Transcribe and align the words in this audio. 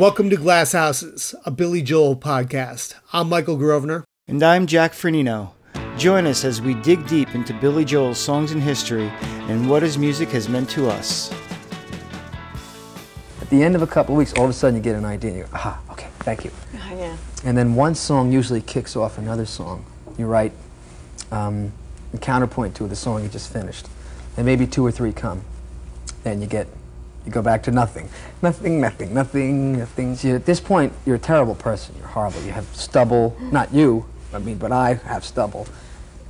Welcome 0.00 0.30
to 0.30 0.36
Glass 0.36 0.72
Houses, 0.72 1.34
a 1.44 1.50
Billy 1.50 1.82
Joel 1.82 2.16
podcast. 2.16 2.94
I'm 3.12 3.28
Michael 3.28 3.58
Grosvenor. 3.58 4.06
And 4.26 4.42
I'm 4.42 4.66
Jack 4.66 4.92
Firneno. 4.92 5.50
Join 5.98 6.26
us 6.26 6.42
as 6.42 6.62
we 6.62 6.72
dig 6.72 7.06
deep 7.06 7.34
into 7.34 7.52
Billy 7.52 7.84
Joel's 7.84 8.16
songs 8.16 8.52
and 8.52 8.62
history 8.62 9.12
and 9.50 9.68
what 9.68 9.82
his 9.82 9.98
music 9.98 10.30
has 10.30 10.48
meant 10.48 10.70
to 10.70 10.88
us. 10.88 11.30
At 13.42 13.50
the 13.50 13.62
end 13.62 13.76
of 13.76 13.82
a 13.82 13.86
couple 13.86 14.14
of 14.14 14.18
weeks, 14.20 14.32
all 14.38 14.44
of 14.44 14.50
a 14.50 14.54
sudden 14.54 14.76
you 14.76 14.82
get 14.82 14.96
an 14.96 15.04
idea 15.04 15.32
and 15.32 15.38
you 15.40 15.44
go, 15.44 15.50
aha, 15.52 15.82
okay, 15.90 16.08
thank 16.20 16.46
you. 16.46 16.50
Yeah. 16.72 17.14
And 17.44 17.58
then 17.58 17.74
one 17.74 17.94
song 17.94 18.32
usually 18.32 18.62
kicks 18.62 18.96
off 18.96 19.18
another 19.18 19.44
song. 19.44 19.84
You 20.16 20.24
write 20.24 20.52
um, 21.30 21.74
a 22.14 22.18
counterpoint 22.18 22.74
to 22.76 22.88
the 22.88 22.96
song 22.96 23.22
you 23.22 23.28
just 23.28 23.52
finished. 23.52 23.86
And 24.38 24.46
maybe 24.46 24.66
two 24.66 24.82
or 24.82 24.92
three 24.92 25.12
come. 25.12 25.42
Then 26.24 26.40
you 26.40 26.46
get, 26.46 26.68
you 27.24 27.32
go 27.32 27.42
back 27.42 27.62
to 27.64 27.70
nothing. 27.70 28.08
Nothing, 28.42 28.80
nothing, 28.80 29.12
nothing, 29.12 29.78
nothing. 29.78 30.16
See, 30.16 30.30
at 30.30 30.46
this 30.46 30.60
point, 30.60 30.92
you're 31.04 31.16
a 31.16 31.18
terrible 31.18 31.54
person. 31.54 31.94
You're 31.98 32.08
horrible. 32.08 32.42
You 32.42 32.52
have 32.52 32.66
stubble. 32.74 33.36
Not 33.40 33.74
you, 33.74 34.06
I 34.32 34.38
mean, 34.38 34.56
but 34.56 34.72
I 34.72 34.94
have 34.94 35.24
stubble. 35.24 35.66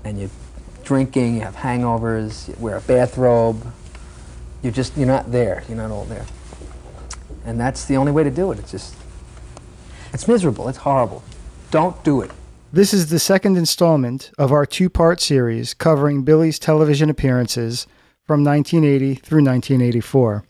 And 0.04 0.18
you're 0.18 0.30
drinking, 0.82 1.36
you 1.36 1.40
have 1.42 1.56
hangovers, 1.56 2.48
you 2.48 2.56
wear 2.58 2.76
a 2.76 2.80
bathrobe. 2.80 3.64
You're 4.62 4.72
just, 4.72 4.96
you're 4.96 5.06
not 5.06 5.30
there. 5.30 5.62
You're 5.68 5.76
not 5.76 5.90
all 5.90 6.04
there. 6.04 6.26
And 7.44 7.58
that's 7.58 7.84
the 7.84 7.96
only 7.96 8.12
way 8.12 8.24
to 8.24 8.30
do 8.30 8.52
it. 8.52 8.58
It's 8.58 8.70
just, 8.70 8.94
it's 10.12 10.26
miserable. 10.26 10.68
It's 10.68 10.78
horrible. 10.78 11.22
Don't 11.70 12.02
do 12.04 12.20
it. 12.20 12.30
This 12.72 12.92
is 12.94 13.10
the 13.10 13.18
second 13.18 13.56
installment 13.56 14.30
of 14.38 14.52
our 14.52 14.66
two 14.66 14.88
part 14.88 15.20
series 15.20 15.74
covering 15.74 16.22
Billy's 16.22 16.58
television 16.58 17.10
appearances 17.10 17.86
from 18.26 18.44
1980 18.44 19.16
through 19.16 19.42
1984. 19.44 20.44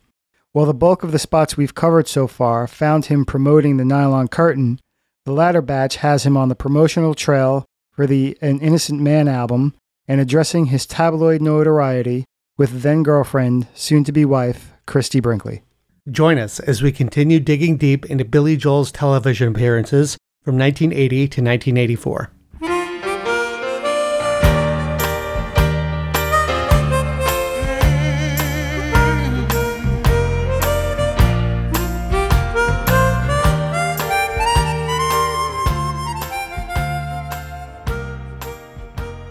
While 0.52 0.66
the 0.66 0.74
bulk 0.74 1.04
of 1.04 1.12
the 1.12 1.20
spots 1.20 1.56
we've 1.56 1.76
covered 1.76 2.08
so 2.08 2.26
far 2.26 2.66
found 2.66 3.04
him 3.04 3.24
promoting 3.24 3.76
the 3.76 3.84
nylon 3.84 4.26
curtain, 4.26 4.80
the 5.24 5.32
latter 5.32 5.62
batch 5.62 5.96
has 5.96 6.26
him 6.26 6.36
on 6.36 6.48
the 6.48 6.56
promotional 6.56 7.14
trail 7.14 7.66
for 7.92 8.04
the 8.04 8.36
An 8.40 8.58
Innocent 8.58 9.00
Man 9.00 9.28
album 9.28 9.74
and 10.08 10.20
addressing 10.20 10.66
his 10.66 10.86
tabloid 10.86 11.40
notoriety 11.40 12.24
with 12.58 12.82
then 12.82 13.04
girlfriend, 13.04 13.68
soon 13.74 14.02
to 14.02 14.10
be 14.10 14.24
wife, 14.24 14.72
Christie 14.86 15.20
Brinkley. 15.20 15.62
Join 16.10 16.36
us 16.36 16.58
as 16.58 16.82
we 16.82 16.90
continue 16.90 17.38
digging 17.38 17.76
deep 17.76 18.04
into 18.06 18.24
Billy 18.24 18.56
Joel's 18.56 18.90
television 18.90 19.54
appearances 19.54 20.18
from 20.42 20.58
1980 20.58 21.16
to 21.16 21.42
1984. 21.42 22.32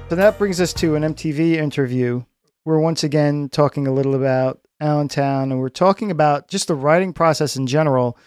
So 0.09 0.15
that 0.15 0.39
brings 0.39 0.59
us 0.59 0.73
to 0.73 0.95
an 0.95 1.03
MTV 1.03 1.57
interview. 1.57 2.23
We're 2.65 2.79
once 2.79 3.03
again 3.03 3.47
talking 3.47 3.85
a 3.85 3.93
little 3.93 4.15
about 4.15 4.59
Allentown, 4.81 5.51
and 5.51 5.59
we're 5.59 5.69
talking 5.69 6.09
about 6.09 6.47
just 6.47 6.67
the 6.67 6.73
writing 6.73 7.13
process 7.13 7.55
in 7.55 7.67
general, 7.67 8.17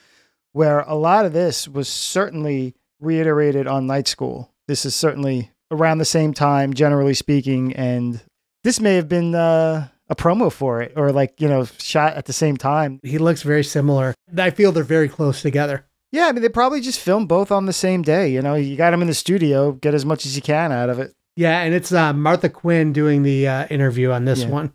where 0.53 0.83
a 0.83 0.95
lot 0.95 1.27
of 1.27 1.33
this 1.33 1.67
was 1.67 1.89
certainly 1.89 2.77
reiterated 3.01 3.67
on 3.67 3.89
Night 3.89 4.07
School. 4.07 4.53
This 4.69 4.87
is 4.87 4.95
certainly 4.95 5.51
around 5.73 5.99
the 5.99 6.05
same 6.05 6.33
time, 6.33 6.73
generally 6.73 7.15
speaking, 7.15 7.73
and 7.73 8.23
this 8.63 8.79
may 8.79 8.95
have 8.95 9.09
been 9.09 9.35
uh, 9.35 9.89
a 10.09 10.15
promo 10.15 10.53
for 10.53 10.83
it, 10.83 10.93
or 10.95 11.11
like 11.11 11.41
you 11.41 11.49
know, 11.49 11.65
shot 11.81 12.15
at 12.15 12.27
the 12.27 12.33
same 12.33 12.57
time. 12.57 13.01
He 13.03 13.19
looks 13.19 13.43
very 13.43 13.65
similar. 13.65 14.15
I 14.39 14.51
feel 14.51 14.71
they're 14.71 14.85
very 14.85 15.09
close 15.09 15.43
together. 15.43 15.85
Yeah, 16.13 16.27
I 16.27 16.33
mean, 16.33 16.43
they 16.43 16.49
probably 16.49 16.81
just 16.81 17.01
filmed 17.01 17.27
both 17.27 17.51
on 17.51 17.67
the 17.67 17.73
same 17.73 18.03
day. 18.03 18.29
You 18.29 18.41
know, 18.41 18.55
you 18.55 18.77
got 18.77 18.93
them 18.93 19.03
in 19.03 19.09
the 19.09 19.15
studio, 19.15 19.73
get 19.73 19.95
as 19.95 20.05
much 20.05 20.25
as 20.27 20.37
you 20.37 20.43
can 20.43 20.71
out 20.71 20.89
of 20.89 21.01
it. 21.01 21.13
Yeah, 21.37 21.61
and 21.63 21.73
it's 21.75 21.93
uh, 21.93 22.13
Martha 22.13 22.49
Quinn 22.49 22.93
doing 22.93 23.23
the 23.23 23.49
uh, 23.49 23.67
interview 23.69 24.11
on 24.11 24.25
this 24.25 24.43
Yeah. 24.43 24.49
one. 24.51 24.73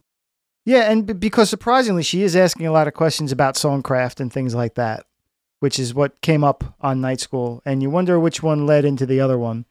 Yeah, 0.66 0.92
and 0.92 1.06
b- 1.06 1.14
because 1.14 1.50
surprisingly, 1.50 2.04
she 2.04 2.24
is 2.24 2.36
asking 2.36 2.66
a 2.68 2.72
lot 2.72 2.88
of 2.88 2.94
questions 2.94 3.32
about 3.32 3.56
songcraft 3.56 4.20
and 4.20 4.32
things 4.34 4.54
like 4.56 4.76
that, 4.76 5.06
which 5.60 5.80
is 5.80 5.94
what 5.94 6.20
came 6.22 6.44
up 6.44 6.76
on 6.82 7.00
Night 7.00 7.20
School. 7.22 7.62
And 7.66 7.82
you 7.82 7.90
wonder 7.90 8.20
which 8.20 8.44
one 8.44 8.66
led 8.66 8.84
into 8.86 9.06
the 9.06 9.22
other 9.22 9.38
one. 9.38 9.66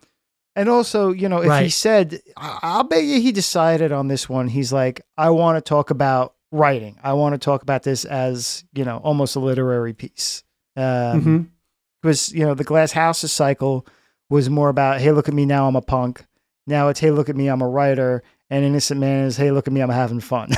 And 0.55 0.71
also, 0.71 1.13
you 1.13 1.29
know, 1.29 1.43
if 1.43 1.63
he 1.63 1.69
said, 1.69 2.21
I- 2.37 2.59
I'll 2.63 2.85
bet 2.85 3.05
you 3.05 3.21
he 3.21 3.31
decided 3.33 3.93
on 3.93 4.09
this 4.09 4.27
one, 4.29 4.49
he's 4.49 4.73
like, 4.73 5.03
I 5.19 5.29
want 5.31 5.57
to 5.63 5.69
talk 5.69 5.91
about 5.91 6.35
writing. 6.51 6.99
I 7.03 7.13
want 7.13 7.35
to 7.35 7.39
talk 7.39 7.61
about 7.63 7.83
this 7.83 8.05
as, 8.07 8.65
you 8.73 8.85
know, 8.85 8.97
almost 8.99 9.37
a 9.37 9.41
literary 9.41 9.93
piece. 9.93 10.45
Um, 10.77 10.83
Mhm. 10.85 11.47
was 12.05 12.33
you 12.33 12.45
know 12.47 12.55
the 12.55 12.63
glass 12.65 12.93
houses 12.93 13.33
cycle 13.33 13.85
was 14.31 14.49
more 14.49 14.69
about 14.69 15.01
hey 15.01 15.11
look 15.11 15.27
at 15.27 15.35
me 15.35 15.45
now 15.47 15.67
i'm 15.67 15.75
a 15.75 15.81
punk 15.81 16.25
now 16.67 16.89
it's 16.89 17.01
hey 17.01 17.11
look 17.11 17.29
at 17.29 17.37
me 17.37 17.49
i'm 17.49 17.63
a 17.63 17.69
writer 17.69 18.23
and 18.51 18.65
innocent 18.65 19.01
man 19.01 19.25
is 19.27 19.37
hey 19.37 19.51
look 19.51 19.67
at 19.67 19.73
me 19.73 19.81
i'm 19.81 19.91
having 19.91 20.21
fun. 20.21 20.51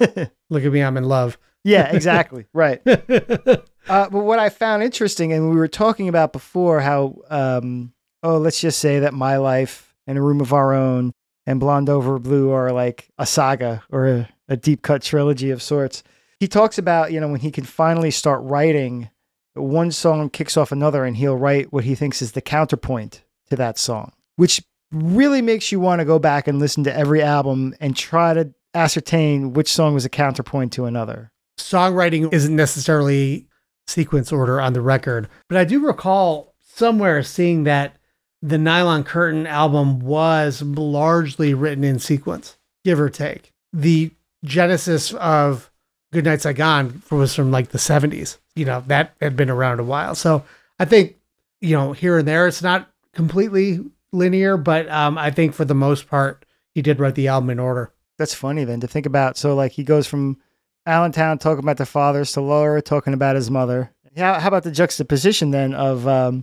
Look 0.50 0.64
at 0.64 0.72
me, 0.72 0.80
I'm 0.82 0.96
in 0.96 1.04
love. 1.04 1.36
yeah 1.62 1.90
exactly 1.94 2.46
right. 2.54 2.80
Uh, 2.86 3.58
but 3.86 4.10
what 4.10 4.38
i 4.38 4.48
found 4.48 4.82
interesting 4.82 5.32
and 5.32 5.50
we 5.50 5.56
were 5.56 5.68
talking 5.68 6.08
about 6.08 6.32
before 6.32 6.80
how 6.80 7.16
um, 7.30 7.92
oh 8.22 8.38
let's 8.38 8.60
just 8.60 8.78
say 8.78 9.00
that 9.00 9.12
my 9.14 9.36
life 9.36 9.94
and 10.06 10.16
a 10.18 10.22
room 10.22 10.40
of 10.40 10.52
our 10.52 10.72
own 10.72 11.12
and 11.46 11.60
blonde 11.60 11.88
over 11.88 12.18
blue 12.18 12.50
are 12.50 12.72
like 12.72 13.08
a 13.18 13.26
saga 13.26 13.82
or 13.90 14.06
a, 14.06 14.28
a 14.48 14.56
deep 14.56 14.82
cut 14.82 15.02
trilogy 15.02 15.50
of 15.50 15.62
sorts. 15.62 16.02
He 16.40 16.48
talks 16.48 16.78
about 16.78 17.12
you 17.12 17.20
know 17.20 17.28
when 17.28 17.40
he 17.40 17.50
can 17.50 17.64
finally 17.64 18.10
start 18.10 18.40
writing 18.42 19.10
one 19.54 19.90
song 19.90 20.30
kicks 20.30 20.56
off 20.56 20.72
another 20.72 21.04
and 21.04 21.16
he'll 21.16 21.36
write 21.36 21.72
what 21.72 21.84
he 21.84 21.94
thinks 21.94 22.22
is 22.22 22.32
the 22.32 22.40
counterpoint 22.40 23.24
to 23.50 23.56
that 23.56 23.76
song 23.78 24.12
which 24.36 24.62
really 24.90 25.42
makes 25.42 25.70
you 25.70 25.80
want 25.80 26.00
to 26.00 26.04
go 26.04 26.18
back 26.18 26.48
and 26.48 26.58
listen 26.58 26.84
to 26.84 26.96
every 26.96 27.22
album 27.22 27.74
and 27.80 27.96
try 27.96 28.34
to 28.34 28.52
ascertain 28.74 29.52
which 29.52 29.72
song 29.72 29.94
was 29.94 30.04
a 30.04 30.10
counterpoint 30.10 30.72
to 30.72 30.84
another 30.84 31.30
Songwriting 31.58 32.32
isn't 32.32 32.54
necessarily 32.54 33.46
sequence 33.86 34.32
order 34.32 34.60
on 34.60 34.72
the 34.72 34.80
record, 34.80 35.28
but 35.48 35.58
I 35.58 35.64
do 35.64 35.84
recall 35.84 36.54
somewhere 36.62 37.22
seeing 37.22 37.64
that 37.64 37.96
the 38.40 38.58
Nylon 38.58 39.02
Curtain 39.04 39.46
album 39.46 39.98
was 39.98 40.62
largely 40.62 41.54
written 41.54 41.84
in 41.84 41.98
sequence, 41.98 42.56
give 42.84 43.00
or 43.00 43.10
take. 43.10 43.52
The 43.72 44.12
genesis 44.44 45.12
of 45.14 45.70
Good 46.12 46.24
Night 46.24 46.40
Saigon 46.40 47.02
was 47.10 47.34
from 47.34 47.50
like 47.50 47.68
the 47.68 47.78
70s. 47.78 48.38
You 48.54 48.64
know, 48.64 48.84
that 48.86 49.14
had 49.20 49.36
been 49.36 49.50
around 49.50 49.80
a 49.80 49.84
while. 49.84 50.14
So 50.14 50.44
I 50.78 50.84
think, 50.84 51.16
you 51.60 51.76
know, 51.76 51.92
here 51.92 52.18
and 52.18 52.28
there, 52.28 52.46
it's 52.46 52.62
not 52.62 52.88
completely 53.12 53.80
linear, 54.12 54.56
but 54.56 54.88
um, 54.90 55.18
I 55.18 55.30
think 55.30 55.54
for 55.54 55.64
the 55.64 55.74
most 55.74 56.08
part, 56.08 56.44
he 56.74 56.82
did 56.82 57.00
write 57.00 57.14
the 57.14 57.28
album 57.28 57.50
in 57.50 57.58
order. 57.58 57.92
That's 58.18 58.34
funny 58.34 58.64
then 58.64 58.80
to 58.80 58.88
think 58.88 59.06
about. 59.06 59.36
So 59.36 59.54
like 59.54 59.72
he 59.72 59.84
goes 59.84 60.06
from 60.06 60.38
Allentown 60.86 61.38
talking 61.38 61.62
about 61.64 61.76
the 61.76 61.86
fathers 61.86 62.32
to 62.32 62.40
Laura 62.40 62.80
talking 62.82 63.14
about 63.14 63.36
his 63.36 63.50
mother. 63.50 63.92
How, 64.16 64.40
how 64.40 64.48
about 64.48 64.64
the 64.64 64.70
juxtaposition 64.72 65.50
then 65.50 65.74
of 65.74 66.08
um, 66.08 66.42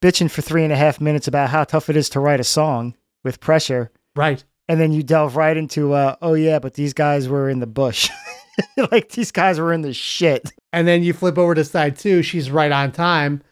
bitching 0.00 0.30
for 0.30 0.40
three 0.42 0.64
and 0.64 0.72
a 0.72 0.76
half 0.76 1.00
minutes 1.00 1.28
about 1.28 1.50
how 1.50 1.64
tough 1.64 1.90
it 1.90 1.96
is 1.96 2.08
to 2.10 2.20
write 2.20 2.40
a 2.40 2.44
song 2.44 2.94
with 3.24 3.40
pressure, 3.40 3.90
Right. 4.16 4.42
and 4.68 4.80
then 4.80 4.92
you 4.92 5.02
delve 5.02 5.36
right 5.36 5.56
into 5.56 5.92
uh, 5.92 6.16
oh 6.22 6.34
yeah, 6.34 6.58
but 6.58 6.74
these 6.74 6.92
guys 6.94 7.28
were 7.28 7.48
in 7.50 7.60
the 7.60 7.66
bush, 7.66 8.08
like 8.90 9.10
these 9.10 9.30
guys 9.30 9.58
were 9.60 9.72
in 9.72 9.82
the 9.82 9.92
shit. 9.92 10.52
And 10.72 10.88
then 10.88 11.02
you 11.02 11.12
flip 11.12 11.36
over 11.38 11.54
to 11.54 11.64
side 11.64 11.96
two, 11.98 12.22
she's 12.22 12.50
right 12.50 12.72
on 12.72 12.92
time. 12.92 13.42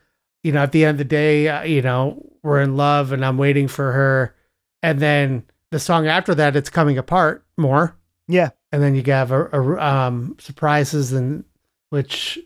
You 0.42 0.52
know, 0.52 0.62
at 0.62 0.72
the 0.72 0.84
end 0.86 0.92
of 0.94 0.98
the 0.98 1.04
day, 1.04 1.48
uh, 1.48 1.62
you 1.64 1.82
know, 1.82 2.24
we're 2.42 2.60
in 2.60 2.76
love 2.76 3.12
and 3.12 3.24
I'm 3.24 3.38
waiting 3.38 3.68
for 3.68 3.92
her. 3.92 4.34
And 4.82 4.98
then 5.00 5.44
the 5.70 5.78
song 5.78 6.06
after 6.06 6.34
that, 6.36 6.56
it's 6.56 6.70
coming 6.70 6.98
apart 6.98 7.44
more. 7.56 7.96
Yeah, 8.28 8.50
And 8.72 8.80
then 8.82 8.94
you 8.94 9.02
have 9.12 9.32
a, 9.32 9.46
a, 9.46 9.78
um, 9.84 10.36
surprises 10.38 11.12
and 11.12 11.44
which, 11.90 12.38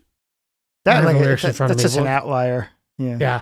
that 0.86 1.04
like 1.04 1.18
that- 1.18 1.40
that's 1.42 1.60
me. 1.76 1.82
just 1.82 1.96
an 1.98 2.06
outlier. 2.06 2.68
Yeah, 2.98 3.16
yeah. 3.20 3.40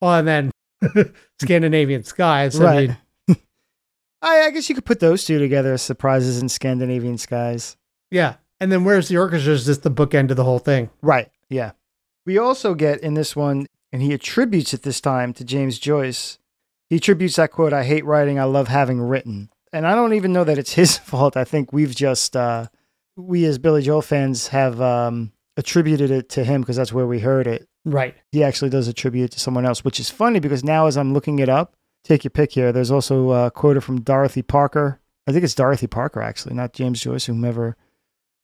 Well, 0.00 0.14
and 0.18 0.28
then 0.28 0.50
Scandinavian 1.40 2.04
skies. 2.04 2.58
I 2.60 2.64
Right. 2.64 2.88
mean, 3.28 3.36
I, 4.22 4.42
I 4.42 4.50
guess 4.50 4.68
you 4.68 4.74
could 4.74 4.84
put 4.84 5.00
those 5.00 5.24
two 5.24 5.38
together 5.38 5.72
as 5.72 5.82
surprises 5.82 6.40
and 6.40 6.50
Scandinavian 6.50 7.18
skies. 7.18 7.76
yeah. 8.10 8.34
And 8.62 8.70
then 8.70 8.84
where's 8.84 9.08
the 9.08 9.16
orchestra 9.16 9.54
is 9.54 9.64
just 9.64 9.84
the 9.84 9.90
bookend 9.90 10.30
of 10.30 10.36
the 10.36 10.44
whole 10.44 10.58
thing. 10.58 10.90
Right. 11.00 11.30
Yeah. 11.48 11.72
We 12.26 12.36
also 12.36 12.74
get 12.74 13.00
in 13.00 13.14
this 13.14 13.34
one, 13.34 13.66
and 13.92 14.02
he 14.02 14.12
attributes 14.12 14.72
it 14.74 14.82
this 14.82 15.00
time 15.00 15.32
to 15.34 15.44
James 15.44 15.78
Joyce. 15.78 16.38
He 16.88 16.96
attributes 16.96 17.36
that 17.36 17.52
quote, 17.52 17.72
I 17.72 17.84
hate 17.84 18.04
writing, 18.04 18.38
I 18.38 18.44
love 18.44 18.68
having 18.68 19.00
written. 19.00 19.50
And 19.72 19.86
I 19.86 19.94
don't 19.94 20.14
even 20.14 20.32
know 20.32 20.44
that 20.44 20.58
it's 20.58 20.72
his 20.82 20.96
fault. 20.98 21.36
I 21.36 21.44
think 21.44 21.72
we've 21.72 21.94
just, 21.94 22.36
uh, 22.36 22.66
we 23.16 23.44
as 23.44 23.58
Billy 23.58 23.82
Joel 23.82 24.02
fans 24.02 24.48
have 24.48 24.80
um, 24.80 25.32
attributed 25.56 26.10
it 26.10 26.28
to 26.30 26.44
him 26.44 26.60
because 26.62 26.76
that's 26.76 26.92
where 26.92 27.06
we 27.06 27.20
heard 27.20 27.46
it. 27.46 27.68
Right. 27.84 28.14
He 28.32 28.42
actually 28.44 28.70
does 28.70 28.88
attribute 28.88 29.26
it 29.26 29.32
to 29.32 29.40
someone 29.40 29.64
else, 29.64 29.84
which 29.84 30.00
is 30.00 30.10
funny 30.10 30.40
because 30.40 30.62
now 30.64 30.86
as 30.86 30.96
I'm 30.96 31.14
looking 31.14 31.38
it 31.38 31.48
up, 31.48 31.76
take 32.04 32.24
your 32.24 32.30
pick 32.30 32.52
here. 32.52 32.72
There's 32.72 32.90
also 32.90 33.30
a 33.30 33.50
quote 33.50 33.82
from 33.82 34.00
Dorothy 34.02 34.42
Parker. 34.42 35.00
I 35.26 35.32
think 35.32 35.44
it's 35.44 35.54
Dorothy 35.54 35.86
Parker, 35.86 36.20
actually, 36.20 36.54
not 36.54 36.72
James 36.72 37.00
Joyce, 37.00 37.26
whomever 37.26 37.76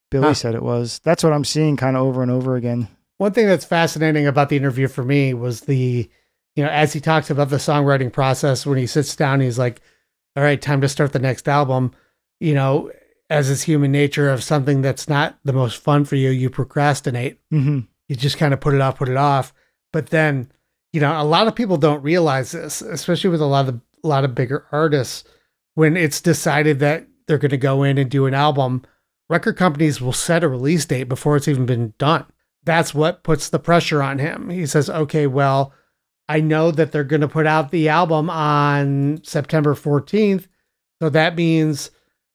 Billy 0.09 0.27
Huh. 0.27 0.33
said 0.33 0.55
it 0.55 0.63
was. 0.63 0.99
That's 1.03 1.23
what 1.23 1.33
I'm 1.33 1.43
seeing 1.43 1.75
kind 1.75 1.97
of 1.97 2.03
over 2.03 2.21
and 2.21 2.31
over 2.31 2.55
again. 2.55 2.87
One 3.17 3.33
thing 3.33 3.47
that's 3.47 3.65
fascinating 3.65 4.27
about 4.27 4.49
the 4.49 4.57
interview 4.57 4.87
for 4.87 5.03
me 5.03 5.33
was 5.33 5.61
the, 5.61 6.09
you 6.55 6.63
know, 6.63 6.69
as 6.69 6.93
he 6.93 6.99
talks 6.99 7.29
about 7.29 7.49
the 7.49 7.57
songwriting 7.57 8.11
process 8.11 8.65
when 8.65 8.77
he 8.77 8.87
sits 8.87 9.15
down, 9.15 9.41
he's 9.41 9.59
like, 9.59 9.81
all 10.35 10.43
right, 10.43 10.61
time 10.61 10.81
to 10.81 10.89
start 10.89 11.13
the 11.13 11.19
next 11.19 11.47
album. 11.47 11.93
You 12.39 12.53
know, 12.53 12.91
as 13.29 13.49
is 13.49 13.63
human 13.63 13.91
nature 13.91 14.29
of 14.29 14.43
something 14.43 14.81
that's 14.81 15.09
not 15.09 15.37
the 15.43 15.53
most 15.53 15.81
fun 15.81 16.05
for 16.05 16.15
you, 16.15 16.29
you 16.29 16.49
procrastinate. 16.49 17.39
Mm-hmm. 17.51 17.79
You 18.07 18.15
just 18.15 18.37
kind 18.37 18.53
of 18.53 18.59
put 18.59 18.73
it 18.73 18.81
off, 18.81 18.97
put 18.97 19.09
it 19.09 19.17
off. 19.17 19.53
But 19.91 20.07
then, 20.07 20.51
you 20.93 21.01
know, 21.01 21.19
a 21.19 21.23
lot 21.23 21.47
of 21.47 21.55
people 21.55 21.77
don't 21.77 22.03
realize 22.03 22.51
this, 22.51 22.81
especially 22.81 23.31
with 23.31 23.41
a 23.41 23.45
lot 23.45 23.67
of 23.67 23.81
a 24.03 24.07
lot 24.07 24.23
of 24.23 24.35
bigger 24.35 24.65
artists. 24.71 25.23
When 25.73 25.97
it's 25.97 26.21
decided 26.21 26.79
that 26.79 27.07
they're 27.27 27.37
going 27.37 27.51
to 27.51 27.57
go 27.57 27.83
in 27.83 27.97
and 27.97 28.09
do 28.09 28.25
an 28.25 28.33
album, 28.33 28.83
record 29.29 29.57
companies 29.57 30.01
will 30.01 30.13
set 30.13 30.43
a 30.43 30.47
release 30.47 30.85
date 30.85 31.03
before 31.03 31.35
it's 31.35 31.47
even 31.47 31.65
been 31.65 31.93
done. 31.97 32.25
That's 32.67 32.93
what 32.93 33.23
puts 33.23 33.47
the 33.47 33.59
pressure 33.59 34.03
on 34.03 34.19
him. 34.19 34.49
He 34.49 34.65
says, 34.65 34.89
okay, 34.89 35.25
well, 35.25 35.71
I 36.27 36.41
know 36.41 36.69
that 36.69 36.91
they're 36.91 37.05
going 37.05 37.21
to 37.21 37.27
put 37.29 37.47
out 37.47 37.71
the 37.71 37.87
album 37.87 38.29
on 38.29 39.21
September 39.23 39.73
14th. 39.73 40.47
So 41.01 41.07
that 41.09 41.37
means 41.37 41.91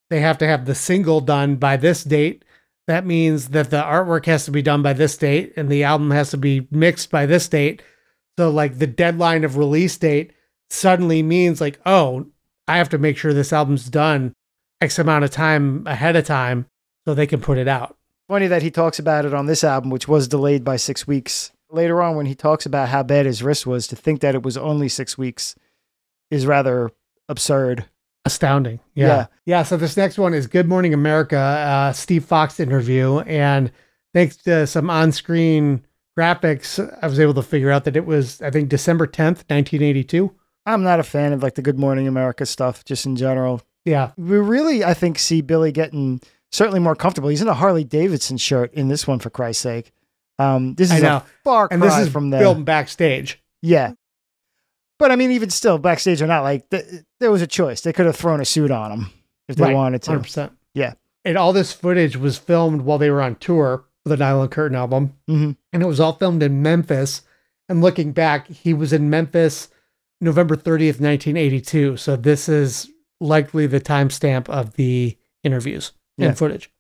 they 0.09 0.21
have 0.21 0.39
to 0.39 0.47
have 0.47 0.65
the 0.65 0.75
single 0.75 1.21
done 1.21 1.57
by 1.57 1.77
this 1.77 2.03
date. 2.03 2.47
That 2.87 3.05
means 3.05 3.51
that 3.51 3.69
the 3.69 3.83
artwork 3.83 4.25
has 4.25 4.47
to 4.47 4.51
be 4.51 4.63
done 4.63 4.83
by 4.83 4.95
this 4.95 5.19
date 5.19 5.53
and 5.55 5.69
the 5.69 5.85
album 5.85 6.11
has 6.13 6.31
to 6.31 6.39
be 6.39 6.67
mixed 6.71 7.11
by 7.11 7.27
this 7.27 7.47
date. 7.47 7.83
So, 8.39 8.49
like, 8.49 8.79
the 8.79 8.87
deadline 8.87 9.45
of 9.45 9.59
release 9.59 9.99
date 9.99 10.33
suddenly 10.71 11.23
means, 11.23 11.61
like, 11.61 11.79
oh, 11.85 12.25
I 12.67 12.79
have 12.79 12.89
to 12.89 12.99
make 12.99 13.19
sure 13.19 13.35
this 13.35 13.53
album's 13.53 13.91
done 13.91 14.33
X 14.81 14.99
amount 14.99 15.25
of 15.25 15.31
time 15.31 15.87
ahead 15.87 16.17
of 16.17 16.25
time 16.25 16.65
so 17.07 17.13
they 17.13 17.27
can 17.27 17.43
put 17.43 17.59
it 17.59 17.69
out. 17.69 17.99
Funny 18.29 18.47
that 18.47 18.63
he 18.63 18.71
talks 18.71 18.99
about 18.99 19.25
it 19.25 19.35
on 19.35 19.47
this 19.47 19.65
album, 19.65 19.91
which 19.91 20.09
was 20.09 20.29
delayed 20.29 20.65
by 20.65 20.77
six 20.77 21.07
weeks. 21.07 21.53
Later 21.71 22.03
on, 22.03 22.17
when 22.17 22.27
he 22.27 22.35
talks 22.35 22.67
about 22.67 22.89
how 22.89 23.03
bad 23.03 23.27
his 23.27 23.43
wrist 23.43 23.67
was, 23.67 23.87
to 23.89 23.97
think 23.97 24.21
that 24.21 24.35
it 24.35 24.43
was 24.43 24.57
only 24.57 24.89
six 24.89 25.17
weeks 25.17 25.55
is 26.31 26.47
rather 26.47 26.91
absurd. 27.29 27.87
Astounding. 28.25 28.79
Yeah. 28.95 29.07
Yeah. 29.07 29.27
yeah. 29.47 29.63
So 29.65 29.77
this 29.77 29.97
next 29.97 30.17
one 30.17 30.33
is 30.33 30.47
Good 30.47 30.69
Morning 30.69 30.95
America, 30.95 31.39
uh, 31.39 31.93
Steve 31.93 32.25
Fox 32.25 32.61
interview. 32.61 33.19
And 33.21 33.73
thanks 34.15 34.37
to 34.39 34.67
some 34.67 34.91
on 34.91 35.11
screen 35.11 35.85
graphics, 36.17 36.79
I 37.03 37.07
was 37.07 37.19
able 37.19 37.35
to 37.35 37.43
figure 37.43 37.71
out 37.71 37.85
that 37.85 37.97
it 37.97 38.07
was, 38.07 38.41
I 38.41 38.51
think, 38.51 38.69
December 38.69 39.07
10th, 39.07 39.45
1982. 39.49 40.33
I'm 40.67 40.83
not 40.85 41.01
a 41.01 41.05
fan 41.05 41.33
of 41.33 41.43
like 41.43 41.57
the 41.57 41.63
Good 41.63 41.79
Morning 41.79 42.07
America 42.07 42.47
stuff, 42.47 42.85
just 42.85 43.07
in 43.07 43.17
general. 43.17 43.61
Yeah. 43.85 44.13
We 44.17 44.37
really, 44.37 44.85
I 44.85 44.95
think, 44.95 45.19
see 45.19 45.41
Billy 45.41 45.73
getting 45.73 46.21
certainly 46.53 46.81
more 46.81 46.95
comfortable. 46.95 47.29
He's 47.29 47.43
in 47.43 47.49
a 47.49 47.55
Harley 47.55 47.85
Davidson 47.85 48.37
shirt 48.37 48.73
in 48.75 48.89
this 48.89 49.07
one, 49.07 49.19
for 49.19 49.31
Christ's 49.31 49.63
sake. 49.63 49.93
Um, 50.39 50.75
this 50.75 50.93
is 50.93 51.03
a 51.03 51.25
far 51.45 51.69
cry 51.69 51.75
And 51.75 51.83
this 51.83 51.97
is 51.99 52.09
from 52.09 52.31
the 52.31 52.39
filmed 52.39 52.65
backstage. 52.67 53.41
yeah. 53.63 53.93
But 54.99 55.11
I 55.11 55.17
mean, 55.17 55.33
even 55.33 55.51
still, 55.51 55.79
backstage 55.79 56.23
or 56.23 56.27
not, 56.29 56.43
like 56.43 56.69
th- 56.71 56.85
there 57.19 57.31
was 57.33 57.43
a 57.43 57.47
choice. 57.47 57.81
They 57.81 57.93
could 57.93 58.07
have 58.07 58.15
thrown 58.17 58.41
a 58.41 58.45
suit 58.45 58.71
on 58.71 58.93
him 58.93 59.11
if 59.49 59.57
they 59.57 59.65
Right. 59.65 59.75
wanted 59.75 60.03
to. 60.03 60.11
100%. 60.13 60.53
Yeah. 60.75 60.95
And 61.25 61.37
all 61.37 61.53
this 61.53 61.73
footage 61.73 62.17
was 62.17 62.39
filmed 62.39 62.83
while 62.83 62.99
they 62.99 63.11
were 63.11 63.21
on 63.23 63.35
tour 63.37 63.85
for 64.05 64.09
the 64.11 64.17
Nylon 64.17 64.49
Curtain 64.49 64.77
album. 64.77 65.15
hmm 65.27 65.53
and 65.73 65.83
it 65.83 65.87
was 65.87 65.99
all 66.01 66.13
filmed 66.13 66.43
in 66.43 66.63
Memphis. 66.63 67.23
And 67.69 67.81
looking 67.81 68.13
back, 68.13 68.47
he 68.49 68.75
was 68.75 68.93
in 68.93 69.09
Memphis 69.11 69.69
November 70.21 70.55
30th, 70.57 71.01
1982. 71.01 71.97
So 71.97 72.15
this 72.17 72.49
is 72.49 72.89
likely 73.21 73.67
the 73.67 73.81
timestamp 73.81 74.49
of 74.49 74.75
the 74.75 75.17
interviews 75.43 75.93
Yeah. 76.17 76.29
and 76.29 76.39
footage. 76.39 76.71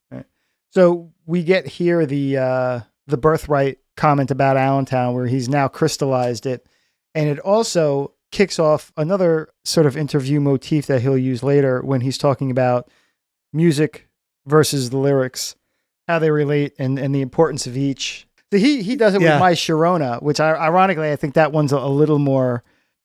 So 0.70 1.12
we 1.26 1.42
get 1.42 1.66
here 1.66 2.06
the 2.06 2.38
uh, 2.38 2.80
the 3.06 3.18
birthright 3.18 3.76
comment 3.94 4.30
about 4.30 4.56
Allentown, 4.56 5.12
where 5.14 5.26
he's 5.26 5.46
now 5.46 5.68
crystallized 5.68 6.46
it, 6.46 6.66
and 7.14 7.28
it 7.28 7.38
also 7.40 8.14
kicks 8.30 8.58
off 8.58 8.90
another 8.96 9.50
sort 9.66 9.84
of 9.84 9.98
interview 9.98 10.40
motif 10.40 10.86
that 10.86 11.02
he'll 11.02 11.18
use 11.18 11.42
later 11.42 11.82
when 11.82 12.00
he's 12.00 12.16
talking 12.16 12.50
about 12.50 12.88
music 13.52 14.08
versus 14.46 14.88
the 14.88 14.96
lyrics, 14.96 15.56
how 16.08 16.18
they 16.18 16.30
relate, 16.30 16.72
and 16.78 16.98
and 16.98 17.14
the 17.14 17.20
importance 17.20 17.66
of 17.66 17.76
each. 17.76 18.26
So 18.50 18.58
he 18.58 18.82
he 18.82 18.96
does 18.96 19.14
it 19.14 19.20
Yeah. 19.20 19.34
with 19.34 19.40
My 19.40 19.52
Sharona, 19.52 20.22
which 20.22 20.40
I, 20.40 20.52
ironically 20.54 21.10
I 21.10 21.16
think 21.16 21.34
that 21.34 21.52
one's 21.52 21.72
a, 21.72 21.76
a 21.76 21.88
little 21.88 22.18
more 22.18 22.62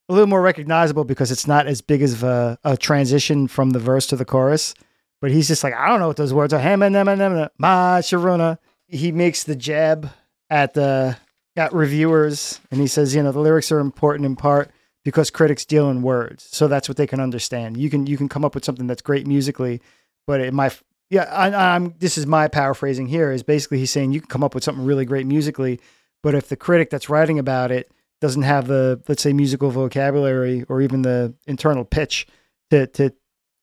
a 0.07 0.13
little 0.13 0.27
more 0.27 0.41
recognizable 0.41 1.03
because 1.03 1.31
it's 1.31 1.47
not 1.47 1.68
as 1.68 1.81
big 1.81 2.01
as 2.01 2.23
a, 2.23 2.57
a 2.63 2.77
transition 2.77 3.50
from 3.50 3.71
the 3.71 3.80
verse 3.80 4.07
to 4.07 4.15
the 4.15 4.23
chorus. 4.23 4.73
But 5.21 5.31
he's 5.31 5.47
just 5.47 5.63
like, 5.63 5.73
I 5.73 5.87
don't 5.87 5.99
know 5.99 6.07
what 6.07 6.17
those 6.17 6.33
words 6.33 6.53
are. 6.53 6.59
Ham 6.59 6.81
and 6.83 6.93
them 6.93 7.07
and 7.07 7.19
them, 7.19 7.49
my 7.57 7.99
Sharona. 8.01 8.59
He 8.87 9.11
makes 9.11 9.43
the 9.43 9.55
jab 9.55 10.09
at 10.49 10.73
the 10.73 11.17
at 11.55 11.73
reviewers, 11.73 12.61
and 12.71 12.79
he 12.79 12.87
says, 12.87 13.15
you 13.15 13.23
know, 13.23 13.31
the 13.31 13.39
lyrics 13.39 13.71
are 13.71 13.79
important 13.79 14.25
in 14.25 14.35
part 14.35 14.69
because 15.03 15.29
critics 15.31 15.65
deal 15.65 15.89
in 15.89 16.01
words, 16.01 16.47
so 16.51 16.67
that's 16.67 16.87
what 16.87 16.97
they 16.97 17.07
can 17.07 17.19
understand. 17.19 17.77
You 17.77 17.89
can 17.89 18.05
you 18.05 18.17
can 18.17 18.29
come 18.29 18.45
up 18.45 18.53
with 18.53 18.63
something 18.63 18.87
that's 18.87 19.01
great 19.01 19.25
musically, 19.27 19.81
but 20.25 20.39
it 20.39 20.53
might. 20.53 20.79
Yeah, 21.09 21.23
I, 21.23 21.75
I'm. 21.75 21.95
This 21.97 22.17
is 22.17 22.27
my 22.27 22.47
paraphrasing 22.47 23.07
here. 23.07 23.31
Is 23.31 23.43
basically 23.43 23.79
he's 23.79 23.91
saying 23.91 24.11
you 24.11 24.21
can 24.21 24.29
come 24.29 24.43
up 24.43 24.53
with 24.53 24.63
something 24.63 24.85
really 24.85 25.05
great 25.05 25.25
musically, 25.25 25.79
but 26.21 26.35
if 26.35 26.49
the 26.49 26.55
critic 26.55 26.89
that's 26.89 27.09
writing 27.09 27.39
about 27.39 27.71
it 27.71 27.91
doesn't 28.21 28.43
have 28.43 28.67
the 28.67 29.01
let's 29.07 29.21
say 29.23 29.33
musical 29.33 29.71
vocabulary 29.71 30.63
or 30.69 30.81
even 30.81 31.01
the 31.01 31.33
internal 31.47 31.85
pitch 31.85 32.27
to 32.69 32.87
to 32.87 33.13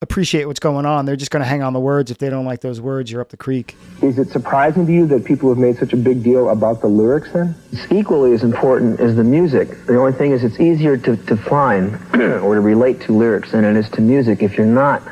appreciate 0.05 0.45
what's 0.45 0.61
going 0.61 0.87
on, 0.87 1.07
they're 1.07 1.17
just 1.17 1.33
going 1.33 1.43
to 1.43 1.49
hang 1.49 1.63
on 1.63 1.73
the 1.73 1.81
words. 1.81 2.11
If 2.11 2.19
they 2.19 2.31
don't 2.31 2.45
like 2.45 2.61
those 2.61 2.81
words, 2.81 3.11
you're 3.11 3.21
up 3.21 3.31
the 3.31 3.37
creek. 3.37 3.75
Is 4.03 4.19
it 4.19 4.29
surprising 4.31 4.87
to 4.87 4.93
you 4.93 5.07
that 5.09 5.25
people 5.25 5.49
have 5.49 5.59
made 5.59 5.77
such 5.77 5.93
a 5.93 5.97
big 5.97 6.23
deal 6.23 6.51
about 6.51 6.81
the 6.81 6.87
lyrics 6.87 7.33
then? 7.33 7.55
It's 7.73 7.91
equally 7.91 8.33
as 8.33 8.45
important 8.45 9.01
as 9.01 9.17
the 9.17 9.25
music. 9.25 9.87
The 9.87 9.99
only 9.99 10.13
thing 10.13 10.31
is 10.31 10.45
it's 10.45 10.61
easier 10.61 10.97
to 10.99 11.17
define 11.17 11.95
or 12.15 12.55
to 12.55 12.61
relate 12.61 13.01
to 13.03 13.13
lyrics 13.13 13.51
than 13.51 13.65
it 13.65 13.77
is 13.77 13.89
to 13.91 14.01
music 14.01 14.43
if 14.43 14.57
you're 14.57 14.67
not 14.67 15.03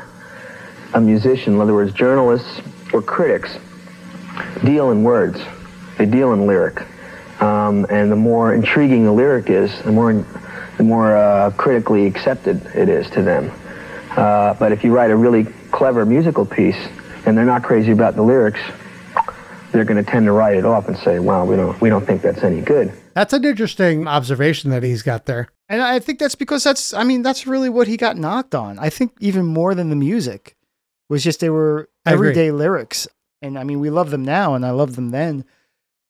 a 0.93 1.01
musician. 1.01 1.55
In 1.55 1.59
other 1.59 1.73
words, 1.73 1.91
journalists 1.91 2.61
or 2.93 3.01
critics 3.01 3.57
deal 4.63 4.91
in 4.91 5.03
words. 5.03 5.41
They 5.97 6.05
deal 6.05 6.33
in 6.33 6.45
lyric. 6.45 6.81
Um, 7.41 7.85
and 7.89 8.11
the 8.11 8.15
more 8.15 8.53
intriguing 8.53 9.03
the 9.03 9.11
lyric 9.11 9.49
is, 9.49 9.81
the 9.81 9.91
more, 9.91 10.13
the 10.77 10.83
more 10.83 11.17
uh, 11.17 11.51
critically 11.51 12.05
accepted 12.05 12.63
it 12.75 12.89
is 12.89 13.09
to 13.09 13.21
them. 13.23 13.51
Uh, 14.17 14.53
but 14.55 14.71
if 14.71 14.83
you 14.83 14.93
write 14.93 15.11
a 15.11 15.15
really 15.15 15.45
clever 15.71 16.05
musical 16.05 16.45
piece 16.45 16.77
and 17.25 17.37
they're 17.37 17.45
not 17.45 17.63
crazy 17.63 17.91
about 17.91 18.15
the 18.15 18.21
lyrics, 18.21 18.59
they're 19.71 19.85
going 19.85 20.03
to 20.03 20.09
tend 20.09 20.25
to 20.25 20.31
write 20.31 20.55
it 20.55 20.65
off 20.65 20.87
and 20.87 20.97
say, 20.97 21.19
"Well, 21.19 21.47
we 21.47 21.55
don't 21.55 21.79
we 21.81 21.89
don't 21.89 22.05
think 22.05 22.21
that's 22.21 22.43
any 22.43 22.61
good." 22.61 22.93
That's 23.15 23.33
an 23.33 23.43
interesting 23.43 24.07
observation 24.07 24.71
that 24.71 24.83
he's 24.83 25.01
got 25.01 25.25
there. 25.25 25.49
And 25.69 25.81
I 25.81 25.99
think 25.99 26.19
that's 26.19 26.35
because 26.35 26.63
that's, 26.63 26.93
I 26.93 27.03
mean, 27.03 27.21
that's 27.21 27.47
really 27.47 27.69
what 27.69 27.87
he 27.87 27.97
got 27.97 28.17
knocked 28.17 28.55
on. 28.55 28.79
I 28.79 28.89
think 28.89 29.13
even 29.19 29.45
more 29.45 29.75
than 29.75 29.89
the 29.89 29.95
music 29.95 30.55
was 31.09 31.23
just 31.23 31.39
they 31.39 31.49
were 31.49 31.89
everyday 32.05 32.51
lyrics. 32.51 33.07
And 33.41 33.57
I 33.57 33.63
mean, 33.63 33.79
we 33.79 33.89
love 33.89 34.09
them 34.09 34.23
now 34.23 34.55
and 34.55 34.65
I 34.65 34.71
loved 34.71 34.95
them 34.95 35.09
then. 35.09 35.45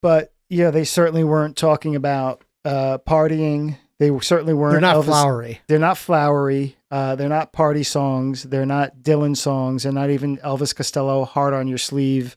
But 0.02 0.34
yeah, 0.50 0.72
they 0.72 0.84
certainly 0.84 1.24
weren't 1.24 1.58
talking 1.58 1.96
about 1.96 2.44
uh, 2.66 3.00
partying. 3.00 3.78
They 4.00 4.18
certainly 4.20 4.54
weren't. 4.54 4.74
They're 4.74 4.82
not 4.82 4.98
Elvis- 4.98 5.06
flowery. 5.06 5.62
They're 5.68 5.80
not 5.80 5.98
flowery. 5.98 6.76
Uh, 6.90 7.16
they're 7.16 7.30
not 7.30 7.54
party 7.54 7.84
songs. 7.84 8.44
They're 8.44 8.66
not 8.66 8.98
Dylan 8.98 9.38
songs. 9.38 9.84
They're 9.84 9.92
not 9.92 10.10
even 10.10 10.38
Elvis 10.38 10.76
Costello 10.76 11.26
hard 11.26 11.54
on 11.54 11.68
your 11.68 11.78
sleeve, 11.78 12.36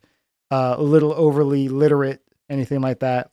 uh, 0.50 0.76
a 0.78 0.82
little 0.82 1.12
overly 1.12 1.68
literate, 1.68 2.22
anything 2.48 2.80
like 2.80 3.00
that. 3.00 3.30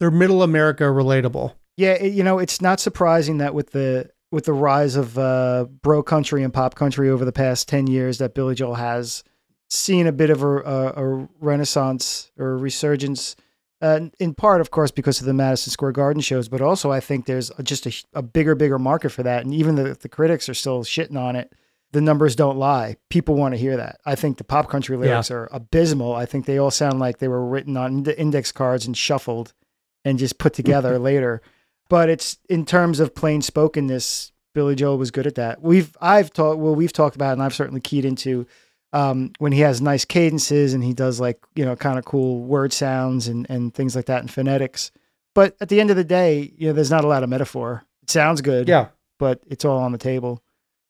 They're 0.00 0.10
middle 0.10 0.42
America 0.42 0.84
relatable. 0.84 1.54
Yeah, 1.76 1.92
it, 1.92 2.12
you 2.12 2.22
know, 2.22 2.38
it's 2.38 2.60
not 2.60 2.80
surprising 2.80 3.38
that 3.38 3.54
with 3.54 3.70
the 3.70 4.10
with 4.30 4.46
the 4.46 4.52
rise 4.52 4.96
of 4.96 5.18
uh, 5.18 5.66
bro 5.82 6.02
country 6.02 6.42
and 6.42 6.52
pop 6.52 6.74
country 6.74 7.10
over 7.10 7.24
the 7.24 7.32
past 7.32 7.68
ten 7.68 7.86
years, 7.86 8.18
that 8.18 8.34
Billy 8.34 8.54
Joel 8.54 8.74
has 8.74 9.22
seen 9.68 10.06
a 10.06 10.12
bit 10.12 10.30
of 10.30 10.42
a, 10.42 10.58
a, 10.58 10.86
a 10.96 11.28
renaissance 11.40 12.30
or 12.38 12.52
a 12.52 12.56
resurgence. 12.56 13.36
Uh, 13.84 14.08
in 14.18 14.32
part, 14.32 14.62
of 14.62 14.70
course, 14.70 14.90
because 14.90 15.20
of 15.20 15.26
the 15.26 15.34
Madison 15.34 15.70
Square 15.70 15.92
Garden 15.92 16.22
shows, 16.22 16.48
but 16.48 16.62
also 16.62 16.90
I 16.90 17.00
think 17.00 17.26
there's 17.26 17.50
just 17.62 17.84
a, 17.84 17.92
a 18.14 18.22
bigger, 18.22 18.54
bigger 18.54 18.78
market 18.78 19.10
for 19.10 19.22
that. 19.22 19.44
And 19.44 19.52
even 19.52 19.74
the, 19.74 19.92
the 19.92 20.08
critics 20.08 20.48
are 20.48 20.54
still 20.54 20.84
shitting 20.84 21.20
on 21.20 21.36
it. 21.36 21.52
The 21.92 22.00
numbers 22.00 22.34
don't 22.34 22.56
lie. 22.56 22.96
People 23.10 23.34
want 23.34 23.52
to 23.52 23.60
hear 23.60 23.76
that. 23.76 24.00
I 24.06 24.14
think 24.14 24.38
the 24.38 24.44
pop 24.44 24.70
country 24.70 24.96
lyrics 24.96 25.30
are 25.30 25.50
abysmal. 25.52 26.14
I 26.14 26.24
think 26.24 26.46
they 26.46 26.56
all 26.56 26.70
sound 26.70 26.98
like 26.98 27.18
they 27.18 27.28
were 27.28 27.44
written 27.44 27.76
on 27.76 28.06
index 28.06 28.52
cards 28.52 28.86
and 28.86 28.96
shuffled 28.96 29.52
and 30.02 30.18
just 30.18 30.38
put 30.38 30.54
together 30.54 30.98
later. 31.10 31.42
But 31.90 32.08
it's 32.08 32.38
in 32.48 32.64
terms 32.64 33.00
of 33.00 33.14
plain 33.14 33.42
spokenness, 33.42 34.32
Billy 34.54 34.76
Joel 34.76 34.96
was 34.96 35.10
good 35.10 35.26
at 35.26 35.34
that. 35.34 35.60
We've 35.60 35.94
I've 36.00 36.32
talked 36.32 36.58
well, 36.58 36.74
we've 36.74 36.92
talked 36.92 37.16
about, 37.16 37.34
and 37.34 37.42
I've 37.42 37.54
certainly 37.54 37.82
keyed 37.82 38.06
into 38.06 38.46
um, 38.94 39.32
when 39.38 39.52
he 39.52 39.60
has 39.60 39.80
nice 39.82 40.04
cadences 40.04 40.72
and 40.72 40.82
he 40.84 40.92
does 40.94 41.18
like 41.20 41.38
you 41.54 41.64
know 41.64 41.76
kind 41.76 41.98
of 41.98 42.04
cool 42.04 42.40
word 42.44 42.72
sounds 42.72 43.28
and 43.28 43.46
and 43.50 43.74
things 43.74 43.94
like 43.96 44.06
that 44.06 44.20
and 44.20 44.30
phonetics. 44.30 44.90
But 45.34 45.56
at 45.60 45.68
the 45.68 45.80
end 45.80 45.90
of 45.90 45.96
the 45.96 46.04
day, 46.04 46.52
you 46.56 46.68
know, 46.68 46.72
there's 46.72 46.90
not 46.92 47.04
a 47.04 47.08
lot 47.08 47.22
of 47.24 47.28
metaphor. 47.28 47.82
It 48.04 48.10
sounds 48.10 48.40
good, 48.40 48.68
Yeah. 48.68 48.88
but 49.18 49.40
it's 49.48 49.64
all 49.64 49.78
on 49.78 49.90
the 49.92 49.98
table. 49.98 50.42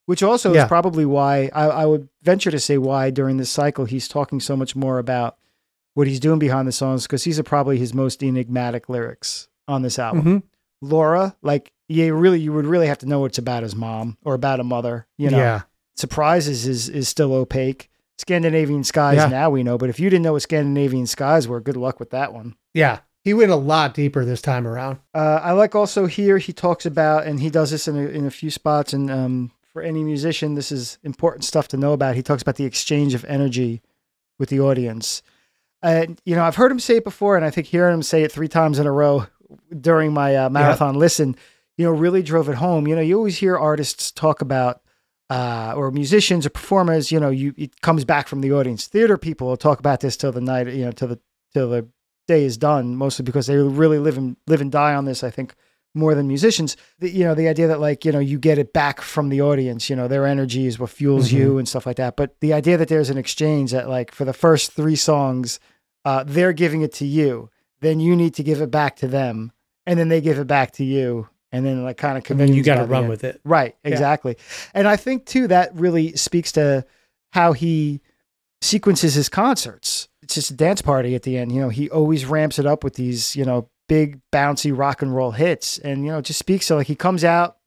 Which 0.06 0.23
also 0.23 0.52
Yeah. 0.52 0.64
is 0.64 0.68
probably 0.68 1.06
why 1.06 1.49
I, 1.54 1.64
I 1.64 1.87
would 1.87 2.08
venture 2.23 2.50
to 2.50 2.61
say 2.61 2.76
why 2.76 3.08
during 3.11 3.38
this 3.38 3.49
cycle 3.49 3.87
he's 3.87 4.06
talking 4.06 4.38
so 4.40 4.54
much 4.54 4.76
more 4.76 4.99
about 4.99 5.38
what 5.94 6.06
he's 6.06 6.20
doing 6.20 6.38
behind 6.38 6.68
the 6.68 6.73
songs 6.73 7.04
because 7.04 7.25
these 7.25 7.38
are 7.38 7.42
probably 7.44 7.78
his 7.78 7.94
most 7.94 8.23
enigmatic 8.23 8.90
lyrics 8.90 9.49
on 9.66 9.80
this 9.80 9.99
album. 9.99 10.25
Mhm. 10.25 10.42
Laura, 10.82 11.34
like, 11.40 11.73
yeah, 11.88 12.08
really, 12.08 12.38
you 12.40 12.52
would 12.52 12.66
really 12.66 12.88
have 12.88 12.99
to 12.99 13.06
know 13.06 13.20
what 13.20 13.26
it's 13.30 13.38
about 13.38 13.62
his 13.62 13.75
mom 13.75 14.18
or 14.25 14.34
about 14.34 14.61
a 14.61 14.64
mother. 14.64 15.06
You 15.16 15.30
know, 15.30 15.38
Yeah. 15.38 15.62
surprises 15.96 16.66
is 16.66 16.88
is 16.90 17.08
still 17.08 17.32
opaque. 17.32 17.88
Scandinavian 18.18 18.85
skies 18.85 19.16
Yeah. 19.16 19.26
now 19.26 19.50
we 19.50 19.62
know, 19.62 19.76
but 19.76 19.90
if 19.90 19.99
you 19.99 20.09
didn't 20.11 20.23
know 20.23 20.33
what 20.35 20.42
Scandinavian 20.42 21.06
skies 21.06 21.49
were, 21.49 21.61
good 21.61 21.76
luck 21.76 21.99
with 21.99 22.11
that 22.11 22.33
one. 22.33 22.54
Yeah. 22.73 23.00
He 23.23 23.33
went 23.35 23.50
a 23.50 23.56
lot 23.56 23.94
deeper 23.94 24.25
this 24.25 24.42
time 24.42 24.66
around. 24.66 24.99
Uh, 25.14 25.40
I 25.42 25.52
like 25.52 25.75
also 25.75 26.06
here 26.06 26.37
he 26.38 26.52
talks 26.52 26.85
about, 26.85 27.26
and 27.26 27.40
he 27.40 27.49
does 27.49 27.71
this 27.71 27.88
in 27.88 27.97
a, 27.97 28.06
in 28.06 28.26
a 28.26 28.30
few 28.30 28.50
spots. 28.50 28.92
And 28.92 29.11
um, 29.11 29.50
for 29.73 29.80
any 29.80 30.04
musician, 30.04 30.54
this 30.54 30.71
is 30.71 30.99
important 31.02 31.44
stuff 31.44 31.66
to 31.68 31.78
know 31.78 31.94
about. 31.94 32.16
He 32.16 32.23
talks 32.23 32.42
about 32.42 32.56
the 32.56 32.66
exchange 32.66 33.14
of 33.14 33.25
energy 33.25 33.80
with 34.38 34.50
the 34.50 34.61
audience. 34.61 35.23
And 35.83 36.21
you 36.25 36.37
know, 36.37 36.44
I've 36.44 36.56
heard 36.56 36.71
him 36.71 36.80
say 36.80 36.97
it 36.97 37.04
before, 37.04 37.35
and 37.37 37.44
I 37.47 37.50
think 37.50 37.66
hearing 37.66 37.94
him 37.94 38.02
say 38.02 38.23
it 38.25 38.33
three 38.33 38.49
times 38.49 38.78
in 38.78 38.87
a 38.87 38.92
row 38.92 39.26
during 39.80 40.12
my 40.12 40.37
uh, 40.37 40.49
marathon 40.50 40.94
listen, 40.99 41.35
you 41.76 41.85
know, 41.87 41.92
really 41.92 42.23
drove 42.23 42.49
it 42.50 42.56
home. 42.56 42.87
You 42.87 42.94
know, 42.94 43.02
you 43.02 43.16
always 43.16 43.38
hear 43.38 43.56
artists 43.56 44.11
talk 44.12 44.40
about. 44.42 44.83
Uh, 45.31 45.73
or 45.75 45.90
musicians 45.90 46.45
or 46.45 46.50
performers, 46.50 47.11
you 47.11 47.19
know, 47.19 47.31
you 47.31 47.54
it 47.57 47.81
comes 47.81 48.04
back 48.04 48.28
from 48.28 48.43
the 48.43 48.52
audience. 48.52 48.87
Theater 48.87 49.16
people 49.16 49.49
will 49.49 49.57
talk 49.57 49.78
about 49.78 50.00
this 50.00 50.19
till 50.19 50.33
the 50.33 50.40
night, 50.40 50.66
you 50.69 50.85
know, 50.85 50.93
till 50.93 51.09
the 51.09 51.19
till 51.54 51.71
the 51.71 51.88
day 52.28 52.45
is 52.45 52.59
done, 52.59 52.95
mostly 52.97 53.23
because 53.25 53.47
they 53.47 53.57
really 53.57 53.99
live 53.99 54.19
and 54.19 54.37
live 54.47 54.61
and 54.61 54.71
die 54.71 54.95
on 54.95 55.07
this. 55.07 55.25
I 55.25 55.31
think 55.31 55.54
more 55.95 56.14
than 56.14 56.28
musicians. 56.28 56.76
The, 56.99 57.11
you 57.11 57.25
know, 57.25 57.35
the 57.35 57.49
idea 57.49 57.69
that 57.69 57.81
like 57.81 58.04
you 58.04 58.12
know 58.12 58.19
you 58.19 58.38
get 58.38 58.59
it 58.59 58.73
back 58.73 59.00
from 59.00 59.28
the 59.28 59.40
audience. 59.40 59.88
You 59.88 59.97
know, 59.97 60.09
their 60.09 60.26
energy 60.26 60.66
is 60.66 60.78
what 60.78 60.90
fuels 60.90 61.33
you 61.33 61.59
and 61.59 61.69
stuff 61.69 61.87
like 61.87 61.97
that. 61.97 62.16
But 62.16 62.38
the 62.40 62.52
idea 62.52 62.76
that 62.76 62.88
there's 62.88 63.11
an 63.11 63.19
exchange 63.19 63.71
that 63.71 63.88
like 63.88 64.12
for 64.12 64.25
the 64.25 64.33
first 64.33 64.73
three 64.73 64.97
songs, 64.97 65.61
uh, 66.04 66.25
they're 66.26 66.52
giving 66.52 66.83
it 66.83 66.93
to 66.95 67.07
you, 67.07 67.50
then 67.81 68.00
you 68.00 68.16
need 68.16 68.35
to 68.35 68.43
give 68.43 68.61
it 68.61 68.71
back 68.71 68.97
to 68.97 69.09
them, 69.09 69.52
and 69.87 69.99
then 69.99 70.09
they 70.09 70.21
give 70.21 70.38
it 70.38 70.47
back 70.47 70.73
to 70.73 70.85
you, 70.85 71.28
and 71.54 71.64
then 71.64 71.84
like 71.84 71.96
kind 71.96 72.18
of 72.18 72.38
then 72.38 72.52
you 72.52 72.62
got 72.62 72.76
to 72.76 72.84
run 72.84 73.08
with 73.08 73.25
it. 73.25 73.40
Right, 73.44 73.76
Yeah. 73.84 73.90
exactly. 73.92 74.37
And 74.75 74.87
I 74.88 74.96
think 74.96 75.25
too 75.26 75.46
that 75.49 75.75
really 75.75 76.12
speaks 76.16 76.52
to 76.52 76.84
how 77.32 77.52
he 77.52 78.00
sequences 78.61 79.14
his 79.14 79.28
concerts. 79.28 80.08
It's 80.23 80.34
just 80.34 80.50
a 80.50 80.54
dance 80.54 80.82
party 80.82 81.14
at 81.14 81.23
the 81.23 81.37
end. 81.37 81.52
You 81.52 81.61
know, 81.61 81.68
he 81.68 81.90
always 81.90 82.25
ramps 82.25 82.58
it 82.58 82.66
up 82.66 82.82
with 82.82 82.94
these, 82.94 83.37
you 83.37 83.44
know, 83.44 83.68
big 83.88 84.20
bouncy 84.32 84.76
rock 84.76 85.02
and 85.02 85.14
roll 85.14 85.32
hits. 85.32 85.78
And, 85.78 86.04
you 86.04 86.11
know, 86.12 86.20
just 86.20 86.38
speaks 86.38 86.68
to 86.68 86.76
like 86.76 86.87
he 86.87 86.94
comes 86.96 87.25
out, 87.25 87.58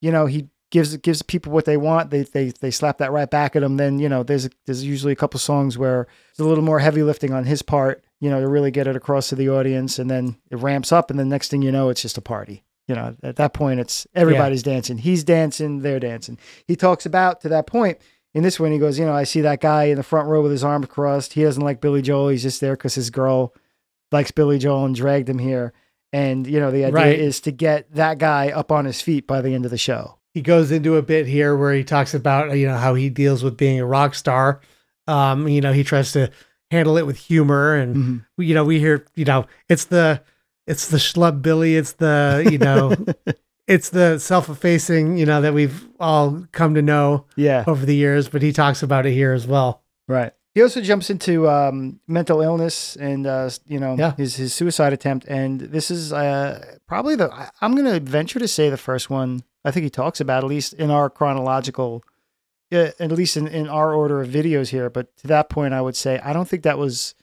you 0.00 0.12
know, 0.12 0.26
he 0.26 0.48
gives 0.70 0.96
gives 0.98 1.22
people 1.22 1.52
what 1.52 1.64
they 1.64 1.76
want. 1.76 2.10
They 2.10 2.22
they 2.22 2.50
they 2.60 2.70
slap 2.70 2.98
that 2.98 3.12
right 3.12 3.30
back 3.30 3.56
at 3.56 3.62
him. 3.62 3.76
Then, 3.76 3.98
you 3.98 4.08
know, 4.08 4.22
there's 4.22 4.46
a, 4.46 4.50
there's 4.66 4.84
usually 4.84 5.12
a 5.12 5.16
couple 5.16 5.40
songs 5.40 5.76
where 5.76 6.06
there's 6.36 6.46
a 6.46 6.48
little 6.48 6.64
more 6.64 6.78
heavy 6.78 7.02
lifting 7.02 7.32
on 7.32 7.44
his 7.44 7.62
part, 7.62 8.04
you 8.20 8.30
know, 8.30 8.40
to 8.40 8.48
really 8.48 8.70
get 8.70 8.86
it 8.86 8.94
across 8.96 9.28
to 9.30 9.34
the 9.34 9.48
audience. 9.48 9.98
And 9.98 10.08
then 10.10 10.36
it 10.50 10.56
ramps 10.56 10.92
up 10.92 11.10
and 11.10 11.18
then 11.18 11.28
next 11.28 11.48
thing 11.50 11.62
you 11.62 11.72
know, 11.72 11.88
it's 11.88 12.02
just 12.02 12.18
a 12.18 12.22
party. 12.22 12.64
You 12.88 12.94
know, 12.94 13.16
at 13.22 13.36
that 13.36 13.54
point 13.54 13.80
it's 13.80 14.06
everybody's 14.14 14.62
dancing. 14.62 14.98
He's 14.98 15.24
dancing, 15.24 15.80
they're 15.80 16.00
dancing. 16.00 16.38
He 16.66 16.76
talks 16.76 17.06
about 17.06 17.40
to 17.42 17.48
that 17.48 17.66
point 17.66 17.98
in 18.34 18.42
this 18.42 18.58
one, 18.58 18.72
he 18.72 18.78
goes, 18.78 18.98
you 18.98 19.04
know, 19.06 19.12
I 19.14 19.22
see 19.24 19.42
that 19.42 19.60
guy 19.60 19.84
in 19.84 19.96
the 19.96 20.02
front 20.02 20.26
row 20.28 20.42
with 20.42 20.50
his 20.50 20.64
arm 20.64 20.84
crossed. 20.86 21.34
He 21.34 21.44
doesn't 21.44 21.62
like 21.62 21.80
Billy 21.80 22.02
Joel. 22.02 22.28
He's 22.30 22.42
just 22.42 22.60
there 22.60 22.74
because 22.76 22.94
his 22.96 23.08
girl 23.10 23.54
likes 24.10 24.32
Billy 24.32 24.58
Joel 24.58 24.86
and 24.86 24.94
dragged 24.94 25.28
him 25.28 25.38
here. 25.38 25.72
And, 26.12 26.44
you 26.44 26.58
know, 26.58 26.72
the 26.72 26.84
idea 26.84 26.92
Right. 26.94 27.18
is 27.18 27.40
to 27.42 27.52
get 27.52 27.92
that 27.94 28.18
guy 28.18 28.50
up 28.50 28.72
on 28.72 28.86
his 28.86 29.00
feet 29.00 29.26
by 29.28 29.40
the 29.40 29.54
end 29.54 29.64
of 29.64 29.70
the 29.70 29.78
show. 29.78 30.18
He 30.32 30.42
goes 30.42 30.72
into 30.72 30.96
a 30.96 31.02
bit 31.02 31.26
here 31.28 31.56
where 31.56 31.72
he 31.72 31.84
talks 31.84 32.12
about, 32.12 32.56
you 32.58 32.66
know, 32.66 32.76
how 32.76 32.94
he 32.94 33.08
deals 33.08 33.44
with 33.44 33.56
being 33.56 33.78
a 33.78 33.86
rock 33.86 34.16
star. 34.16 34.60
Um, 35.06 35.46
you 35.46 35.60
know, 35.60 35.72
he 35.72 35.84
tries 35.84 36.10
to 36.12 36.30
handle 36.72 36.96
it 36.96 37.06
with 37.06 37.16
humor 37.18 37.76
and 37.76 37.94
Mm-hmm. 37.96 38.42
you 38.42 38.54
know, 38.54 38.64
we 38.64 38.80
hear, 38.80 39.06
you 39.14 39.24
know, 39.26 39.46
it's 39.68 39.84
the 39.84 40.20
it's 40.66 40.88
the 40.88 40.96
schlub 40.98 41.42
Billy, 41.42 41.76
it's 41.76 41.92
the, 41.92 42.46
you 42.50 42.58
know, 42.58 42.94
it's 43.66 43.90
the 43.90 44.18
self-effacing, 44.18 45.16
you 45.16 45.26
know, 45.26 45.40
that 45.40 45.54
we've 45.54 45.88
all 46.00 46.46
come 46.52 46.74
to 46.74 46.82
know 46.82 47.26
Yeah, 47.36 47.64
over 47.66 47.84
the 47.86 47.94
years, 47.96 48.28
but 48.28 48.42
he 48.42 48.52
talks 48.52 48.82
about 48.82 49.06
it 49.06 49.12
here 49.12 49.32
as 49.32 49.46
well. 49.46 49.82
right. 50.08 50.32
He 50.54 50.62
also 50.62 50.80
jumps 50.80 51.10
into 51.10 51.48
um, 51.50 51.98
mental 52.06 52.40
illness 52.40 52.94
and, 52.94 53.26
uh, 53.26 53.50
you 53.66 53.80
know, 53.80 53.96
Yeah. 53.98 54.14
his, 54.14 54.36
his 54.36 54.54
suicide 54.54 54.92
attempt. 54.92 55.26
And 55.26 55.60
this 55.60 55.90
is 55.90 56.12
uh, 56.12 56.76
probably 56.86 57.16
the, 57.16 57.28
I'm 57.60 57.74
going 57.74 57.92
to 57.92 57.98
venture 57.98 58.38
to 58.38 58.46
say 58.46 58.70
the 58.70 58.76
first 58.76 59.10
one 59.10 59.42
I 59.64 59.72
think 59.72 59.82
he 59.82 59.90
talks 59.90 60.20
about, 60.20 60.44
at 60.44 60.48
least 60.48 60.72
in 60.74 60.92
our 60.92 61.10
chronological, 61.10 62.04
uh, 62.70 62.90
at 63.00 63.10
least 63.10 63.36
in, 63.36 63.48
in 63.48 63.66
our 63.68 63.92
order 63.94 64.20
of 64.20 64.28
videos 64.28 64.68
here. 64.68 64.88
But 64.90 65.16
to 65.18 65.26
that 65.26 65.48
point, 65.50 65.74
I 65.74 65.80
would 65.80 65.96
say 65.96 66.20
I 66.20 66.32
don't 66.32 66.48
think 66.48 66.62
that 66.62 66.78
was 66.78 67.16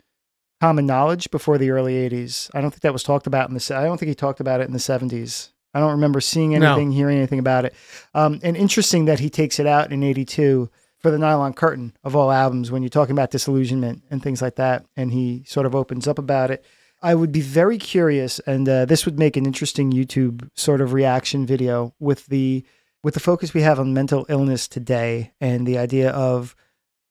common 0.61 0.85
knowledge 0.85 1.31
before 1.31 1.57
the 1.57 1.71
early 1.71 1.95
80s. 2.07 2.49
I 2.53 2.61
don't 2.61 2.69
think 2.69 2.81
that 2.83 2.93
was 2.93 3.01
talked 3.03 3.25
about 3.25 3.49
in 3.49 3.55
the, 3.55 3.75
I 3.75 3.83
don't 3.83 3.97
think 3.97 4.09
he 4.09 4.15
talked 4.15 4.39
about 4.39 4.61
it 4.61 4.67
in 4.67 4.73
the 4.73 4.77
70s. 4.79 5.49
I 5.73 5.79
don't 5.79 5.91
remember 5.91 6.21
seeing 6.21 6.51
No. 6.51 6.73
anything, 6.73 6.91
hearing 6.91 7.17
anything 7.17 7.39
about 7.39 7.65
it. 7.65 7.73
Um, 8.13 8.39
and 8.43 8.55
interesting 8.55 9.05
that 9.05 9.19
he 9.19 9.29
takes 9.29 9.59
it 9.59 9.65
out 9.65 9.91
in 9.91 10.03
82 10.03 10.69
for 10.99 11.09
the 11.09 11.17
Nylon 11.17 11.53
Curtain 11.53 11.93
of 12.03 12.15
all 12.15 12.31
albums 12.31 12.69
when 12.69 12.83
you're 12.83 12.89
talking 12.89 13.13
about 13.13 13.31
disillusionment 13.31 14.03
and 14.11 14.21
things 14.21 14.39
like 14.39 14.55
that. 14.57 14.85
And 14.95 15.11
he 15.11 15.43
sort 15.47 15.65
of 15.65 15.73
opens 15.75 16.07
up 16.07 16.19
about 16.19 16.51
it. 16.51 16.63
I 17.01 17.15
would 17.15 17.31
be 17.31 17.41
very 17.41 17.79
curious, 17.79 18.37
and 18.45 18.69
uh, 18.69 18.85
this 18.85 19.05
would 19.05 19.17
make 19.17 19.35
an 19.35 19.47
interesting 19.47 19.91
YouTube 19.91 20.47
sort 20.53 20.79
of 20.81 20.93
reaction 20.93 21.47
video 21.47 21.95
with 21.99 22.27
the 22.27 22.63
with 23.03 23.15
the 23.15 23.19
focus 23.19 23.51
we 23.55 23.63
have 23.63 23.79
on 23.79 23.95
mental 23.95 24.27
illness 24.29 24.67
today 24.67 25.31
and 25.41 25.65
the 25.65 25.79
idea 25.79 26.11
of 26.11 26.55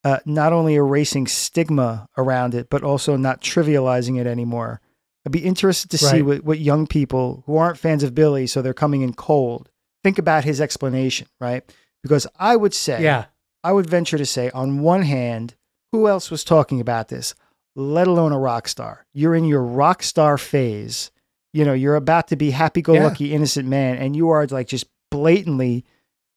uh, 0.04 0.18
not 0.24 0.52
only 0.52 0.74
erasing 0.74 1.26
stigma 1.26 2.08
around 2.16 2.54
it, 2.54 2.70
but 2.70 2.82
also 2.82 3.16
not 3.16 3.40
trivializing 3.40 4.18
it 4.18 4.26
anymore. 4.26 4.80
I'd 5.26 5.32
be 5.32 5.44
interested 5.44 5.90
to 5.90 5.98
see 5.98 6.22
what, 6.22 6.44
what 6.44 6.58
young 6.58 6.86
people 6.86 7.42
who 7.46 7.56
aren't 7.56 7.78
fans 7.78 8.02
of 8.02 8.14
Billy, 8.14 8.46
so 8.46 8.62
they're 8.62 8.72
coming 8.72 9.02
in 9.02 9.12
cold, 9.12 9.70
think 10.02 10.18
about 10.18 10.44
his 10.44 10.60
explanation, 10.60 11.28
right? 11.38 11.62
Because 12.02 12.26
I 12.38 12.56
would 12.56 12.72
say, 12.72 13.02
Yeah. 13.02 13.26
I 13.62 13.72
would 13.72 13.84
venture 13.88 14.16
to 14.16 14.24
say, 14.24 14.50
on 14.52 14.80
one 14.80 15.02
hand, 15.02 15.54
who 15.92 16.08
else 16.08 16.30
was 16.30 16.44
talking 16.44 16.80
about 16.80 17.08
this, 17.08 17.34
let 17.76 18.06
alone 18.06 18.32
a 18.32 18.38
rock 18.38 18.66
star? 18.68 19.04
You're 19.12 19.34
in 19.34 19.44
your 19.44 19.62
rock 19.62 20.02
star 20.02 20.38
phase. 20.38 21.10
You 21.52 21.66
know, 21.66 21.74
you're 21.74 21.96
about 21.96 22.28
to 22.28 22.36
be 22.36 22.52
happy 22.52 22.80
go 22.80 22.94
lucky, 22.94 23.34
innocent 23.34 23.68
man, 23.68 23.98
and 23.98 24.16
you 24.16 24.30
are 24.30 24.46
like 24.46 24.68
just 24.68 24.86
blatantly 25.10 25.84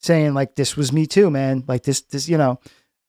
saying, 0.02 0.34
like, 0.34 0.56
this 0.56 0.76
was 0.76 0.92
me 0.92 1.06
too, 1.06 1.30
man. 1.30 1.64
Like, 1.66 1.84
this, 1.84 2.02
this, 2.02 2.28
you 2.28 2.38
know, 2.38 2.60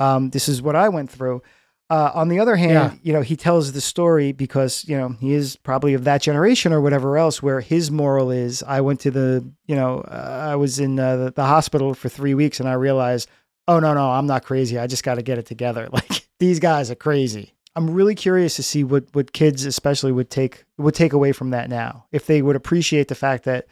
um, 0.05 0.31
this 0.31 0.49
is 0.49 0.61
what 0.63 0.77
I 0.77 0.89
went 0.89 1.11
through. 1.11 1.43
Uh, 1.91 2.11
on 2.15 2.29
the 2.29 2.41
other 2.41 2.57
hand, 2.57 2.73
Yeah. 2.73 2.93
you 3.03 3.13
know, 3.13 3.21
he 3.21 3.37
tells 3.37 3.73
the 3.73 3.81
story 3.81 4.33
because, 4.33 4.85
you 4.89 4.97
know, 4.97 5.11
he 5.21 5.35
is 5.35 5.57
probably 5.57 5.93
of 5.95 6.05
that 6.05 6.23
generation 6.23 6.73
or 6.73 6.81
whatever 6.81 7.19
else 7.19 7.43
where 7.43 7.61
his 7.61 7.91
moral 7.91 8.31
is 8.31 8.63
I 8.63 8.81
went 8.81 9.01
to 9.01 9.11
the, 9.11 9.45
you 9.67 9.77
know, 9.77 10.01
uh, 10.01 10.49
I 10.53 10.57
was 10.57 10.79
in 10.81 10.99
uh, 10.99 11.17
the, 11.17 11.31
the 11.33 11.45
hospital 11.45 11.93
for 11.95 12.09
three 12.09 12.35
weeks 12.35 12.59
and 12.59 12.69
I 12.69 12.73
realized, 12.73 13.29
oh, 13.69 13.81
no, 13.81 13.93
no, 13.95 14.11
I'm 14.11 14.27
not 14.27 14.45
crazy. 14.45 14.79
I 14.79 14.87
just 14.87 15.05
got 15.05 15.17
to 15.17 15.23
get 15.23 15.39
it 15.39 15.47
together. 15.47 15.89
Like 15.93 16.27
these 16.41 16.59
guys 16.59 16.91
are 16.91 16.95
crazy. 16.97 17.55
I'm 17.77 17.91
really 17.91 18.15
curious 18.15 18.57
to 18.57 18.63
see 18.63 18.83
what, 18.83 19.05
what 19.13 19.33
kids 19.33 19.65
especially 19.67 20.11
would 20.13 20.31
take, 20.31 20.65
would 20.79 20.95
take 20.95 21.13
away 21.13 21.33
from 21.33 21.51
that 21.51 21.69
now. 21.69 22.07
If 22.13 22.27
they 22.27 22.41
would 22.41 22.57
appreciate 22.57 23.09
the 23.09 23.15
fact 23.15 23.45
that 23.45 23.67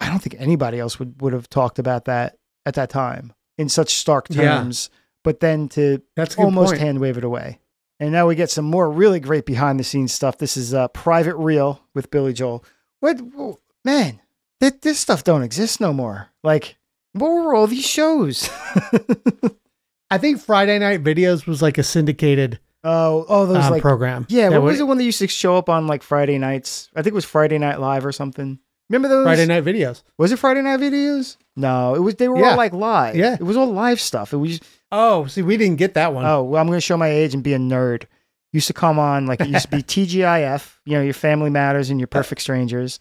I 0.00 0.08
don't 0.08 0.18
think 0.20 0.36
anybody 0.38 0.78
else 0.80 0.98
would, 0.98 1.20
would 1.22 1.32
have 1.32 1.48
talked 1.48 1.78
about 1.78 2.06
that 2.06 2.36
at 2.66 2.74
that 2.74 2.90
time 2.90 3.32
in 3.56 3.68
such 3.68 3.94
stark 3.94 4.26
Yeah. 4.30 4.42
But 5.22 5.40
then 5.40 5.68
to 5.70 6.02
That's 6.16 6.36
almost 6.36 6.76
hand 6.76 7.00
wave 7.00 7.18
it 7.18 7.24
away. 7.24 7.60
And 8.00 8.10
now 8.10 8.26
we 8.26 8.34
get 8.34 8.50
some 8.50 8.64
more 8.64 8.90
really 8.90 9.20
great 9.20 9.46
behind 9.46 9.78
the 9.78 9.84
scenes 9.84 10.12
stuff. 10.12 10.38
This 10.38 10.56
is 10.56 10.74
uh, 10.74 10.88
Private 10.88 11.36
Reel 11.36 11.80
with 11.94 12.10
Billy 12.10 12.32
Joel. 12.32 12.64
What 13.00 13.20
man? 13.84 14.20
Th- 14.60 14.80
this 14.80 14.98
stuff 14.98 15.22
don't 15.22 15.42
exist 15.42 15.80
no 15.80 15.92
more. 15.92 16.30
Like, 16.42 16.76
what 17.12 17.28
were 17.28 17.54
all 17.54 17.66
these 17.66 17.86
shows? 17.86 18.50
I 20.10 20.18
think 20.18 20.40
Friday 20.40 20.78
Night 20.78 21.02
Videos 21.02 21.46
was 21.46 21.62
like 21.62 21.78
a 21.78 21.82
syndicated 21.82 22.58
oh, 22.84 23.24
oh, 23.28 23.46
those 23.46 23.64
uh, 23.64 23.70
like 23.70 23.82
program. 23.82 24.26
yeah. 24.28 24.48
What 24.48 24.62
was 24.62 24.78
the 24.78 24.86
one 24.86 24.98
that 24.98 25.04
used 25.04 25.20
to 25.20 25.28
show 25.28 25.56
up 25.56 25.68
on 25.68 25.86
like 25.86 26.02
Friday 26.02 26.38
nights? 26.38 26.90
I 26.94 27.02
think 27.02 27.12
it 27.12 27.14
was 27.14 27.24
Friday 27.24 27.58
Night 27.58 27.80
Live 27.80 28.04
or 28.04 28.12
something. 28.12 28.58
Remember 28.90 29.08
those? 29.08 29.24
Friday 29.24 29.46
Night 29.46 29.64
Videos. 29.64 30.02
Was 30.18 30.32
it 30.32 30.38
Friday 30.38 30.60
Night 30.60 30.80
videos? 30.80 31.36
No, 31.56 31.94
it 31.94 32.00
was. 32.00 32.16
They 32.16 32.28
were 32.28 32.38
Yeah. 32.38 32.50
all 32.50 32.56
like 32.56 32.72
live. 32.72 33.16
Yeah. 33.16 33.34
it 33.34 33.42
was 33.42 33.56
all 33.56 33.72
live 33.72 34.00
stuff. 34.00 34.32
It 34.32 34.38
was. 34.38 34.60
Oh, 34.92 35.26
see, 35.26 35.42
we 35.42 35.56
didn't 35.56 35.76
get 35.78 35.94
that 35.94 36.12
one. 36.14 36.24
Oh, 36.26 36.42
well, 36.44 36.60
I'm 36.60 36.66
going 36.68 36.76
to 36.76 36.80
show 36.82 36.96
my 36.96 37.08
age 37.08 37.32
and 37.34 37.42
be 37.42 37.54
a 37.54 37.58
nerd. 37.58 38.04
Used 38.52 38.66
to 38.66 38.74
come 38.74 38.98
on 38.98 39.26
like 39.26 39.40
it 39.40 39.48
used 39.48 39.70
to 39.70 39.76
be 39.76 39.82
TGIF, 39.82 40.74
you 40.84 40.92
know, 40.96 41.02
your 41.02 41.14
Family 41.14 41.48
Matters 41.50 41.88
and 41.88 41.98
your 41.98 42.06
Perfect 42.06 42.42
Strangers, 42.42 43.00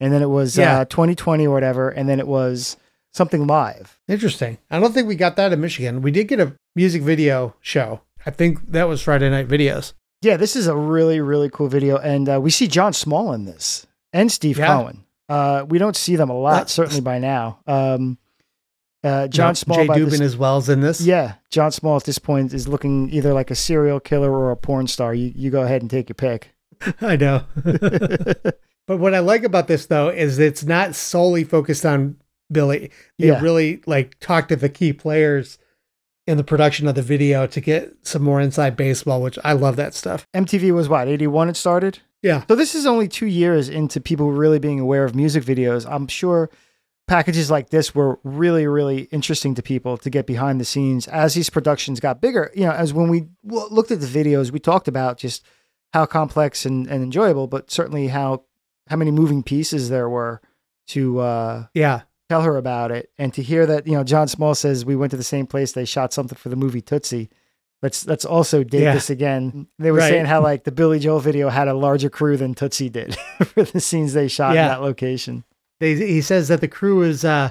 and 0.00 0.12
then 0.12 0.22
it 0.22 0.30
was 0.30 0.56
Yeah. 0.56 0.80
uh, 0.80 0.84
2020 0.86 1.46
or 1.46 1.50
whatever, 1.52 1.90
and 1.90 2.08
then 2.08 2.18
it 2.18 2.26
was 2.26 2.78
something 3.12 3.46
live. 3.46 3.98
Interesting. 4.08 4.56
I 4.70 4.80
don't 4.80 4.92
think 4.94 5.06
we 5.06 5.14
got 5.14 5.36
that 5.36 5.52
in 5.52 5.60
Michigan. 5.60 6.00
We 6.00 6.10
did 6.10 6.28
get 6.28 6.40
a 6.40 6.54
music 6.74 7.02
video 7.02 7.54
show. 7.60 8.00
I 8.24 8.30
think 8.30 8.72
that 8.72 8.88
was 8.88 9.02
Friday 9.02 9.28
Night 9.28 9.48
Videos. 9.48 9.92
Yeah, 10.22 10.38
this 10.38 10.56
is 10.56 10.66
a 10.66 10.74
really 10.74 11.20
really 11.20 11.50
cool 11.50 11.68
video, 11.68 11.98
and 11.98 12.26
uh, 12.28 12.40
we 12.40 12.50
see 12.50 12.66
John 12.66 12.94
Small 12.94 13.34
in 13.34 13.44
this 13.44 13.86
and 14.14 14.32
Steve 14.32 14.56
Yeah. 14.56 14.66
Cohen. 14.68 15.04
Uh, 15.28 15.66
we 15.68 15.76
don't 15.78 15.94
see 15.96 16.16
them 16.16 16.30
a 16.30 16.38
lot, 16.38 16.52
That's- 16.52 16.72
certainly 16.72 17.02
by 17.02 17.18
now. 17.18 17.58
Um, 17.66 18.16
Uh, 19.06 19.28
John 19.28 19.50
Yep, 19.50 19.56
Small 19.56 19.76
Jay 19.78 19.86
Dubin 19.88 20.10
this- 20.10 20.20
as 20.20 20.36
well 20.36 20.56
as 20.56 20.68
in 20.68 20.80
this. 20.80 21.00
Yeah, 21.00 21.34
John 21.50 21.70
Small 21.70 21.96
at 21.96 22.04
this 22.04 22.18
point 22.18 22.52
is 22.52 22.66
looking 22.66 23.08
either 23.10 23.32
like 23.32 23.50
a 23.50 23.54
serial 23.54 24.00
killer 24.00 24.30
or 24.32 24.50
a 24.50 24.56
porn 24.56 24.86
star. 24.86 25.14
You 25.14 25.32
you 25.34 25.50
go 25.50 25.62
ahead 25.62 25.80
and 25.82 25.90
take 25.90 26.08
your 26.08 26.14
pick. 26.14 26.54
I 27.00 27.16
know. 27.16 27.44
but 28.86 28.98
what 28.98 29.14
I 29.14 29.20
like 29.20 29.44
about 29.44 29.68
this 29.68 29.86
though 29.86 30.08
is 30.08 30.38
it's 30.38 30.64
not 30.64 30.94
solely 30.94 31.44
focused 31.44 31.84
on 31.86 32.16
Billy. 32.50 32.90
They 33.18 33.28
Yeah. 33.28 33.40
really 33.40 33.80
like 33.86 34.18
talk 34.20 34.48
to 34.48 34.56
the 34.56 34.68
key 34.68 34.92
players 34.92 35.58
in 36.26 36.36
the 36.36 36.44
production 36.44 36.88
of 36.88 36.94
the 36.96 37.02
video 37.02 37.46
to 37.46 37.60
get 37.60 37.94
some 38.02 38.22
more 38.22 38.40
inside 38.40 38.76
baseball, 38.76 39.22
which 39.22 39.38
I 39.44 39.52
love 39.52 39.76
that 39.76 39.94
stuff. 39.94 40.26
MTV 40.34 40.72
was 40.72 40.88
what 40.88 41.08
eighty 41.08 41.26
one. 41.26 41.48
It 41.48 41.56
started. 41.56 42.00
Yeah. 42.22 42.44
So 42.48 42.54
this 42.56 42.74
is 42.74 42.86
only 42.86 43.06
two 43.08 43.26
years 43.26 43.68
into 43.68 44.00
people 44.00 44.32
really 44.32 44.58
being 44.58 44.80
aware 44.80 45.04
of 45.04 45.14
music 45.14 45.44
videos. 45.44 45.86
I'm 45.88 46.08
sure 46.08 46.50
packages 47.06 47.50
like 47.50 47.70
this 47.70 47.94
were 47.94 48.18
really, 48.24 48.66
really 48.66 49.02
interesting 49.12 49.54
to 49.54 49.62
people 49.62 49.96
to 49.98 50.10
get 50.10 50.26
behind 50.26 50.60
the 50.60 50.64
scenes 50.64 51.06
as 51.08 51.34
these 51.34 51.50
productions 51.50 52.00
got 52.00 52.20
bigger. 52.20 52.50
You 52.54 52.64
know, 52.64 52.72
as 52.72 52.92
when 52.92 53.08
we 53.08 53.26
looked 53.44 53.90
at 53.90 54.00
the 54.00 54.06
videos, 54.06 54.50
we 54.50 54.58
talked 54.58 54.88
about 54.88 55.18
just 55.18 55.44
how 55.92 56.04
complex 56.06 56.66
and, 56.66 56.86
and 56.88 57.02
enjoyable, 57.02 57.46
but 57.46 57.70
certainly 57.70 58.08
how 58.08 58.42
how 58.88 58.96
many 58.96 59.10
moving 59.10 59.42
pieces 59.42 59.88
there 59.88 60.08
were 60.08 60.40
to 60.88 61.18
uh, 61.18 61.66
Yeah. 61.74 62.02
tell 62.28 62.42
her 62.42 62.56
about 62.56 62.92
it, 62.92 63.10
and 63.18 63.32
to 63.34 63.42
hear 63.42 63.66
that 63.66 63.86
you 63.86 63.94
know 63.94 64.04
John 64.04 64.28
Small 64.28 64.54
says 64.54 64.84
we 64.84 64.96
went 64.96 65.10
to 65.12 65.16
the 65.16 65.22
same 65.24 65.46
place 65.46 65.72
they 65.72 65.84
shot 65.84 66.12
something 66.12 66.36
for 66.36 66.48
the 66.48 66.56
movie 66.56 66.80
Tootsie. 66.80 67.30
Let's 67.82 68.06
let's 68.06 68.24
also 68.24 68.62
date 68.64 68.82
Yeah. 68.82 68.94
this 68.94 69.10
again. 69.10 69.68
They 69.78 69.90
were 69.90 69.98
Right. 69.98 70.08
saying 70.08 70.26
how 70.26 70.42
like 70.42 70.64
the 70.64 70.72
Billy 70.72 70.98
Joel 70.98 71.20
video 71.20 71.48
had 71.50 71.68
a 71.68 71.74
larger 71.74 72.08
crew 72.10 72.36
than 72.36 72.54
Tootsie 72.54 72.88
did 72.90 73.16
for 73.44 73.62
the 73.64 73.80
scenes 73.80 74.12
they 74.12 74.28
shot 74.28 74.54
Yeah. 74.54 74.62
in 74.64 74.68
that 74.68 74.82
location. 74.82 75.44
They, 75.80 75.94
he 75.94 76.20
says 76.20 76.48
that 76.48 76.60
the 76.60 76.68
crew 76.68 77.02
is 77.02 77.24
uh, 77.24 77.50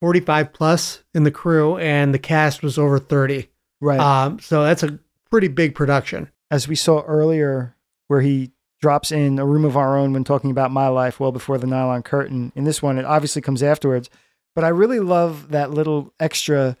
45 0.00 0.52
plus 0.52 1.02
in 1.14 1.24
the 1.24 1.30
crew 1.30 1.76
and 1.78 2.14
the 2.14 2.18
cast 2.18 2.62
was 2.62 2.78
over 2.78 2.98
30. 2.98 3.48
Right. 3.80 3.98
Um, 3.98 4.38
so 4.38 4.64
that's 4.64 4.82
a 4.82 4.98
pretty 5.30 5.48
big 5.48 5.74
production. 5.74 6.30
As 6.50 6.68
we 6.68 6.76
saw 6.76 7.02
earlier, 7.02 7.74
where 8.06 8.20
he 8.20 8.52
drops 8.80 9.12
in 9.12 9.38
a 9.38 9.46
room 9.46 9.64
of 9.64 9.76
our 9.76 9.98
own 9.98 10.12
when 10.12 10.24
talking 10.24 10.50
about 10.50 10.70
my 10.70 10.88
life 10.88 11.20
well 11.20 11.32
before 11.32 11.58
the 11.58 11.66
nylon 11.66 12.02
curtain. 12.02 12.52
In 12.54 12.64
this 12.64 12.80
one, 12.82 12.98
it 12.98 13.04
obviously 13.04 13.42
comes 13.42 13.62
afterwards. 13.62 14.08
But 14.54 14.64
I 14.64 14.68
really 14.68 15.00
love 15.00 15.50
that 15.50 15.70
little 15.70 16.12
extra 16.18 16.76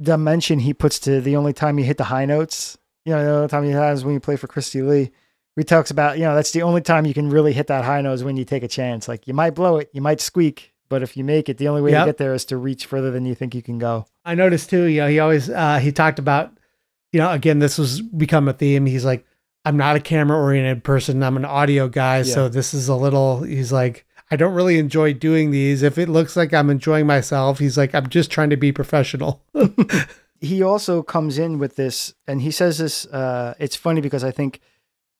dimension 0.00 0.58
he 0.58 0.74
puts 0.74 0.98
to 1.00 1.20
the 1.20 1.36
only 1.36 1.52
time 1.52 1.78
you 1.78 1.84
hit 1.84 1.96
the 1.96 2.04
high 2.04 2.24
notes. 2.24 2.76
You 3.04 3.14
know, 3.14 3.24
the 3.24 3.30
only 3.30 3.48
time 3.48 3.64
he 3.64 3.70
has 3.70 4.04
when 4.04 4.14
you 4.14 4.20
play 4.20 4.36
for 4.36 4.46
Christie 4.46 4.82
Lee. 4.82 5.10
He 5.56 5.62
talks 5.62 5.90
about, 5.90 6.18
you 6.18 6.24
know, 6.24 6.34
that's 6.34 6.50
the 6.50 6.62
only 6.62 6.80
time 6.80 7.06
you 7.06 7.14
can 7.14 7.30
really 7.30 7.52
hit 7.52 7.68
that 7.68 7.84
high 7.84 8.00
note 8.00 8.14
is 8.14 8.24
when 8.24 8.36
you 8.36 8.44
take 8.44 8.62
a 8.64 8.68
chance. 8.68 9.06
Like 9.06 9.28
you 9.28 9.34
might 9.34 9.50
blow 9.54 9.76
it, 9.76 9.88
you 9.92 10.00
might 10.00 10.20
squeak, 10.20 10.74
but 10.88 11.02
if 11.02 11.16
you 11.16 11.22
make 11.24 11.48
it, 11.48 11.58
the 11.58 11.68
only 11.68 11.80
way 11.82 11.92
Yep. 11.92 12.02
to 12.02 12.08
get 12.08 12.16
there 12.18 12.34
is 12.34 12.44
to 12.46 12.56
reach 12.56 12.86
further 12.86 13.10
than 13.10 13.24
you 13.24 13.34
think 13.34 13.54
you 13.54 13.62
can 13.62 13.78
go. 13.78 14.06
I 14.24 14.34
noticed 14.34 14.70
too, 14.70 14.84
you 14.84 15.02
know, 15.02 15.08
he 15.08 15.20
always, 15.20 15.48
uh, 15.48 15.78
he 15.78 15.92
talked 15.92 16.18
about, 16.18 16.52
you 17.12 17.20
know, 17.20 17.30
again, 17.30 17.60
this 17.60 17.78
was 17.78 18.00
become 18.00 18.48
a 18.48 18.52
theme. 18.52 18.86
He's 18.86 19.04
like, 19.04 19.24
I'm 19.64 19.76
not 19.76 19.96
a 19.96 20.00
camera 20.00 20.36
oriented 20.36 20.82
person. 20.82 21.22
I'm 21.22 21.36
an 21.36 21.44
audio 21.44 21.88
guy. 21.88 22.22
So 22.22 22.48
this 22.48 22.74
is 22.74 22.88
a 22.88 22.96
little, 22.96 23.42
he's 23.44 23.72
like, 23.72 24.04
I 24.30 24.36
don't 24.36 24.54
really 24.54 24.78
enjoy 24.78 25.14
doing 25.14 25.52
these. 25.52 25.82
If 25.82 25.96
it 25.98 26.08
looks 26.08 26.36
like 26.36 26.52
I'm 26.52 26.68
enjoying 26.68 27.06
myself, 27.06 27.60
he's 27.60 27.78
like, 27.78 27.94
I'm 27.94 28.08
just 28.08 28.30
trying 28.30 28.50
to 28.50 28.56
be 28.56 28.72
professional. 28.72 29.42
he 30.40 30.62
also 30.62 31.02
comes 31.02 31.38
in 31.38 31.58
with 31.58 31.76
this 31.76 32.12
and 32.26 32.42
he 32.42 32.50
says 32.50 32.76
this 32.78 33.06
uh 33.06 33.54
it's 33.58 33.76
funny 33.76 34.02
because 34.02 34.22
i 34.22 34.30
think 34.30 34.60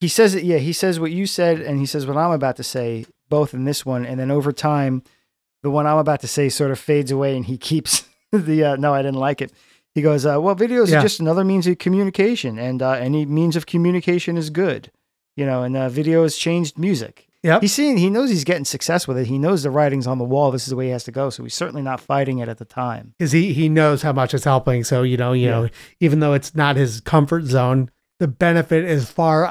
he 0.05 0.09
says 0.09 0.35
it 0.35 0.43
yeah 0.43 0.57
he 0.57 0.71
says 0.71 0.99
what 0.99 1.11
you 1.11 1.25
said 1.25 1.59
and 1.59 1.79
he 1.79 1.85
says 1.87 2.05
what 2.05 2.15
i'm 2.17 2.31
about 2.31 2.55
to 2.55 2.63
say 2.63 3.05
both 3.29 3.53
in 3.55 3.65
this 3.65 3.83
one 3.85 4.05
and 4.05 4.19
then 4.19 4.29
over 4.29 4.51
time 4.51 5.01
the 5.63 5.71
one 5.71 5.87
i'm 5.87 5.97
about 5.97 6.19
to 6.21 6.27
say 6.27 6.47
sort 6.49 6.69
of 6.69 6.77
fades 6.79 7.09
away 7.11 7.35
and 7.35 7.45
he 7.45 7.57
keeps 7.69 8.07
the 8.31 8.63
uh, 8.63 8.75
no 8.75 8.93
i 8.93 9.01
didn't 9.01 9.19
like 9.19 9.41
it 9.41 9.51
he 9.95 10.01
goes 10.03 10.23
uh, 10.25 10.39
well 10.39 10.55
videos 10.55 10.89
Yeah. 10.91 10.99
are 10.99 11.01
just 11.01 11.19
another 11.19 11.43
means 11.43 11.65
of 11.67 11.77
communication 11.79 12.59
and 12.59 12.81
uh, 12.81 12.91
any 12.91 13.25
means 13.25 13.55
of 13.55 13.65
communication 13.65 14.37
is 14.37 14.49
good 14.51 14.91
you 15.35 15.45
know 15.45 15.63
and 15.63 15.75
uh, 15.75 15.89
video 15.89 16.21
has 16.23 16.35
changed 16.37 16.77
music 16.77 17.27
Yep. 17.43 17.61
he's 17.61 17.73
seeing 17.73 17.97
he 17.97 18.09
knows 18.09 18.29
he's 18.31 18.43
getting 18.43 18.65
success 18.65 19.07
with 19.07 19.17
it 19.19 19.27
he 19.27 19.37
knows 19.37 19.61
the 19.63 19.69
writing's 19.69 20.07
on 20.07 20.17
the 20.17 20.23
wall 20.33 20.49
this 20.51 20.63
is 20.63 20.69
the 20.69 20.75
way 20.75 20.85
he 20.85 20.91
has 20.91 21.03
to 21.05 21.11
go 21.11 21.29
so 21.29 21.43
he's 21.43 21.53
certainly 21.53 21.83
not 21.83 21.99
fighting 22.01 22.39
it 22.39 22.49
at 22.49 22.57
the 22.57 22.65
time 22.65 23.13
Cause 23.19 23.31
he, 23.31 23.53
he 23.53 23.69
knows 23.69 24.01
how 24.01 24.13
much 24.13 24.33
it's 24.33 24.45
helping. 24.45 24.83
So, 24.83 25.03
you 25.03 25.15
know, 25.17 25.31
you 25.33 25.45
Yeah. 25.45 25.51
know, 25.61 25.69
even 25.99 26.19
though 26.21 26.33
it's 26.33 26.55
not 26.55 26.75
his 26.75 27.01
comfort 27.01 27.43
zone, 27.43 27.91
the 28.19 28.27
benefit 28.27 28.83
is 28.85 29.11
far 29.11 29.45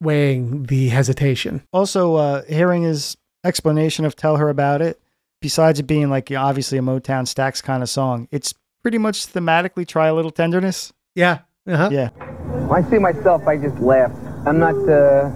outweighing 0.00 0.64
the 0.64 0.88
hesitation. 0.88 1.62
also 1.72 2.14
uh 2.16 2.42
hearing 2.44 2.82
his 2.82 3.16
explanation 3.44 4.04
of 4.04 4.16
tell 4.16 4.36
her 4.36 4.48
about 4.48 4.82
it 4.82 5.00
besides 5.40 5.78
it 5.78 5.84
being 5.84 6.10
like 6.10 6.30
obviously 6.32 6.78
a 6.78 6.80
motown 6.82 7.24
Stax 7.24 7.62
kind 7.62 7.82
of 7.82 7.88
song 7.88 8.28
it's 8.30 8.54
pretty 8.82 8.98
much 8.98 9.26
thematically 9.32 9.86
try 9.86 10.06
a 10.08 10.14
little 10.14 10.30
tenderness 10.30 10.92
Yeah. 11.14 11.40
Uh-huh. 11.66 11.88
yeah 11.92 12.08
When 12.68 12.84
I 12.84 12.88
see 12.88 12.98
myself, 12.98 13.46
I 13.46 13.56
just 13.58 13.78
laugh. 13.78 14.10
I'm 14.46 14.58
not 14.58 14.74
uh, 14.88 15.30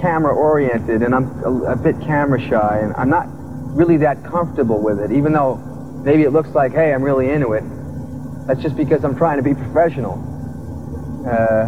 camera 0.00 0.32
oriented, 0.34 1.02
and 1.02 1.14
I'm 1.14 1.26
a, 1.44 1.72
a 1.72 1.76
bit 1.76 1.96
camera 2.00 2.40
shy, 2.40 2.78
and 2.82 2.92
I'm 2.96 3.10
not 3.10 3.26
really 3.76 3.96
that 3.98 4.22
comfortable 4.24 4.80
with 4.80 5.00
it. 5.00 5.10
Even 5.10 5.32
though 5.32 5.56
maybe 6.04 6.22
it 6.22 6.30
looks 6.30 6.50
like, 6.50 6.72
hey, 6.72 6.92
I'm 6.94 7.02
really 7.02 7.30
into 7.30 7.54
it. 7.54 7.64
That's 8.46 8.60
just 8.62 8.76
because 8.76 9.02
I'm 9.04 9.16
trying 9.16 9.38
to 9.38 9.42
be 9.42 9.54
professional. 9.54 10.14
Uh, 11.26 11.66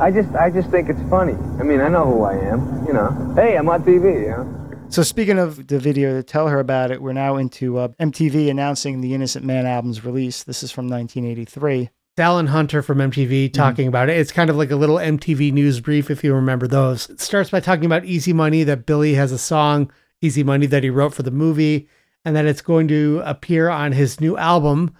I 0.00 0.10
just, 0.12 0.32
I 0.34 0.50
just 0.50 0.70
think 0.70 0.88
it's 0.88 1.02
funny. 1.10 1.34
I 1.58 1.64
mean, 1.64 1.80
I 1.80 1.88
know 1.88 2.04
who 2.04 2.22
I 2.22 2.34
am. 2.34 2.86
You 2.86 2.92
know, 2.92 3.32
hey, 3.34 3.56
I'm 3.56 3.68
on 3.68 3.82
TV. 3.82 4.22
You 4.22 4.28
know. 4.28 4.86
so 4.88 5.02
speaking 5.02 5.38
of 5.38 5.66
the 5.66 5.78
video 5.78 6.14
to 6.14 6.22
tell 6.22 6.48
her 6.48 6.60
about 6.60 6.90
it 6.90 7.02
we're 7.02 7.12
now 7.12 7.36
into 7.36 7.76
uh, 7.78 7.88
mtv 8.00 8.48
announcing 8.48 9.00
the 9.00 9.12
innocent 9.12 9.44
man 9.44 9.66
album's 9.66 10.04
release 10.04 10.44
this 10.44 10.62
is 10.62 10.70
from 10.70 10.88
1983 10.88 11.90
Alan 12.18 12.46
Hunter 12.46 12.82
from 12.82 12.98
MTV 12.98 13.52
talking 13.52 13.86
about 13.86 14.08
it. 14.08 14.16
It's 14.16 14.32
kind 14.32 14.50
of 14.50 14.56
like 14.56 14.72
a 14.72 14.76
little 14.76 14.96
MTV 14.96 15.52
news 15.52 15.78
brief, 15.78 16.10
if 16.10 16.24
you 16.24 16.34
remember 16.34 16.66
those. 16.66 17.08
It 17.08 17.20
starts 17.20 17.50
by 17.50 17.60
talking 17.60 17.84
about 17.84 18.04
Easy 18.06 18.32
Money, 18.32 18.64
that 18.64 18.86
Billy 18.86 19.14
has 19.14 19.30
a 19.30 19.38
song, 19.38 19.92
Easy 20.20 20.42
Money, 20.42 20.66
that 20.66 20.82
he 20.82 20.90
wrote 20.90 21.14
for 21.14 21.22
the 21.22 21.30
movie, 21.30 21.88
and 22.24 22.34
that 22.34 22.44
it's 22.44 22.60
going 22.60 22.88
to 22.88 23.22
appear 23.24 23.68
on 23.68 23.92
his 23.92 24.20
new 24.20 24.36
album, 24.36 24.92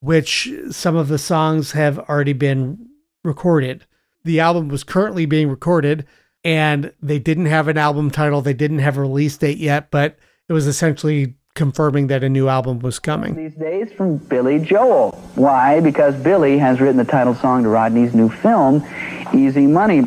which 0.00 0.50
some 0.70 0.94
of 0.94 1.08
the 1.08 1.16
songs 1.16 1.72
have 1.72 1.98
already 2.00 2.34
been 2.34 2.86
recorded. 3.24 3.86
The 4.28 4.40
album 4.40 4.68
was 4.68 4.84
currently 4.84 5.24
being 5.24 5.48
recorded, 5.48 6.04
and 6.44 6.92
they 7.00 7.18
didn't 7.18 7.46
have 7.46 7.66
an 7.66 7.78
album 7.78 8.10
title, 8.10 8.42
they 8.42 8.52
didn't 8.52 8.80
have 8.80 8.98
a 8.98 9.00
release 9.00 9.38
date 9.38 9.56
yet, 9.56 9.90
but 9.90 10.18
it 10.50 10.52
was 10.52 10.66
essentially 10.66 11.36
confirming 11.54 12.08
that 12.08 12.22
a 12.22 12.28
new 12.28 12.46
album 12.46 12.80
was 12.80 12.98
coming. 12.98 13.34
these 13.34 13.54
days 13.54 13.90
from 13.90 14.18
Billy 14.18 14.58
Joel. 14.58 15.12
Why? 15.34 15.80
Because 15.80 16.14
Billy 16.14 16.58
has 16.58 16.78
written 16.78 16.98
the 16.98 17.06
title 17.06 17.34
song 17.34 17.62
to 17.62 17.70
Rodney's 17.70 18.14
new 18.14 18.28
film, 18.28 18.86
Easy 19.32 19.66
Money. 19.66 20.02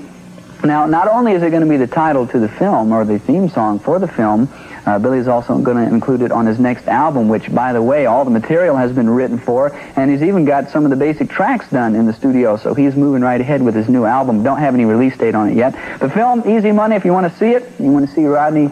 Now, 0.64 0.86
not 0.86 1.08
only 1.08 1.32
is 1.32 1.42
it 1.42 1.50
going 1.50 1.64
to 1.64 1.68
be 1.68 1.78
the 1.78 1.88
title 1.88 2.28
to 2.28 2.38
the 2.38 2.48
film 2.48 2.92
or 2.92 3.04
the 3.04 3.18
theme 3.18 3.50
song 3.50 3.80
for 3.80 3.98
the 3.98 4.08
film, 4.08 4.48
uh, 4.86 4.98
Billy's 5.00 5.28
also 5.28 5.58
going 5.60 5.78
to 5.78 5.84
include 5.94 6.22
it 6.22 6.32
on 6.32 6.46
his 6.46 6.60
next 6.60 6.88
album, 6.88 7.28
which, 7.30 7.54
by 7.54 7.72
the 7.74 7.82
way, 7.82 8.06
all 8.06 8.26
the 8.26 8.32
material 8.32 8.76
has 8.76 8.92
been 8.92 9.10
written 9.10 9.38
for, 9.38 9.74
and 9.96 10.10
he's 10.12 10.24
even 10.24 10.46
got 10.46 10.70
some 10.70 10.84
of 10.84 10.90
the 10.90 10.96
basic 10.96 11.30
tracks 11.30 11.70
done 11.70 11.96
in 11.96 12.06
the 12.06 12.14
studio, 12.14 12.58
so 12.58 12.74
he's 12.74 12.96
moving 12.96 13.22
right 13.22 13.40
ahead 13.42 13.62
with 13.62 13.76
his 13.76 13.88
new 13.90 14.06
album. 14.06 14.44
Don't 14.44 14.60
have 14.60 14.74
any 14.74 14.86
release 14.86 15.16
date 15.18 15.36
on 15.36 15.50
it 15.50 15.56
yet. 15.56 15.74
The 16.00 16.10
film, 16.10 16.42
Easy 16.50 16.72
Money, 16.72 16.96
if 16.96 17.06
you 17.06 17.14
want 17.14 17.32
to 17.32 17.38
see 17.40 17.52
it, 17.52 17.72
you 17.80 17.92
want 17.92 18.08
to 18.08 18.14
see 18.16 18.26
Rodney 18.26 18.68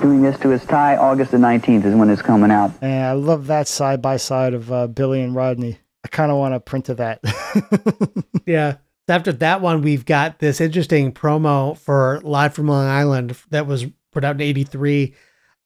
doing 0.00 0.22
this 0.22 0.38
to 0.40 0.48
his 0.48 0.64
tie, 0.64 0.96
August 0.96 1.30
the 1.32 1.36
19th 1.36 1.84
is 1.84 1.94
when 1.94 2.08
it's 2.08 2.22
coming 2.22 2.50
out. 2.50 2.72
and 2.80 3.04
i 3.04 3.12
love 3.12 3.46
that 3.48 3.68
side 3.68 4.00
by 4.00 4.16
side 4.16 4.54
of 4.54 4.72
uh, 4.72 4.86
billy 4.86 5.20
and 5.20 5.34
rodney 5.34 5.78
i 6.04 6.08
kind 6.08 6.30
of 6.32 6.38
want 6.38 6.54
to 6.54 6.60
print 6.60 6.86
to 6.86 6.94
that 6.94 7.20
Yeah. 8.46 8.76
After 9.08 9.32
that 9.32 9.60
one, 9.60 9.82
we've 9.82 10.04
got 10.04 10.38
this 10.38 10.60
interesting 10.60 11.12
promo 11.12 11.76
for 11.76 12.20
Live 12.22 12.54
from 12.54 12.68
Long 12.68 12.86
Island 12.86 13.36
that 13.50 13.66
was 13.66 13.86
put 14.12 14.24
out 14.24 14.34
in 14.36 14.40
83. 14.42 15.14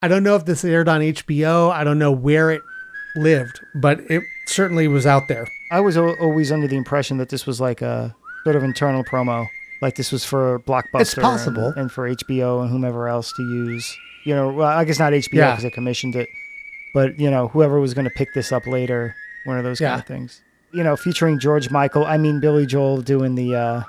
I 0.03 0.09
don't 0.09 0.23
know 0.23 0.37
if 0.37 0.45
this 0.45 0.65
aired 0.65 0.89
on 0.89 1.01
HBO. 1.01 1.71
I 1.73 1.85
don't 1.85 1.99
know 1.99 2.13
where 2.13 2.51
it 2.51 2.63
lived, 3.17 3.61
but 3.75 4.01
it 4.11 4.23
certainly 4.47 4.89
was 4.89 5.07
out 5.07 5.23
there. 5.29 5.47
I 5.71 5.81
was 5.81 5.97
al- 5.97 6.17
always 6.21 6.53
under 6.53 6.67
the 6.69 6.77
impression 6.77 7.17
that 7.19 7.29
this 7.31 7.47
was 7.47 7.61
like 7.61 7.81
a 7.83 8.15
sort 8.45 8.57
of 8.57 8.63
internal 8.65 9.03
promo, 9.05 9.47
like 9.81 9.97
this 9.97 10.13
was 10.13 10.25
for 10.25 10.59
Blockbuster. 10.61 11.01
It's 11.01 11.15
possible. 11.15 11.69
And, 11.69 11.77
and 11.79 11.93
for 11.93 12.09
HBO 12.09 12.61
and 12.63 12.71
whomever 12.71 13.09
else 13.09 13.33
to 13.33 13.43
use. 13.43 13.97
You 14.25 14.35
know, 14.35 14.53
well, 14.53 14.69
I 14.69 14.85
guess 14.85 14.99
not 14.99 15.13
HBO 15.13 15.29
Yeah. 15.35 15.51
because 15.53 15.63
they 15.65 15.71
commissioned 15.71 16.17
it, 16.17 16.29
but 16.93 17.19
you 17.19 17.31
know, 17.31 17.49
whoever 17.49 17.81
was 17.81 17.95
going 17.95 18.05
to 18.07 18.11
pick 18.11 18.29
this 18.35 18.53
up 18.53 18.67
later, 18.67 19.15
one 19.45 19.59
of 19.59 19.65
those 19.65 19.79
kind 19.79 20.01
of 20.01 20.07
things. 20.07 20.43
You 20.73 20.83
know, 20.83 20.97
featuring 20.97 21.39
George 21.39 21.71
Michael. 21.71 22.05
I 22.05 22.17
mean, 22.17 22.41
Billy 22.41 22.67
Joel 22.67 23.01
doing 23.01 23.35
the 23.37 23.55
uh, 23.55 23.83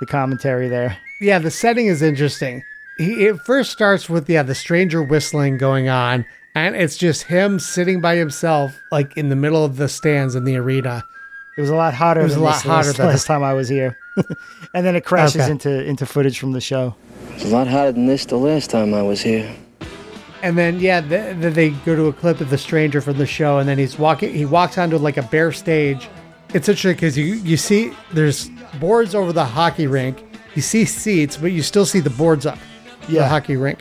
the 0.00 0.06
commentary 0.06 0.68
there. 0.68 0.96
Yeah, 1.20 1.38
the 1.38 1.50
setting 1.50 1.86
is 1.86 2.02
interesting. 2.02 2.62
He, 2.98 3.26
it 3.26 3.40
first 3.42 3.70
starts 3.72 4.08
with, 4.08 4.28
yeah, 4.28 4.42
the 4.42 4.54
stranger 4.54 5.02
whistling 5.02 5.58
going 5.58 5.88
on, 5.88 6.24
and 6.54 6.74
it's 6.74 6.96
just 6.96 7.24
him 7.24 7.58
sitting 7.58 8.00
by 8.00 8.16
himself, 8.16 8.80
like 8.90 9.16
in 9.16 9.28
the 9.28 9.36
middle 9.36 9.64
of 9.64 9.76
the 9.76 9.88
stands 9.88 10.34
in 10.34 10.44
the 10.44 10.56
arena. 10.56 11.04
It 11.56 11.60
was 11.60 11.70
a 11.70 11.74
lot 11.74 11.94
hotter. 11.94 12.20
It 12.20 12.24
was 12.24 12.34
than 12.34 12.42
a 12.42 12.44
lot 12.44 12.52
this 12.54 12.62
hotter 12.62 12.86
last, 12.88 12.96
than 12.96 13.06
last 13.06 13.26
time 13.26 13.42
I 13.42 13.52
was 13.54 13.68
here, 13.68 13.98
and 14.74 14.84
then 14.86 14.94
it 14.96 15.04
crashes 15.04 15.42
Okay. 15.42 15.50
into 15.50 15.84
into 15.84 16.04
footage 16.06 16.38
from 16.38 16.52
the 16.52 16.60
show. 16.60 16.94
It's 17.34 17.44
a 17.44 17.48
lot 17.48 17.66
hotter 17.66 17.92
than 17.92 18.06
this 18.06 18.24
the 18.26 18.36
last 18.36 18.70
time 18.70 18.92
I 18.94 19.02
was 19.02 19.20
here. 19.20 19.54
And 20.42 20.56
then 20.58 20.80
yeah, 20.80 21.00
th 21.00 21.10
then 21.40 21.52
they 21.54 21.70
go 21.70 21.96
to 21.96 22.06
a 22.06 22.12
clip 22.12 22.40
of 22.40 22.50
the 22.50 22.58
stranger 22.58 23.00
from 23.00 23.16
the 23.18 23.26
show, 23.26 23.58
and 23.58 23.68
then 23.68 23.78
he's 23.78 23.98
walking. 23.98 24.34
He 24.34 24.44
walks 24.44 24.76
onto 24.78 24.96
like 24.98 25.16
a 25.16 25.22
bare 25.22 25.52
stage. 25.52 26.08
It's 26.54 26.68
interesting 26.68 26.92
because 26.94 27.16
you 27.16 27.24
you 27.24 27.56
see 27.56 27.90
there's 28.12 28.50
boards 28.78 29.14
over 29.14 29.32
the 29.32 29.44
hockey 29.44 29.86
rink. 29.86 30.22
You 30.54 30.62
see 30.62 30.84
seats, 30.84 31.36
but 31.36 31.52
you 31.52 31.62
still 31.62 31.86
see 31.86 32.00
the 32.00 32.10
boards 32.10 32.44
up. 32.46 32.58
The 33.06 33.14
Yeah. 33.14 33.28
hockey 33.28 33.56
rink. 33.56 33.78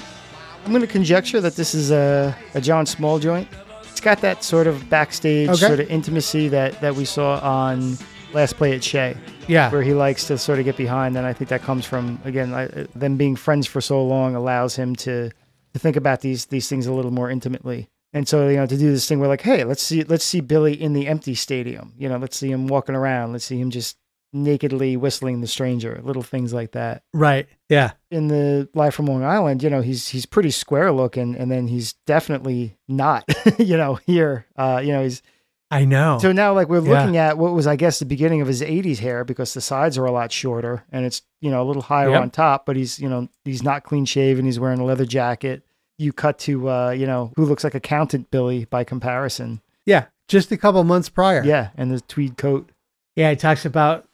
I'm 0.66 0.72
going 0.72 0.82
to 0.82 0.88
conjecture 0.88 1.40
that 1.42 1.56
this 1.56 1.76
is 1.76 1.92
a, 1.92 2.36
a 2.56 2.62
John 2.62 2.86
Small 2.86 3.20
joint. 3.20 3.48
It's 3.92 4.02
got 4.02 4.22
that 4.22 4.44
sort 4.44 4.68
of 4.68 4.90
backstage 4.90 5.50
Okay. 5.50 5.58
sort 5.68 5.80
of 5.80 5.90
intimacy 5.90 6.48
that, 6.50 6.80
that 6.82 6.96
we 6.96 7.06
saw 7.06 7.40
on 7.40 7.98
Last 8.34 8.58
Play 8.58 8.76
at 8.76 8.84
Shea, 8.84 9.16
Yeah, 9.48 9.70
where 9.72 9.82
he 9.84 9.94
likes 9.94 10.26
to 10.28 10.38
sort 10.38 10.60
of 10.60 10.66
get 10.66 10.76
behind. 10.76 11.16
And 11.18 11.26
I 11.26 11.34
think 11.34 11.50
that 11.50 11.62
comes 11.62 11.86
from, 11.86 12.20
again, 12.26 12.54
I, 12.54 12.66
them 12.96 13.16
being 13.16 13.36
friends 13.36 13.68
for 13.68 13.80
so 13.80 14.04
long 14.04 14.36
allows 14.36 14.76
him 14.76 14.96
to, 14.98 15.30
to 15.74 15.80
think 15.80 15.96
about 15.96 16.22
these 16.22 16.48
these 16.48 16.68
things 16.68 16.88
a 16.88 16.94
little 16.94 17.12
more 17.12 17.30
intimately. 17.30 17.88
And 18.12 18.28
so, 18.28 18.48
you 18.50 18.56
know, 18.58 18.66
to 18.66 18.78
do 18.78 18.92
this 18.92 19.08
thing 19.08 19.20
where 19.20 19.28
like, 19.30 19.42
hey, 19.42 19.64
let's 19.66 19.84
see 19.84 20.04
let's 20.04 20.24
see 20.26 20.40
Billy 20.42 20.74
in 20.82 20.94
the 20.94 21.08
empty 21.08 21.36
stadium. 21.36 21.94
You 21.98 22.10
know, 22.10 22.18
let's 22.18 22.38
see 22.38 22.50
him 22.52 22.68
walking 22.68 22.96
around. 22.96 23.34
Let's 23.34 23.46
see 23.46 23.60
him 23.60 23.70
just 23.72 23.98
nakedly 24.36 24.98
whistling 24.98 25.42
the 25.42 25.48
stranger, 25.48 26.00
little 26.04 26.22
things 26.24 26.54
like 26.54 26.72
that 26.74 27.04
right. 27.14 27.48
Yeah, 27.70 27.92
in 28.12 28.28
the 28.28 28.70
Live 28.76 28.94
from 28.94 29.08
Long 29.08 29.24
Island, 29.24 29.64
you 29.64 29.70
know, 29.72 29.82
he's 29.82 30.10
he's 30.10 30.26
pretty 30.28 30.52
square 30.52 30.92
looking, 30.92 31.36
and 31.36 31.50
then 31.50 31.68
he's 31.68 31.94
definitely 32.06 32.78
not, 32.88 33.24
you 33.58 33.78
know, 33.78 33.96
here. 34.06 34.46
Uh, 34.56 34.82
you 34.84 34.92
know, 34.92 35.02
he's 35.04 35.24
I 35.72 35.84
know. 35.86 36.20
so 36.22 36.32
now 36.32 36.54
like 36.54 36.70
we're 36.70 36.86
Yeah. 36.86 36.92
looking 37.00 37.18
at 37.18 37.38
what 37.40 37.54
was 37.54 37.66
I 37.66 37.76
guess 37.76 37.98
the 37.98 38.06
beginning 38.06 38.42
of 38.42 38.48
his 38.48 38.62
'80s 38.62 39.00
hair 39.00 39.24
because 39.24 39.54
the 39.56 39.62
sides 39.62 39.98
are 39.98 40.06
a 40.06 40.12
lot 40.12 40.32
shorter 40.32 40.84
and 40.92 41.06
it's 41.06 41.24
you 41.42 41.50
know 41.50 41.64
a 41.64 41.66
little 41.66 41.82
higher 41.82 42.12
Yep. 42.12 42.22
on 42.22 42.30
top, 42.30 42.66
but 42.68 42.76
he's 42.76 43.00
you 43.00 43.10
know 43.10 43.30
he's 43.46 43.64
not 43.64 43.84
clean 43.84 44.06
shaven. 44.06 44.46
He's 44.46 44.60
wearing 44.60 44.80
a 44.80 44.86
leather 44.86 45.06
jacket. 45.06 45.64
You 45.98 46.14
cut 46.14 46.38
to 46.40 46.70
uh, 46.70 46.90
you 46.92 47.08
know 47.08 47.32
who 47.36 47.46
looks 47.46 47.64
like 47.64 47.74
accountant 47.74 48.30
Billy 48.30 48.66
by 48.66 48.84
comparison. 48.84 49.62
yeah, 49.86 50.06
just 50.28 50.52
a 50.52 50.58
couple 50.58 50.84
months 50.84 51.10
prior. 51.10 51.44
Yeah, 51.44 51.70
and 51.78 51.90
the 51.90 52.02
tweed 52.02 52.38
coat. 52.38 52.70
Yeah, 53.16 53.30
he 53.32 53.36
talks 53.38 53.66
about 53.66 54.05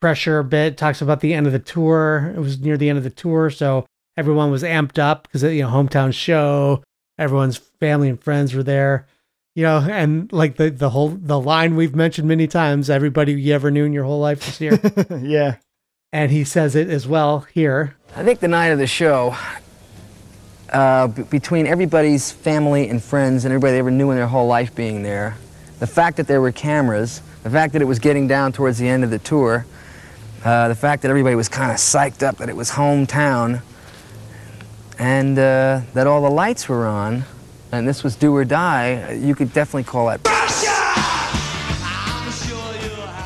pressure 0.00 0.38
a 0.38 0.44
bit, 0.44 0.76
talks 0.76 1.00
about 1.00 1.20
the 1.20 1.34
end 1.34 1.46
of 1.46 1.52
the 1.52 1.58
tour. 1.58 2.32
It 2.34 2.40
was 2.40 2.58
near 2.58 2.76
the 2.76 2.88
end 2.88 2.98
of 2.98 3.04
the 3.04 3.10
tour, 3.10 3.50
so 3.50 3.86
everyone 4.16 4.50
was 4.50 4.62
amped 4.62 4.98
up 4.98 5.24
because 5.24 5.42
you 5.42 5.62
know, 5.62 5.68
hometown 5.68 6.12
show, 6.12 6.82
everyone's 7.18 7.58
family 7.58 8.08
and 8.08 8.22
friends 8.22 8.54
were 8.54 8.62
there. 8.62 9.06
You 9.54 9.64
know, 9.64 9.78
and 9.78 10.32
like 10.32 10.56
the 10.56 10.70
the 10.70 10.90
whole 10.90 11.08
the 11.08 11.38
line 11.38 11.76
we've 11.76 11.94
mentioned 11.94 12.28
many 12.28 12.46
times, 12.46 12.88
everybody 12.88 13.32
you 13.32 13.52
ever 13.52 13.70
knew 13.70 13.84
in 13.84 13.92
your 13.92 14.04
whole 14.04 14.20
life 14.20 14.46
was 14.46 14.58
here. 14.58 14.80
yeah, 15.22 15.56
and 16.12 16.30
he 16.30 16.44
says 16.44 16.76
it 16.76 16.88
as 16.88 17.06
well 17.06 17.40
here. 17.52 17.96
I 18.16 18.24
think 18.24 18.40
the 18.40 18.48
night 18.48 18.68
of 18.68 18.78
the 18.78 18.86
show, 18.86 19.36
uh, 20.72 21.08
b- 21.08 21.22
between 21.24 21.66
everybody's 21.66 22.30
family 22.30 22.88
and 22.88 23.02
friends 23.02 23.44
and 23.44 23.52
everybody 23.52 23.72
they 23.72 23.78
ever 23.80 23.90
knew 23.90 24.10
in 24.10 24.16
their 24.16 24.28
whole 24.28 24.46
life 24.46 24.74
being 24.74 25.02
there, 25.02 25.36
the 25.80 25.86
fact 25.86 26.16
that 26.16 26.28
there 26.28 26.40
were 26.40 26.52
cameras, 26.52 27.20
the 27.42 27.50
fact 27.50 27.72
that 27.72 27.82
it 27.82 27.86
was 27.86 27.98
getting 27.98 28.28
down 28.28 28.52
towards 28.52 28.78
the 28.78 28.88
end 28.88 29.02
of 29.02 29.10
the 29.10 29.18
tour, 29.18 29.66
uh, 30.44 30.68
the 30.68 30.74
fact 30.74 31.02
that 31.02 31.08
everybody 31.10 31.34
was 31.36 31.48
kind 31.48 31.70
of 31.70 31.76
psyched 31.78 32.22
up 32.22 32.36
that 32.38 32.48
it 32.48 32.56
was 32.56 32.70
hometown, 32.70 33.62
and 34.98 35.38
uh, 35.38 35.80
that 35.94 36.06
all 36.06 36.22
the 36.22 36.30
lights 36.30 36.68
were 36.68 36.86
on, 36.86 37.24
and 37.72 37.86
this 37.88 38.02
was 38.02 38.16
do 38.16 38.34
or 38.34 38.44
die, 38.44 39.12
you 39.12 39.34
could 39.34 39.52
definitely 39.52 39.84
call 39.84 40.06
that. 40.06 40.20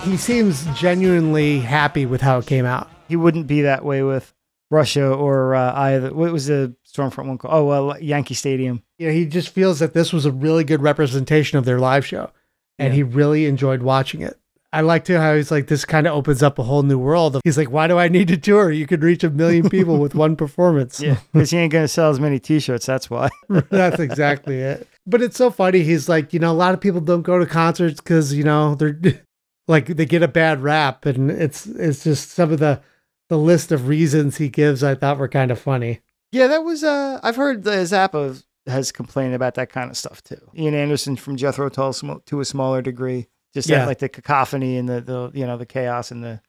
He 0.04 0.18
seems 0.18 0.66
genuinely 0.78 1.60
happy 1.60 2.04
with 2.04 2.20
how 2.20 2.38
it 2.38 2.46
came 2.46 2.66
out. 2.66 2.90
he 3.08 3.16
wouldn't 3.16 3.46
be 3.46 3.62
that 3.62 3.84
way 3.84 4.02
with 4.02 4.34
Russia 4.70 5.08
or 5.10 5.54
uh, 5.54 5.72
either. 5.74 6.12
What 6.12 6.30
was 6.30 6.46
the 6.46 6.74
Storm 6.82 7.10
Front 7.10 7.28
one 7.28 7.38
called? 7.38 7.54
Oh, 7.54 7.64
well, 7.64 7.98
Yankee 8.00 8.34
Stadium. 8.34 8.82
Yeah, 8.98 9.10
he 9.12 9.24
just 9.24 9.48
feels 9.48 9.78
that 9.78 9.94
this 9.94 10.12
was 10.12 10.26
a 10.26 10.30
really 10.30 10.62
good 10.64 10.82
representation 10.82 11.56
of 11.58 11.64
their 11.64 11.78
live 11.78 12.04
show, 12.04 12.30
and 12.78 12.88
Yeah. 12.92 12.96
he 12.96 13.02
really 13.02 13.46
enjoyed 13.46 13.82
watching 13.82 14.20
it. 14.20 14.38
I 14.74 14.80
like 14.80 15.04
too 15.04 15.16
how 15.18 15.36
he's 15.36 15.52
like, 15.52 15.68
this 15.68 15.84
kind 15.84 16.06
of 16.06 16.14
opens 16.14 16.42
up 16.42 16.58
a 16.58 16.64
whole 16.64 16.82
new 16.82 16.98
world. 16.98 17.40
He's 17.44 17.56
like, 17.56 17.70
why 17.70 17.86
do 17.86 17.96
I 17.96 18.08
need 18.08 18.26
to 18.28 18.36
tour? 18.36 18.72
You 18.72 18.88
could 18.88 19.04
reach 19.04 19.22
a 19.22 19.30
million 19.30 19.70
people 19.70 19.98
with 19.98 20.16
one 20.16 20.34
performance. 20.34 21.00
Yeah, 21.00 21.18
because 21.32 21.50
he 21.50 21.58
ain't 21.58 21.72
gonna 21.72 21.86
sell 21.86 22.10
as 22.10 22.18
many 22.18 22.40
T-shirts. 22.40 22.84
That's 22.84 23.08
why. 23.08 23.30
That's 23.70 24.00
exactly 24.00 24.58
it. 24.58 24.88
But 25.06 25.22
it's 25.22 25.36
so 25.36 25.50
funny. 25.50 25.84
He's 25.84 26.08
like, 26.08 26.32
you 26.32 26.40
know, 26.40 26.50
a 26.50 26.54
lot 26.54 26.74
of 26.74 26.80
people 26.80 27.00
don't 27.00 27.22
go 27.22 27.38
to 27.38 27.46
concerts 27.46 28.00
because 28.00 28.34
you 28.34 28.42
know 28.42 28.74
they're 28.74 28.98
like 29.68 29.86
they 29.86 30.06
get 30.06 30.24
a 30.24 30.28
bad 30.28 30.60
rap, 30.60 31.06
and 31.06 31.30
it's 31.30 31.66
it's 31.66 32.02
just 32.02 32.30
some 32.30 32.52
of 32.52 32.58
the 32.58 32.82
the 33.28 33.38
list 33.38 33.70
of 33.70 33.86
reasons 33.86 34.38
he 34.38 34.48
gives. 34.48 34.82
I 34.82 34.96
thought 34.96 35.18
were 35.18 35.28
kind 35.28 35.52
of 35.52 35.58
funny. 35.60 36.00
Yeah, 36.32 36.48
that 36.48 36.64
was. 36.64 36.82
Uh, 36.82 37.20
I've 37.22 37.36
heard 37.36 37.62
the 37.62 37.70
Zappa 37.70 38.42
has 38.66 38.90
complained 38.90 39.34
about 39.34 39.54
that 39.54 39.70
kind 39.70 39.90
of 39.90 39.96
stuff 39.96 40.22
too. 40.22 40.40
Ian 40.56 40.74
Anderson 40.74 41.16
from 41.16 41.36
Jethro 41.36 41.68
Tull 41.68 41.92
to 41.92 42.40
a 42.40 42.44
smaller 42.44 42.82
degree, 42.82 43.28
just 43.54 43.68
Yeah. 43.68 43.78
that, 43.80 43.86
like 43.86 43.98
the 44.00 44.08
cacophony 44.08 44.76
and 44.76 44.88
the, 44.88 45.00
the 45.00 45.30
you 45.32 45.46
know 45.46 45.56
the 45.56 45.66
chaos 45.66 46.10
and 46.10 46.22
the 46.22 46.40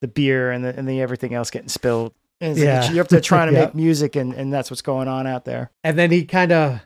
the 0.00 0.08
beer 0.08 0.50
and 0.52 0.64
the 0.64 0.76
and 0.78 0.88
the 0.88 1.00
everything 1.00 1.34
else 1.34 1.50
getting 1.50 1.68
spilled. 1.68 2.12
And 2.40 2.52
it's 2.52 2.60
like 2.60 2.66
Yeah. 2.66 2.92
you're 2.92 3.02
up 3.02 3.08
there 3.08 3.20
trying 3.20 3.48
to 3.48 3.52
Yeah. 3.58 3.64
make 3.66 3.74
music, 3.74 4.16
and 4.16 4.32
and 4.34 4.52
that's 4.52 4.70
what's 4.70 4.82
going 4.82 5.08
on 5.08 5.26
out 5.26 5.44
there. 5.44 5.70
and 5.84 5.98
then 5.98 6.10
he 6.10 6.24
kind 6.24 6.52
of 6.52 6.80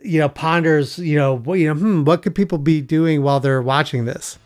you 0.00 0.20
know 0.20 0.28
ponders 0.28 0.98
you 0.98 1.16
know 1.16 1.34
what 1.38 1.54
you 1.58 1.72
know 1.72 1.80
hmm, 1.80 2.04
what 2.04 2.20
could 2.22 2.34
people 2.34 2.58
be 2.58 2.82
doing 2.82 3.22
while 3.22 3.40
they're 3.40 3.62
watching 3.62 4.04
this 4.04 4.38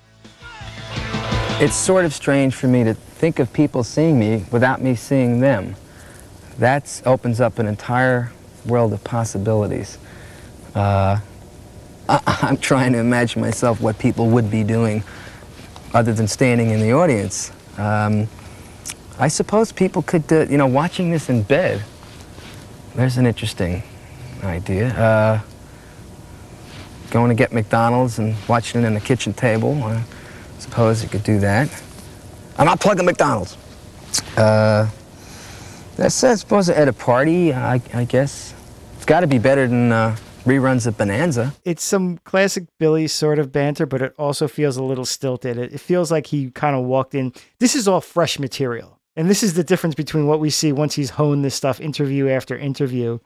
It's 1.61 1.75
sort 1.75 2.05
of 2.05 2.14
strange 2.14 2.55
for 2.55 2.68
me 2.68 2.85
to 2.85 2.94
think 2.94 3.38
of 3.38 3.53
people 3.53 3.83
seeing 3.85 4.18
me 4.18 4.44
without 4.51 4.81
me 4.81 4.94
seeing 4.94 5.40
them. 5.40 5.75
That 6.59 7.03
opens 7.05 7.40
up 7.40 7.59
an 7.59 7.66
entire 7.66 8.33
world 8.64 8.92
of 8.94 9.03
possibilities. 9.05 9.99
Uh, 10.75 11.18
I, 12.11 12.38
I'm 12.42 12.57
trying 12.57 12.92
to 12.94 12.99
imagine 12.99 13.40
myself 13.40 13.81
what 13.81 13.99
people 13.99 14.29
would 14.31 14.51
be 14.51 14.64
doing 14.64 15.05
other 15.94 16.12
than 16.12 16.27
standing 16.27 16.70
in 16.70 16.81
the 16.81 16.92
audience. 16.92 17.53
Um, 17.79 18.29
I 19.18 19.29
suppose 19.29 19.70
people 19.70 20.03
could, 20.03 20.31
uh, 20.33 20.46
you 20.46 20.59
know, 20.59 20.66
watching 20.66 21.11
this 21.11 21.29
in 21.29 21.42
bed. 21.42 21.83
There's 22.94 23.16
an 23.16 23.27
interesting 23.27 23.83
idea. 24.42 24.88
Uh, 24.88 25.40
going 27.11 27.29
to 27.29 27.35
get 27.35 27.53
McDonald's 27.53 28.18
and 28.18 28.35
watching 28.49 28.83
it 28.83 28.87
on 28.87 28.94
the 28.94 29.01
kitchen 29.01 29.33
table. 29.33 29.81
I 29.85 30.03
Suppose 30.59 31.03
you 31.03 31.09
could 31.09 31.23
do 31.23 31.38
that. 31.40 31.68
I'm 32.59 32.66
not 32.66 32.81
plugging 32.81 33.07
McDonald's. 33.07 33.57
Uh, 34.37 34.88
that's, 35.96 36.25
I 36.25 36.35
suppose 36.35 36.68
at 36.68 36.88
a 36.88 36.92
party, 36.92 37.53
I, 37.53 37.81
I 37.94 38.05
guess. 38.05 38.55
It's 38.96 39.05
got 39.05 39.20
to 39.20 39.27
be 39.27 39.38
better 39.38 39.66
than 39.66 39.92
uh, 39.92 40.16
reruns 40.44 40.87
of 40.87 40.96
Bonanza. 40.96 41.55
It's 41.64 41.83
some 41.83 42.18
classic 42.18 42.64
Billy 42.79 43.07
sort 43.09 43.38
of 43.38 43.53
banter, 43.53 43.87
but 43.87 44.03
it 44.03 44.14
also 44.18 44.48
feels 44.48 44.76
a 44.76 44.83
little 44.83 45.05
stilted. 45.05 45.59
It, 45.59 45.72
it 45.74 45.81
feels 45.81 46.11
like 46.11 46.26
he 46.26 46.50
kind 46.50 46.76
of 46.76 46.85
walked 46.85 47.14
in. 47.14 47.33
This 47.59 47.74
is 47.76 47.87
all 47.88 48.00
fresh 48.00 48.38
material. 48.38 48.98
And 49.16 49.29
this 49.29 49.42
is 49.42 49.55
the 49.55 49.64
difference 49.64 49.94
between 49.94 50.26
what 50.26 50.40
we 50.40 50.50
see 50.50 50.72
once 50.72 50.94
he's 50.94 51.11
honed 51.11 51.44
this 51.44 51.55
stuff 51.55 51.81
interview 51.81 52.29
after 52.29 52.57
interview. 52.57 53.18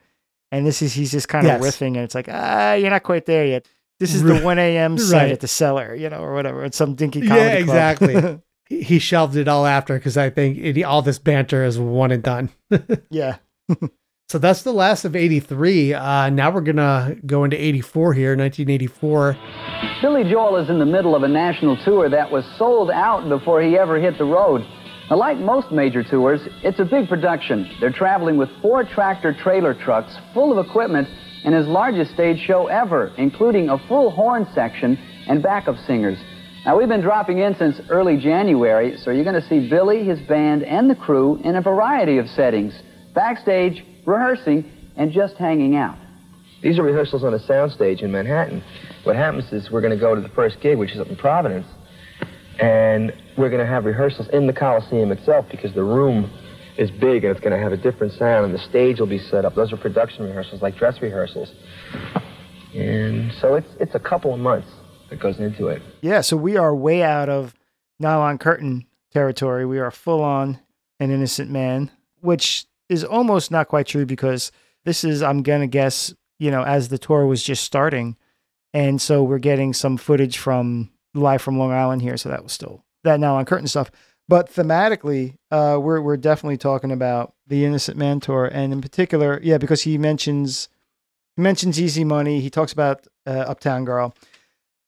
And 0.50 0.66
this 0.66 0.83
is, 0.83 0.92
he's 0.94 1.11
just 1.12 1.29
kind 1.29 1.46
of 1.46 1.61
Yes. 1.61 1.77
riffing, 1.77 1.88
and 1.88 1.98
it's 1.98 2.14
like, 2.14 2.29
ah, 2.31 2.74
you're 2.74 2.90
not 2.90 3.03
quite 3.03 3.27
there 3.27 3.44
yet. 3.46 3.66
This 4.00 4.14
is 4.14 4.22
the 4.22 4.38
1 4.40 4.59
a.m. 4.59 4.98
set 4.98 5.16
Right. 5.22 5.33
at 5.33 5.40
the 5.40 5.48
cellar, 5.48 5.94
you 5.94 6.09
know, 6.11 6.18
or 6.18 6.35
whatever. 6.35 6.64
It's 6.64 6.77
some 6.77 6.94
dinky 6.94 7.27
comedy 7.27 7.64
club. 7.64 8.00
exactly. 8.00 8.40
he, 8.68 8.83
he 8.83 8.98
shelved 8.98 9.37
it 9.37 9.46
all 9.46 9.66
after 9.66 9.94
because 9.98 10.16
i 10.16 10.31
think 10.31 10.57
it, 10.57 10.83
all 10.85 11.03
this 11.03 11.18
banter 11.18 11.64
is 11.64 11.79
one 11.79 12.11
and 12.11 12.22
done 12.22 12.48
yeah. 13.11 13.37
So 14.29 14.39
that's 14.39 14.63
the 14.63 14.73
last 14.73 15.05
of 15.05 15.15
83 15.15 15.95
uh 15.95 16.31
now 16.31 16.51
we're 16.51 16.61
gonna 16.61 17.17
go 17.27 17.45
into 17.45 17.57
84 17.63 18.15
here 18.15 18.37
1984 18.37 19.37
Billy 20.05 20.25
Joel 20.31 20.57
is 20.57 20.69
in 20.69 20.79
the 20.79 20.85
middle 20.85 21.17
of 21.17 21.23
a 21.23 21.29
national 21.29 21.79
tour 21.83 22.11
that 22.11 22.31
was 22.31 22.45
sold 22.59 22.91
out 22.91 23.27
before 23.27 23.63
he 23.63 23.79
ever 23.79 23.99
hit 23.99 24.19
the 24.19 24.25
road. 24.25 24.61
Now, 25.09 25.17
like 25.17 25.39
most 25.39 25.73
major 25.73 26.03
tours, 26.03 26.41
it's 26.63 26.79
a 26.79 26.85
big 26.85 27.09
production. 27.09 27.71
They're 27.81 27.91
traveling 27.91 28.37
with 28.37 28.51
four 28.61 28.85
tractor 28.85 29.33
trailer 29.33 29.73
trucks 29.73 30.15
full 30.35 30.53
of 30.53 30.67
equipment 30.67 31.09
and 31.45 31.55
his 31.55 31.67
largest 31.67 32.13
stage 32.13 32.39
show 32.47 32.67
ever, 32.67 33.15
including 33.17 33.71
a 33.71 33.79
full 33.89 34.11
horn 34.11 34.47
section 34.55 34.99
and 35.27 35.43
backup 35.43 35.77
singers. 35.87 36.19
Now, 36.67 36.77
we've 36.77 36.89
been 36.89 37.01
dropping 37.01 37.39
in 37.39 37.55
since 37.57 37.81
early 37.89 38.19
January, 38.19 38.99
so 38.99 39.11
you're 39.11 39.25
going 39.25 39.41
to 39.41 39.49
see 39.49 39.71
Billy, 39.71 40.05
his 40.05 40.21
band, 40.21 40.65
and 40.65 40.91
the 40.91 40.95
crew 40.95 41.41
in 41.45 41.57
a 41.57 41.63
variety 41.63 42.19
of 42.19 42.29
settings 42.29 42.75
backstage, 43.15 43.85
rehearsing, 44.07 44.71
and 44.97 45.12
just 45.12 45.35
hanging 45.37 45.77
out. 45.77 45.97
These 46.62 46.79
are 46.79 46.83
rehearsals 46.83 47.25
on 47.25 47.35
a 47.35 47.38
soundstage 47.38 48.03
in 48.03 48.11
Manhattan. 48.11 48.62
What 49.05 49.17
happens 49.17 49.53
is 49.53 49.71
we're 49.71 49.83
going 49.83 49.93
to 49.93 50.01
go 50.01 50.14
to 50.14 50.21
the 50.21 50.31
first 50.31 50.61
gig, 50.61 50.79
which 50.79 50.93
is 50.93 51.01
up 51.01 51.09
in 51.09 51.17
Providence, 51.17 51.67
and 52.59 53.12
we're 53.37 53.51
going 53.51 53.61
to 53.61 53.67
have 53.67 53.85
rehearsals 53.85 54.29
in 54.33 54.47
the 54.47 54.53
Coliseum 54.53 55.12
itself 55.12 55.47
because 55.51 55.75
the 55.75 55.83
room 55.83 56.31
is 56.79 56.90
big 56.90 57.25
and 57.25 57.31
it's 57.31 57.40
going 57.40 57.53
to 57.53 57.59
have 57.59 57.73
a 57.73 57.77
different 57.77 58.12
sound, 58.14 58.47
and 58.47 58.55
the 58.55 58.59
stage 58.59 58.99
will 58.99 59.07
be 59.07 59.19
set 59.19 59.45
up. 59.45 59.55
Those 59.55 59.73
are 59.73 59.77
production 59.77 60.25
rehearsals, 60.25 60.62
like 60.62 60.77
dress 60.77 61.01
rehearsals. 61.03 61.53
And 62.75 63.33
so 63.40 63.55
it's 63.55 63.69
it's 63.79 63.95
a 63.95 64.01
couple 64.01 64.35
of 64.35 64.40
months 64.40 64.69
that 65.11 65.21
goes 65.21 65.38
into 65.38 65.69
it. 65.69 65.83
Yeah, 66.01 66.23
so 66.23 66.37
we 66.37 66.57
are 66.57 66.75
way 66.75 67.03
out 67.03 67.29
of 67.29 67.55
nylon 68.01 68.38
curtain 68.38 68.87
territory. 69.12 69.64
We 69.64 69.79
are 69.79 69.90
full 69.90 70.23
on 70.23 70.59
an 70.99 71.11
innocent 71.11 71.51
man, 71.51 71.90
which 72.21 72.67
is 72.95 73.05
almost 73.05 73.51
not 73.51 73.69
quite 73.69 73.87
true 73.87 74.07
because 74.07 74.51
this 74.85 75.05
is, 75.05 75.23
I'm 75.23 75.43
going 75.43 75.61
to 75.61 75.67
guess, 75.67 76.15
you 76.39 76.51
know, 76.51 76.63
as 76.65 76.89
the 76.89 76.99
tour 76.99 77.27
was 77.27 77.43
just 77.43 77.65
starting. 77.65 78.17
And 78.73 79.01
so 79.01 79.23
we're 79.23 79.39
getting 79.39 79.73
some 79.75 79.97
footage 79.97 80.39
from 80.39 80.91
live 81.15 81.43
from 81.43 81.59
Long 81.59 81.73
Island 81.73 82.03
here. 82.03 82.17
So 82.17 82.29
that 82.29 82.43
was 82.43 82.53
still 82.53 82.85
that 83.05 83.21
Nylon 83.21 83.45
Curtain 83.45 83.69
stuff. 83.69 83.91
But 84.27 84.51
thematically, 84.51 85.37
uh, 85.51 85.79
we're 85.81 86.01
we're 86.01 86.17
definitely 86.17 86.57
talking 86.57 86.91
about 86.91 87.35
the 87.47 87.65
Innocent 87.65 87.99
Man 87.99 88.21
tour, 88.21 88.47
and 88.47 88.73
in 88.73 88.81
particular, 88.81 89.39
yeah, 89.43 89.59
because 89.59 89.83
he 89.83 89.99
mentions 89.99 90.69
he 91.37 91.43
mentions 91.43 91.79
Easy 91.79 92.05
Money. 92.05 92.41
He 92.41 92.49
talks 92.49 92.73
about 92.73 93.07
uh, 93.27 93.45
Uptown 93.47 93.85
Girl. 93.85 94.15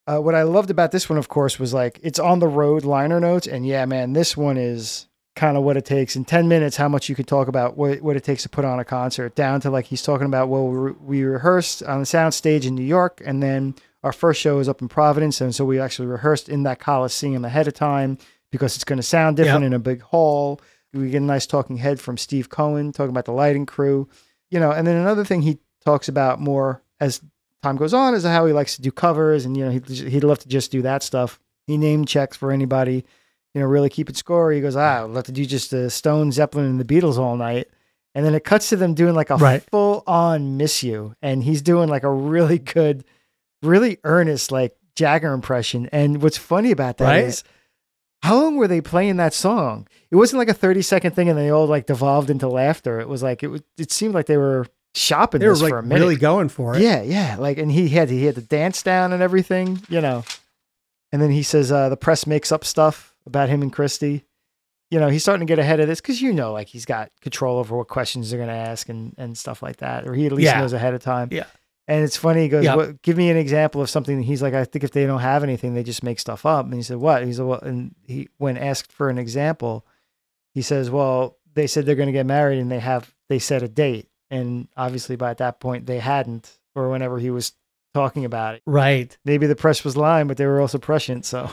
Uh, 0.06 0.20
what 0.20 0.34
I 0.34 0.42
loved 0.42 0.70
about 0.70 0.92
this 0.92 1.10
one, 1.10 1.18
of 1.18 1.28
course, 1.28 1.58
was 1.58 1.74
like 1.74 2.00
it's 2.02 2.18
on 2.18 2.38
the 2.38 2.48
road 2.48 2.84
liner 2.84 3.20
notes, 3.20 3.46
and 3.46 3.66
yeah, 3.66 3.84
man, 3.84 4.14
this 4.14 4.36
one 4.36 4.56
is 4.56 5.06
kind 5.36 5.56
of 5.56 5.62
what 5.62 5.76
it 5.76 5.84
takes. 5.84 6.16
In 6.16 6.24
10 6.24 6.48
minutes 6.48 6.76
how 6.76 6.88
much 6.88 7.08
you 7.08 7.14
could 7.14 7.28
talk 7.28 7.46
about 7.46 7.76
what, 7.76 8.00
what 8.00 8.16
it 8.16 8.24
takes 8.24 8.42
to 8.42 8.48
put 8.48 8.64
on 8.64 8.80
a 8.80 8.84
concert 8.84 9.34
down 9.36 9.60
to 9.60 9.70
like 9.70 9.84
he's 9.86 10.02
talking 10.02 10.26
about 10.26 10.48
well 10.48 10.66
we, 10.66 10.90
we 10.92 11.22
rehearsed 11.22 11.82
on 11.84 12.00
the 12.00 12.06
sound 12.06 12.34
stage 12.34 12.66
in 12.66 12.74
new 12.74 12.82
york 12.82 13.22
and 13.24 13.42
then 13.42 13.74
our 14.02 14.12
first 14.12 14.40
show 14.40 14.58
is 14.58 14.68
up 14.68 14.80
in 14.82 14.88
providence 14.88 15.40
and 15.40 15.54
so 15.54 15.64
we 15.64 15.78
actually 15.78 16.06
rehearsed 16.08 16.48
in 16.48 16.62
that 16.64 16.78
coliseum 16.80 17.44
ahead 17.44 17.68
of 17.68 17.74
time 17.74 18.16
because 18.50 18.74
it's 18.76 18.84
going 18.84 18.96
to 18.98 19.02
sound 19.02 19.36
different 19.36 19.62
Yep. 19.62 19.66
in 19.68 19.72
a 19.74 19.78
big 19.78 20.00
hall. 20.02 20.60
We 20.94 21.10
get 21.10 21.20
a 21.22 21.24
nice 21.24 21.46
talking 21.46 21.76
head 21.76 22.00
from 22.00 22.16
steve 22.16 22.48
cohen 22.48 22.92
talking 22.92 23.10
about 23.10 23.26
the 23.26 23.32
lighting 23.32 23.66
crew 23.66 24.08
you 24.50 24.58
know 24.58 24.70
and 24.72 24.86
then 24.86 24.96
another 24.96 25.24
thing 25.24 25.42
he 25.42 25.58
talks 25.84 26.08
about 26.08 26.40
more 26.40 26.82
as 26.98 27.20
time 27.62 27.76
goes 27.76 27.92
on 27.92 28.14
is 28.14 28.24
how 28.24 28.46
he 28.46 28.52
likes 28.52 28.76
to 28.76 28.82
do 28.82 28.90
covers 28.90 29.44
and 29.44 29.56
you 29.56 29.64
know 29.64 29.70
he'd, 29.70 29.86
he'd 29.88 30.24
love 30.24 30.38
to 30.38 30.48
just 30.48 30.70
do 30.70 30.82
that 30.82 31.02
stuff. 31.02 31.38
He 31.66 31.76
name 31.76 32.04
checks 32.04 32.36
for 32.36 32.52
anybody 32.52 33.04
you 33.56 33.62
know, 33.62 33.66
really 33.68 33.88
keep 33.88 34.10
it 34.10 34.18
score. 34.18 34.52
He 34.52 34.60
goes, 34.60 34.76
ah, 34.76 35.04
I'd 35.04 35.10
love 35.10 35.24
to 35.24 35.32
do 35.32 35.46
just 35.46 35.70
the 35.70 35.88
Stone, 35.88 36.30
Zeppelin, 36.30 36.66
and 36.66 36.78
the 36.78 36.84
Beatles 36.84 37.16
all 37.16 37.36
night. 37.38 37.68
And 38.14 38.24
then 38.24 38.34
it 38.34 38.44
cuts 38.44 38.68
to 38.68 38.76
them 38.76 38.92
doing 38.92 39.14
like 39.14 39.30
a 39.30 39.36
Right. 39.36 39.62
full 39.70 40.02
on 40.06 40.58
Miss 40.58 40.82
You. 40.82 41.14
And 41.22 41.42
he's 41.42 41.62
doing 41.62 41.88
like 41.88 42.02
a 42.02 42.12
really 42.12 42.58
good, 42.58 43.02
really 43.62 43.96
earnest, 44.04 44.52
like 44.52 44.76
Jagger 44.94 45.32
impression. 45.32 45.88
And 45.90 46.22
what's 46.22 46.36
funny 46.36 46.70
about 46.70 46.98
that 46.98 47.24
is, 47.24 47.42
Right. 47.46 47.52
how 48.28 48.36
long 48.42 48.56
were 48.56 48.68
they 48.68 48.80
playing 48.82 49.16
that 49.16 49.32
song? 49.34 49.88
It 50.10 50.16
wasn't 50.16 50.38
like 50.38 50.48
a 50.50 50.54
30 50.54 50.82
second 50.82 51.12
thing 51.12 51.28
and 51.30 51.38
they 51.38 51.50
all 51.50 51.66
like 51.66 51.86
devolved 51.86 52.28
into 52.30 52.48
laughter. 52.48 53.00
It 53.00 53.08
was 53.08 53.22
like, 53.22 53.42
it, 53.42 53.48
was, 53.48 53.62
it 53.78 53.90
seemed 53.90 54.12
like 54.14 54.26
they 54.26 54.36
were 54.38 54.66
shopping 54.94 55.40
They 55.40 55.48
were 55.48 55.56
like 55.56 55.70
for 55.70 55.78
a 55.78 55.82
minute. 55.82 56.00
really 56.02 56.16
going 56.16 56.48
for 56.48 56.74
it. 56.76 56.82
Yeah, 56.82 57.02
yeah. 57.02 57.36
Like, 57.38 57.58
and 57.58 57.70
he 57.72 57.88
had 57.88 58.08
he 58.10 58.24
had 58.26 58.34
the 58.34 58.40
dance 58.42 58.82
down 58.82 59.12
and 59.12 59.22
everything, 59.22 59.80
you 59.88 60.00
know. 60.00 60.24
And 61.12 61.20
then 61.22 61.30
he 61.30 61.42
says 61.42 61.70
uh, 61.70 61.88
the 61.88 61.96
press 61.96 62.26
makes 62.26 62.50
up 62.50 62.64
stuff 62.64 63.14
about 63.26 63.48
him 63.48 63.62
and 63.62 63.72
Christie. 63.72 64.24
You 64.90 65.00
know, 65.00 65.08
he's 65.08 65.22
starting 65.22 65.44
to 65.46 65.50
get 65.50 65.58
ahead 65.58 65.80
of 65.80 65.88
this 65.88 66.00
because 66.00 66.22
you 66.22 66.32
know, 66.32 66.52
like 66.52 66.68
he's 66.68 66.84
got 66.84 67.10
control 67.20 67.58
over 67.58 67.76
what 67.76 67.88
questions 67.88 68.30
they're 68.30 68.38
going 68.38 68.48
to 68.48 68.54
ask 68.54 68.88
and 68.88 69.14
and 69.18 69.36
stuff 69.36 69.62
like 69.62 69.78
that, 69.78 70.06
or 70.06 70.14
he 70.14 70.26
at 70.26 70.32
least 70.32 70.46
Yeah. 70.46 70.60
knows 70.60 70.72
ahead 70.72 70.94
of 70.94 71.02
time. 71.02 71.28
Yeah. 71.32 71.44
And 71.88 72.02
it's 72.04 72.16
funny. 72.16 72.42
He 72.42 72.48
goes, 72.48 72.64
Yeah. 72.64 72.74
what, 72.76 73.02
"Give 73.02 73.16
me 73.16 73.30
an 73.30 73.36
example 73.36 73.80
of 73.80 73.88
something." 73.90 74.20
He's 74.22 74.42
like, 74.42 74.54
"I 74.54 74.64
think 74.64 74.84
if 74.84 74.90
they 74.92 75.06
don't 75.06 75.20
have 75.20 75.42
anything, 75.44 75.74
they 75.74 75.82
just 75.84 76.02
make 76.02 76.18
stuff 76.20 76.44
up." 76.46 76.64
And 76.64 76.74
he 76.74 76.82
said, 76.82 76.96
"What?" 76.98 77.24
He 77.24 77.32
said, 77.32 77.44
"Well," 77.46 77.60
and 77.60 77.94
he 78.02 78.28
when 78.38 78.56
asked 78.56 78.90
for 78.92 79.08
an 79.08 79.18
example, 79.18 79.84
he 80.54 80.62
says, 80.62 80.90
"Well, 80.90 81.36
they 81.54 81.66
said 81.66 81.86
they're 81.86 81.94
going 81.94 82.08
to 82.08 82.12
get 82.12 82.26
married 82.26 82.58
and 82.60 82.70
they 82.70 82.80
have 82.80 83.12
they 83.28 83.38
set 83.40 83.62
a 83.62 83.68
date, 83.68 84.08
and 84.30 84.66
obviously 84.76 85.14
by 85.16 85.30
at 85.30 85.38
that 85.38 85.58
point 85.60 85.86
they 85.86 85.98
hadn't, 86.00 86.58
or 86.74 86.90
whenever 86.90 87.18
he 87.18 87.30
was 87.30 87.52
talking 87.94 88.24
about 88.24 88.54
it, 88.56 88.62
Right. 88.66 89.16
maybe 89.24 89.46
the 89.46 89.56
press 89.56 89.82
was 89.84 89.96
lying, 89.96 90.26
but 90.28 90.36
they 90.36 90.46
were 90.46 90.60
also 90.60 90.78
prescient. 90.78 91.24
So 91.24 91.48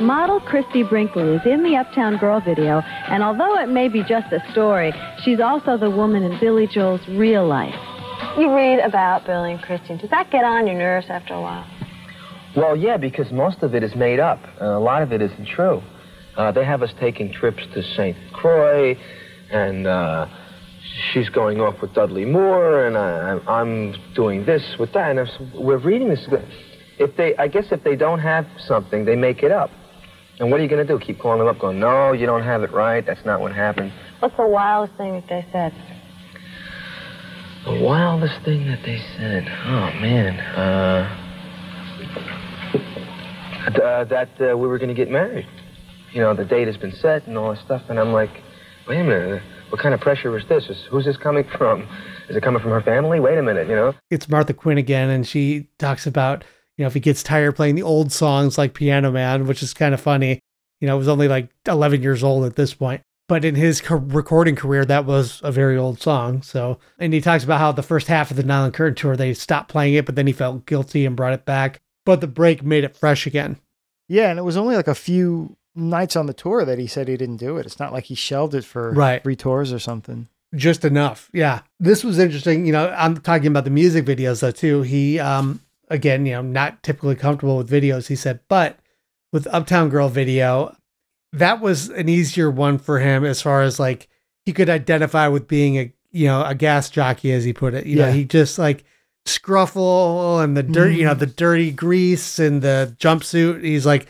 Model 0.00 0.40
Christie 0.40 0.82
Brinkley 0.82 1.22
is 1.36 1.46
in 1.46 1.62
the 1.62 1.74
Uptown 1.76 2.18
Girl 2.18 2.38
video, 2.40 2.80
and 3.08 3.22
although 3.22 3.58
it 3.58 3.68
may 3.68 3.88
be 3.88 4.02
just 4.04 4.30
a 4.30 4.40
story, 4.52 4.92
she's 5.22 5.40
also 5.40 5.78
the 5.78 5.88
woman 5.90 6.22
in 6.22 6.38
Billy 6.38 6.66
Joel's 6.66 7.00
real 7.08 7.46
life. 7.46 7.74
You 8.36 8.54
read 8.54 8.78
about 8.80 9.24
Billy 9.24 9.52
and 9.52 9.62
Christine. 9.62 9.96
Does 9.96 10.10
that 10.10 10.30
get 10.30 10.44
on 10.44 10.66
your 10.66 10.76
nerves 10.76 11.06
after 11.08 11.32
a 11.32 11.40
while? 11.40 11.66
Well, 12.54 12.76
yeah, 12.76 12.98
because 12.98 13.32
most 13.32 13.62
of 13.62 13.74
it 13.74 13.82
is 13.82 13.94
made 13.96 14.20
up. 14.20 14.38
and 14.60 14.68
a 14.68 14.78
lot 14.78 15.02
of 15.02 15.12
it 15.12 15.22
isn't 15.22 15.46
true. 15.48 15.82
Uh, 16.36 16.52
they 16.52 16.64
have 16.64 16.82
us 16.82 16.92
taking 17.00 17.32
trips 17.32 17.62
to 17.72 17.82
St. 17.82 18.16
Croix, 18.34 18.98
and 19.50 19.86
uh, 19.86 20.26
she's 21.12 21.30
going 21.30 21.58
off 21.60 21.80
with 21.80 21.94
Dudley 21.94 22.26
Moore, 22.26 22.86
and 22.86 22.98
I, 22.98 23.10
I'm- 23.30 23.48
I'm 23.48 23.94
doing 24.14 24.44
this 24.44 24.76
with 24.78 24.92
that. 24.92 25.10
And 25.16 25.20
if 25.20 25.28
we're 25.54 25.78
reading 25.78 26.08
this. 26.10 26.26
If 26.98 27.16
they, 27.16 27.34
I 27.36 27.48
guess, 27.48 27.66
if 27.70 27.82
they 27.84 27.96
don't 27.96 28.20
have 28.20 28.46
something, 28.58 29.04
they 29.06 29.16
make 29.16 29.42
it 29.42 29.52
up. 29.52 29.70
And 30.38 30.50
what 30.50 30.60
are 30.60 30.62
you 30.62 30.68
going 30.68 30.86
to 30.86 30.92
do? 30.92 30.98
Keep 30.98 31.18
calling 31.18 31.38
them 31.38 31.48
up, 31.48 31.58
going, 31.58 31.80
"No, 31.80 32.12
you 32.12 32.26
don't 32.26 32.42
have 32.42 32.62
it 32.62 32.72
right. 32.72 33.04
That's 33.04 33.24
not 33.24 33.40
what 33.40 33.54
happened." 33.54 33.92
What's 34.20 34.36
the 34.36 34.46
wildest 34.46 34.96
thing 34.98 35.12
that 35.14 35.28
they 35.28 35.46
said? 35.52 35.72
The 37.64 37.82
wildest 37.82 38.44
thing 38.44 38.66
that 38.66 38.80
they 38.84 38.98
said. 39.16 39.48
Oh 39.66 39.90
man. 40.00 40.38
Uh, 40.38 41.22
uh, 43.66 44.04
that 44.04 44.28
uh, 44.40 44.56
we 44.56 44.68
were 44.68 44.78
going 44.78 44.88
to 44.88 44.94
get 44.94 45.10
married. 45.10 45.46
You 46.12 46.20
know, 46.20 46.34
the 46.34 46.44
date 46.44 46.66
has 46.66 46.76
been 46.76 46.92
set 46.92 47.26
and 47.26 47.36
all 47.36 47.54
that 47.54 47.64
stuff. 47.64 47.82
And 47.88 47.98
I'm 47.98 48.12
like, 48.12 48.30
wait 48.88 49.00
a 49.00 49.04
minute. 49.04 49.42
What 49.70 49.80
kind 49.80 49.94
of 49.94 50.00
pressure 50.00 50.36
is 50.38 50.46
this? 50.48 50.68
Is, 50.68 50.84
who's 50.90 51.04
this 51.04 51.16
coming 51.16 51.44
from? 51.58 51.82
Is 52.28 52.36
it 52.36 52.42
coming 52.42 52.60
from 52.62 52.70
her 52.70 52.82
family? 52.82 53.20
Wait 53.20 53.38
a 53.38 53.42
minute. 53.42 53.68
You 53.68 53.74
know. 53.74 53.94
It's 54.10 54.28
Martha 54.28 54.54
Quinn 54.54 54.78
again, 54.78 55.10
and 55.10 55.26
she 55.26 55.68
talks 55.78 56.06
about, 56.06 56.44
you 56.76 56.82
know, 56.84 56.86
if 56.88 56.94
he 56.94 57.00
gets 57.00 57.22
tired 57.22 57.56
playing 57.56 57.74
the 57.74 57.82
old 57.82 58.12
songs 58.12 58.58
like 58.58 58.74
Piano 58.74 59.10
Man, 59.10 59.46
which 59.46 59.62
is 59.62 59.72
kind 59.74 59.94
of 59.94 60.00
funny. 60.00 60.40
You 60.80 60.86
know, 60.86 60.94
it 60.96 60.98
was 60.98 61.08
only 61.08 61.26
like 61.28 61.48
11 61.66 62.02
years 62.02 62.22
old 62.22 62.44
at 62.44 62.56
this 62.56 62.74
point. 62.74 63.00
But 63.28 63.44
in 63.44 63.54
his 63.56 63.80
co- 63.80 63.96
recording 63.96 64.54
career, 64.54 64.84
that 64.84 65.04
was 65.04 65.40
a 65.42 65.50
very 65.50 65.76
old 65.76 66.00
song. 66.00 66.42
So, 66.42 66.78
and 66.98 67.12
he 67.12 67.20
talks 67.20 67.42
about 67.44 67.58
how 67.58 67.72
the 67.72 67.82
first 67.82 68.06
half 68.06 68.30
of 68.30 68.36
the 68.36 68.42
Nylon 68.44 68.72
Curtain 68.72 68.94
tour, 68.94 69.16
they 69.16 69.34
stopped 69.34 69.68
playing 69.70 69.94
it, 69.94 70.06
but 70.06 70.14
then 70.14 70.26
he 70.28 70.32
felt 70.32 70.66
guilty 70.66 71.04
and 71.06 71.16
brought 71.16 71.32
it 71.32 71.44
back. 71.44 71.80
But 72.04 72.20
the 72.20 72.26
break 72.28 72.62
made 72.62 72.84
it 72.84 72.96
fresh 72.96 73.26
again. 73.26 73.56
yeah, 74.08 74.30
and 74.30 74.38
it 74.38 74.42
was 74.42 74.56
only 74.56 74.76
like 74.76 74.86
a 74.86 74.94
few 74.94 75.56
nights 75.74 76.14
on 76.14 76.26
the 76.26 76.32
tour 76.34 76.64
that 76.64 76.78
he 76.78 76.86
said 76.86 77.08
he 77.08 77.16
didn't 77.16 77.38
do 77.38 77.56
it. 77.56 77.66
It's 77.66 77.80
not 77.80 77.92
like 77.92 78.04
he 78.04 78.14
shelved 78.14 78.54
it 78.54 78.64
for 78.64 78.92
Right. 78.92 79.22
three 79.22 79.34
tours 79.36 79.72
or 79.72 79.78
something. 79.80 80.28
just 80.54 80.84
enough. 80.84 81.28
Yeah. 81.34 81.60
This 81.80 82.04
was 82.04 82.18
interesting. 82.20 82.64
You 82.64 82.72
know, 82.72 82.88
I'm 82.96 83.16
talking 83.16 83.48
about 83.48 83.64
the 83.64 83.70
music 83.70 84.04
videos 84.06 84.40
though 84.40 84.52
too. 84.52 84.82
He 84.82 85.18
um 85.18 85.60
again, 85.88 86.26
you 86.26 86.32
know, 86.32 86.42
not 86.42 86.82
typically 86.82 87.16
comfortable 87.16 87.56
with 87.56 87.70
videos, 87.70 88.08
he 88.08 88.16
said, 88.16 88.40
but 88.48 88.78
with 89.32 89.46
Uptown 89.48 89.88
Girl 89.88 90.08
video, 90.08 90.76
that 91.32 91.60
was 91.60 91.88
an 91.90 92.08
easier 92.08 92.50
one 92.50 92.78
for 92.78 93.00
him 93.00 93.24
as 93.24 93.42
far 93.42 93.62
as 93.62 93.78
like 93.78 94.08
he 94.44 94.52
could 94.52 94.70
identify 94.70 95.28
with 95.28 95.48
being 95.48 95.76
a 95.76 95.92
you 96.16 96.26
know, 96.26 96.42
a 96.44 96.54
gas 96.54 96.88
jockey 96.88 97.30
as 97.32 97.44
he 97.44 97.52
put 97.52 97.74
it. 97.74 97.84
You 97.84 97.96
know, 97.96 98.10
he 98.10 98.24
just 98.24 98.58
like 98.58 98.84
scruffle 99.26 100.42
and 100.42 100.56
the 100.56 100.62
dirt, 100.62 100.92
you 100.92 101.04
know, 101.04 101.14
mm. 101.14 101.18
the 101.18 101.26
dirty 101.26 101.70
grease 101.70 102.38
and 102.38 102.62
the 102.62 102.96
jumpsuit. 102.98 103.62
He's 103.62 103.84
like 103.84 104.06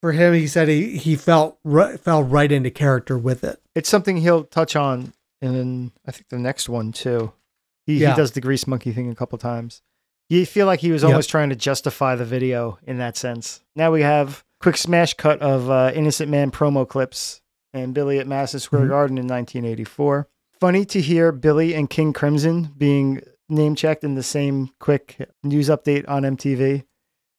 for 0.00 0.10
him, 0.12 0.34
he 0.34 0.48
said 0.48 0.68
he 0.68 0.96
he 0.96 1.14
felt 1.14 1.58
ri- 1.62 1.96
fell 1.96 2.24
right 2.24 2.50
into 2.50 2.70
character 2.70 3.16
with 3.16 3.44
it. 3.44 3.60
It's 3.74 3.88
something 3.88 4.16
he'll 4.16 4.44
touch 4.44 4.74
on 4.74 5.12
in 5.40 5.92
I 6.06 6.10
think 6.10 6.28
the 6.28 6.38
next 6.38 6.68
one 6.68 6.92
too. 6.92 7.32
He 7.86 7.98
Yeah. 7.98 8.10
he 8.10 8.16
does 8.16 8.32
the 8.32 8.40
grease 8.40 8.66
monkey 8.66 8.92
thing 8.92 9.10
a 9.10 9.14
couple 9.14 9.38
times. 9.38 9.82
You 10.28 10.46
feel 10.46 10.66
like 10.66 10.80
he 10.80 10.90
was 10.90 11.02
Yep. 11.02 11.10
almost 11.10 11.30
trying 11.30 11.50
to 11.50 11.56
justify 11.56 12.14
the 12.16 12.24
video 12.24 12.78
in 12.86 12.98
that 12.98 13.16
sense. 13.16 13.60
Now 13.76 13.92
we 13.92 14.02
have 14.02 14.42
quick 14.60 14.76
smash 14.76 15.14
cut 15.14 15.40
of 15.40 15.70
uh, 15.70 15.92
Innocent 15.94 16.30
Man 16.30 16.50
promo 16.50 16.88
clips 16.88 17.40
and 17.72 17.92
Billy 17.94 18.18
at 18.18 18.26
Madison 18.26 18.60
Square 18.60 18.86
Mhm. 18.86 18.88
Garden 18.88 19.18
in 19.18 19.26
1984. 19.26 20.28
Funny 20.60 20.84
to 20.86 21.00
hear 21.00 21.32
Billy 21.32 21.74
and 21.74 21.90
King 21.90 22.12
Crimson 22.12 22.70
being 22.78 23.20
name 23.48 23.74
checked 23.74 24.04
in 24.04 24.14
the 24.14 24.22
same 24.22 24.70
quick 24.80 25.28
news 25.42 25.68
update 25.68 26.04
on 26.08 26.24
MTV. 26.24 26.84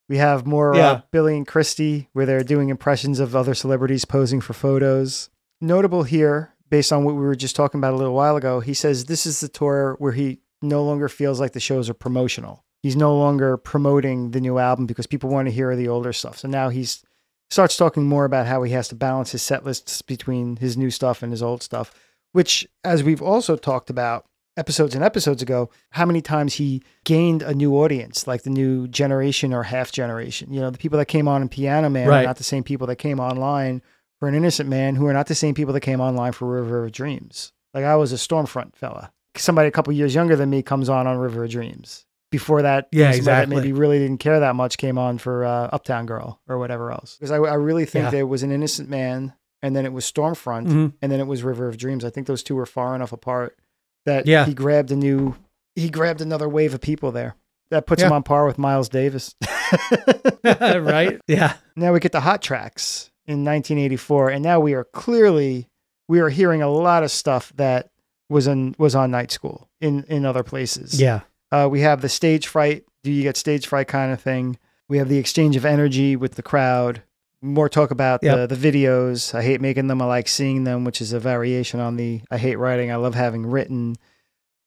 We 0.08 0.18
have 0.18 0.46
more 0.46 0.76
uh, 0.76 1.02
Billy 1.12 1.36
and 1.36 1.48
Christie 1.48 2.10
where 2.14 2.28
they're 2.28 2.44
doing 2.44 2.70
impressions 2.70 3.20
of 3.20 3.36
other 3.36 3.56
celebrities 3.56 4.06
posing 4.06 4.40
for 4.42 4.54
photos. 4.54 5.32
Notable 5.60 6.04
here, 6.04 6.54
based 6.70 6.94
on 6.94 7.04
what 7.04 7.16
we 7.16 7.22
were 7.22 7.36
just 7.36 7.56
talking 7.56 7.80
about 7.80 7.94
a 7.94 7.98
little 7.98 8.14
while 8.14 8.36
ago, 8.36 8.60
he 8.60 8.76
says 8.76 9.06
this 9.06 9.26
is 9.26 9.40
the 9.40 9.48
tour 9.48 9.96
where 9.98 10.12
he 10.12 10.42
no 10.62 10.84
longer 10.84 11.10
feels 11.10 11.40
like 11.40 11.54
the 11.54 11.60
shows 11.60 11.90
are 11.90 11.94
promotional. 11.96 12.64
He's 12.86 12.96
no 12.96 13.18
longer 13.18 13.58
promoting 13.58 14.30
the 14.30 14.40
new 14.40 14.60
album 14.60 14.86
because 14.86 15.08
people 15.08 15.32
want 15.32 15.48
to 15.48 15.52
hear 15.52 15.76
the 15.76 15.88
older 15.88 16.14
stuff. 16.14 16.38
So 16.38 16.48
now 16.48 16.70
he's 16.70 17.04
starts 17.50 17.78
talking 17.78 18.06
more 18.06 18.26
about 18.26 18.46
how 18.46 18.62
he 18.62 18.74
has 18.74 18.88
to 18.90 18.96
balance 18.96 19.32
his 19.32 19.42
set 19.42 19.66
lists 19.66 20.04
between 20.04 20.58
his 20.58 20.78
new 20.78 20.92
stuff 20.92 21.24
and 21.24 21.32
his 21.32 21.42
old 21.42 21.64
stuff, 21.64 21.92
which, 22.34 22.68
as 22.84 23.02
we've 23.02 23.24
also 23.24 23.56
talked 23.56 23.90
about 23.90 24.28
episodes 24.56 24.94
and 24.94 25.04
episodes 25.04 25.42
ago, 25.42 25.72
how 25.94 26.06
many 26.06 26.22
times 26.22 26.54
he 26.54 26.84
gained 27.06 27.42
a 27.42 27.56
new 27.56 27.76
audience, 27.76 28.28
like 28.28 28.44
the 28.44 28.52
new 28.52 28.88
generation 28.88 29.52
or 29.52 29.64
half 29.64 29.92
generation. 29.92 30.54
You 30.54 30.62
know, 30.62 30.70
the 30.70 30.78
people 30.78 31.00
that 31.00 31.08
came 31.08 31.28
on 31.28 31.42
in 31.42 31.50
Piano 31.50 31.90
Man 31.90 32.08
Right. 32.08 32.22
are 32.22 32.28
not 32.28 32.38
the 32.38 32.44
same 32.44 32.64
people 32.64 32.86
that 32.86 32.98
came 32.98 33.20
online 33.20 33.82
for 34.20 34.28
An 34.28 34.36
Innocent 34.36 34.70
Man, 34.70 34.94
who 34.94 35.08
are 35.08 35.14
not 35.14 35.26
the 35.26 35.34
same 35.34 35.56
people 35.56 35.74
that 35.74 35.82
came 35.82 36.02
online 36.02 36.34
for 36.34 36.46
River 36.46 36.86
of 36.86 36.92
Dreams. 36.92 37.52
Like 37.74 37.84
I 37.84 37.96
was 37.96 38.12
a 38.12 38.18
Storm 38.20 38.46
Front 38.46 38.76
fella. 38.76 39.12
Somebody 39.36 39.70
a 39.70 39.72
couple 39.72 39.92
years 39.92 40.14
younger 40.14 40.36
than 40.36 40.52
me 40.52 40.62
comes 40.62 40.88
on 40.88 41.08
on 41.08 41.18
River 41.18 41.46
of 41.46 41.50
Dreams. 41.50 42.05
Before 42.36 42.62
that, 42.64 42.88
Yeah, 42.92 43.12
exactly. 43.12 43.56
That 43.56 43.62
maybe 43.62 43.74
really 43.74 44.00
didn't 44.00 44.20
care 44.20 44.40
that 44.42 44.56
much 44.56 44.78
came 44.78 44.98
on 44.98 45.18
for 45.18 45.46
uh, 45.46 45.70
Uptown 45.72 46.06
Girl 46.06 46.40
or 46.48 46.58
whatever 46.58 46.92
else. 46.92 47.16
Because 47.18 47.32
I, 47.32 47.38
I 47.38 47.54
really 47.56 47.86
think 47.86 48.04
Yeah. 48.06 48.12
there 48.12 48.28
was 48.28 48.44
an 48.44 48.52
Innocent 48.52 48.90
Man, 48.90 49.34
and 49.62 49.76
then 49.76 49.86
it 49.86 49.94
was 49.94 50.06
Storm 50.06 50.36
Front, 50.36 50.68
Mhm. 50.68 50.94
and 51.02 51.12
then 51.12 51.20
it 51.20 51.28
was 51.28 51.44
River 51.44 51.68
of 51.68 51.78
Dreams. 51.78 52.04
I 52.04 52.10
think 52.10 52.28
those 52.28 52.44
two 52.44 52.56
were 52.56 52.66
far 52.66 52.94
enough 52.96 53.12
apart 53.14 53.58
that 54.06 54.28
Yeah. 54.28 54.46
he 54.46 54.54
grabbed 54.54 54.92
a 54.92 54.96
new 54.96 55.36
he 55.76 55.90
grabbed 55.90 56.22
another 56.22 56.48
wave 56.48 56.74
of 56.74 56.80
people 56.82 57.12
there. 57.12 57.36
That 57.72 57.86
puts 57.86 58.02
Yeah. 58.02 58.08
him 58.08 58.14
on 58.14 58.24
par 58.24 58.46
with 58.46 58.58
Miles 58.58 58.88
Davis. 58.90 59.36
right? 60.44 61.20
Yeah. 61.28 61.54
Now 61.76 61.94
we 61.94 62.00
get 62.00 62.12
the 62.12 62.22
hot 62.22 62.42
tracks 62.42 63.10
in 63.26 63.44
1984, 63.44 64.30
and 64.30 64.44
now 64.44 64.60
we 64.60 64.74
are 64.74 64.84
clearly 64.84 65.68
we 66.08 66.20
are 66.20 66.30
hearing 66.30 66.62
a 66.62 66.70
lot 66.70 67.04
of 67.04 67.12
stuff 67.12 67.52
that 67.56 67.90
was 68.30 68.48
on 68.48 68.76
was 68.78 68.96
on 68.96 69.12
Night 69.12 69.32
School 69.32 69.70
in 69.82 70.04
in 70.04 70.26
other 70.26 70.44
places. 70.44 71.00
Yeah. 71.00 71.22
Uh, 71.56 71.68
we 71.70 71.80
have 71.82 72.02
the 72.02 72.10
stage 72.10 72.48
fright. 72.48 72.84
Do 73.04 73.12
you 73.12 73.24
get 73.24 73.38
stage 73.38 73.68
fright 73.68 73.88
kind 73.88 74.12
of 74.12 74.20
thing? 74.22 74.58
We 74.90 74.98
have 74.98 75.08
the 75.10 75.18
exchange 75.18 75.56
of 75.56 75.64
energy 75.66 76.16
with 76.16 76.36
the 76.36 76.44
crowd. 76.44 77.02
More 77.42 77.70
talk 77.70 77.92
about 77.92 78.22
the, 78.22 78.28
Yep. 78.28 78.50
the 78.50 78.56
videos. 78.56 79.34
I 79.34 79.42
hate 79.42 79.62
making 79.62 79.88
them. 79.88 80.02
I 80.02 80.06
like 80.06 80.28
seeing 80.28 80.64
them, 80.66 80.84
which 80.84 81.02
is 81.02 81.14
a 81.14 81.20
variation 81.20 81.80
on 81.80 81.96
the 81.96 82.22
I 82.30 82.38
hate 82.38 82.58
writing. 82.58 82.92
I 82.92 82.96
love 82.98 83.16
having 83.16 83.46
written. 83.46 83.96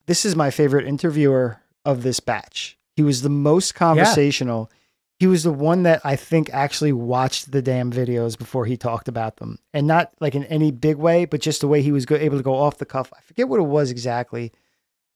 This 0.06 0.24
is 0.24 0.34
my 0.34 0.50
favorite 0.50 0.86
interviewer 0.86 1.60
of 1.84 2.02
this 2.02 2.20
batch. 2.20 2.78
He 2.96 3.02
was 3.02 3.22
the 3.22 3.28
most 3.28 3.74
conversational. 3.74 4.70
He 5.18 5.26
was 5.26 5.42
the 5.42 5.52
one 5.52 5.82
that 5.82 6.00
I 6.04 6.16
think 6.16 6.48
actually 6.52 6.92
watched 6.92 7.50
the 7.50 7.60
damn 7.60 7.92
videos 7.92 8.38
before 8.38 8.66
he 8.66 8.76
talked 8.76 9.08
about 9.08 9.36
them, 9.36 9.58
and 9.74 9.86
not 9.86 10.12
like 10.20 10.34
in 10.34 10.44
any 10.44 10.70
big 10.70 10.96
way, 10.96 11.24
but 11.24 11.40
just 11.40 11.60
the 11.60 11.68
way 11.68 11.82
he 11.82 11.92
was 11.92 12.06
able 12.10 12.36
to 12.38 12.42
go 12.42 12.54
off 12.54 12.78
the 12.78 12.86
cuff. 12.86 13.12
I 13.16 13.20
forget 13.22 13.48
what 13.48 13.60
it 13.60 13.64
was 13.64 13.90
exactly. 13.90 14.52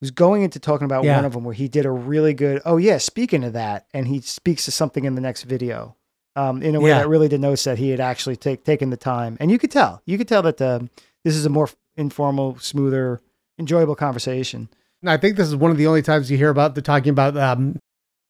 He 0.03 0.05
was 0.05 0.11
going 0.11 0.43
into 0.43 0.59
talking 0.59 0.85
about 0.85 1.05
Yeah. 1.05 1.15
one 1.15 1.25
of 1.25 1.33
them 1.33 1.45
where 1.45 1.55
he 1.55 1.69
did 1.69 1.87
a 1.87 1.91
really 1.93 2.35
good. 2.35 2.61
Oh 2.65 2.77
yeah, 2.77 2.99
speaking 2.99 3.45
of 3.45 3.53
that, 3.53 3.87
and 3.95 4.09
he 4.09 4.21
speaks 4.21 4.65
to 4.65 4.73
something 4.73 5.05
in 5.05 5.15
the 5.15 5.21
next 5.21 5.45
video, 5.45 5.95
um, 6.35 6.61
in 6.61 6.75
a 6.75 6.81
way 6.81 6.91
Yeah. 6.91 6.99
that 6.99 7.09
really 7.09 7.29
denotes 7.29 7.63
that 7.63 7.79
he 7.79 7.91
had 7.91 8.01
actually 8.01 8.35
take, 8.35 8.65
taken 8.65 8.91
the 8.91 8.97
time, 8.97 9.37
and 9.39 9.49
you 9.49 9.61
could 9.61 9.71
tell, 9.71 10.03
you 10.05 10.19
could 10.19 10.27
tell 10.27 10.43
that 10.43 10.61
um, 10.61 10.91
this 11.25 11.37
is 11.37 11.47
a 11.47 11.49
more 11.49 11.69
informal, 11.97 12.59
smoother, 12.59 13.21
enjoyable 13.61 13.95
conversation. 13.95 14.69
And 15.03 15.09
I 15.09 15.19
think 15.19 15.37
this 15.37 15.47
is 15.47 15.55
one 15.55 15.71
of 15.71 15.77
the 15.77 15.87
only 15.87 16.03
times 16.03 16.33
you 16.33 16.37
hear 16.37 16.51
about 16.51 16.75
the 16.75 16.83
talking 16.83 17.11
about 17.11 17.37
um, 17.37 17.79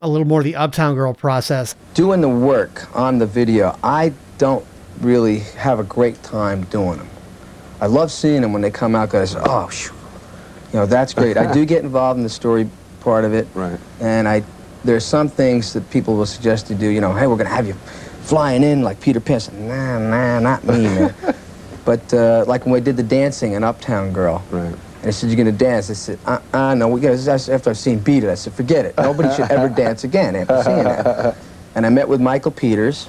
a 0.02 0.08
little 0.08 0.26
more 0.26 0.42
the 0.42 0.56
Uptown 0.56 0.94
Girl 0.94 1.14
process. 1.14 1.74
Doing 1.94 2.20
the 2.20 2.28
work 2.28 2.94
on 2.94 3.16
the 3.16 3.26
video, 3.26 3.78
I 3.82 4.12
don't 4.37 4.66
really 5.00 5.38
have 5.56 5.80
a 5.80 5.85
great 5.85 6.22
time 6.22 6.64
doing 6.64 6.98
them. 6.98 7.08
I 7.80 7.87
love 7.87 8.12
seeing 8.12 8.42
them 8.42 8.52
when 8.52 8.61
they 8.61 8.70
come 8.70 8.94
out 8.94 9.08
because, 9.08 9.37
oh, 9.37 9.68
phew, 9.68 9.90
you 10.72 10.78
know, 10.78 10.87
that's 10.87 11.14
great. 11.14 11.37
I 11.37 11.52
do 11.52 11.64
get 11.72 11.85
involved 11.85 12.18
in 12.18 12.22
the 12.22 12.30
story 12.30 12.68
part 13.00 13.24
of 13.24 13.35
it. 13.35 13.46
Right. 13.54 13.78
And 14.00 14.26
I, 14.26 14.42
there's 14.85 15.04
some 15.04 15.28
things 15.28 15.72
that 15.74 15.88
people 15.90 16.16
will 16.16 16.26
suggest 16.26 16.66
to 16.68 16.74
do, 16.74 16.88
you 16.88 17.00
know, 17.00 17.12
hey, 17.12 17.26
we're 17.26 17.37
going 17.37 17.48
to 17.48 17.54
have 17.54 17.66
you 17.66 17.74
flying 18.22 18.62
in 18.62 18.82
like 18.82 19.00
Peter 19.00 19.20
Pan. 19.20 19.37
I 19.37 19.38
said, 19.38 19.54
Nah, 19.54 19.98
nah, 19.98 20.40
not 20.40 20.64
me, 20.64 20.85
man. 20.85 21.14
but 21.85 22.14
uh, 22.14 22.44
like 22.46 22.64
when 22.64 22.72
we 22.72 22.80
did 22.80 22.96
the 22.96 23.02
dancing 23.02 23.52
in 23.52 23.64
Uptown 23.64 24.12
Girl. 24.12 24.42
Right. 24.50 24.64
And 25.02 25.08
they 25.08 25.12
said, 25.12 25.30
you're 25.30 25.37
going 25.37 25.46
to 25.46 25.64
dance. 25.64 25.90
I 25.90 25.94
said, 25.94 26.18
uh, 26.26 26.38
uh, 26.52 26.74
no, 26.76 26.87
we 26.87 27.00
got 27.00 27.18
to, 27.18 27.52
after 27.52 27.70
I've 27.70 27.76
seen 27.76 27.98
Beat 27.98 28.22
It, 28.22 28.30
I 28.30 28.37
said, 28.37 28.52
forget 28.52 28.85
it. 28.85 28.96
Nobody 28.96 29.35
should 29.35 29.50
ever 29.50 29.68
dance 29.68 30.04
again 30.04 30.37
after 30.37 30.62
seeing 30.62 30.85
that. 30.85 31.37
And 31.74 31.87
I 31.87 31.88
met 31.88 32.06
with 32.06 32.20
Michael 32.20 32.50
Peters, 32.50 33.08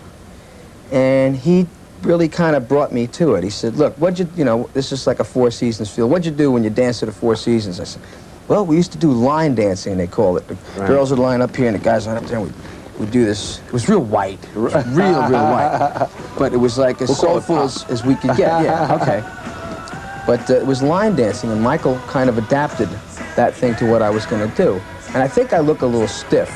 and 0.89 1.36
he 1.36 1.67
really 2.04 2.28
kind 2.28 2.56
of 2.56 2.68
brought 2.68 2.92
me 2.92 3.08
to 3.08 3.36
it. 3.36 3.44
He 3.44 3.50
said, 3.50 3.76
look, 3.76 3.96
what'd 3.96 4.20
you, 4.20 4.28
you 4.36 4.46
know, 4.46 4.70
this 4.74 4.92
is 4.92 5.08
like 5.08 5.20
a 5.20 5.24
Four 5.24 5.52
Seasons 5.52 5.89
feel. 5.89 6.08
What'd 6.10 6.26
you 6.26 6.32
do 6.32 6.52
when 6.52 6.63
you 6.63 6.70
danced 6.70 7.02
at 7.04 7.08
the 7.08 7.13
Four 7.16 7.36
Seasons? 7.36 7.80
I 7.80 7.86
said, 7.86 8.02
well, 8.48 8.66
we 8.66 8.76
used 8.76 8.92
to 8.92 8.98
do 8.98 9.12
line 9.12 9.56
dancing, 9.56 9.98
they 9.98 10.08
call 10.08 10.38
it. 10.38 10.48
The 10.48 10.56
Right. 10.78 10.88
girls 10.88 11.10
would 11.12 11.20
line 11.20 11.42
up 11.42 11.56
here, 11.56 11.68
and 11.68 11.76
the 11.76 11.84
guys 11.84 12.08
line 12.08 12.18
up 12.18 12.26
there, 12.26 12.38
and 12.39 12.48
we'd, 12.48 13.00
we'd 13.00 13.12
do 13.12 13.26
this. 13.26 13.60
It 13.68 13.74
was 13.74 13.88
real 13.88 14.02
white. 14.02 14.39
Was 14.56 14.74
real, 14.88 15.22
real 15.30 15.44
white. 15.52 16.10
But 16.38 16.52
it 16.52 16.58
was 16.58 16.78
like 16.78 17.02
as 17.02 17.10
We'll 17.10 17.16
soulful 17.18 17.60
as, 17.60 17.86
as 17.89 18.04
we 18.04 18.16
could 18.16 18.36
get. 18.36 18.63
Yeah, 18.63 18.98
okay. 19.02 19.22
But 20.26 20.50
uh, 20.50 20.56
it 20.56 20.66
was 20.66 20.82
line 20.82 21.16
dancing, 21.16 21.52
and 21.52 21.62
Michael 21.62 21.98
kind 22.08 22.30
of 22.30 22.38
adapted 22.38 22.89
that 23.36 23.54
thing 23.54 23.76
to 23.76 23.86
what 23.89 24.02
I 24.02 24.10
was 24.10 24.26
going 24.26 24.50
to 24.50 24.56
do. 24.58 24.82
And 25.13 25.18
I 25.24 25.28
think 25.28 25.54
I 25.54 25.60
look 25.60 25.82
a 25.82 25.86
little 25.86 26.08
stiff, 26.08 26.52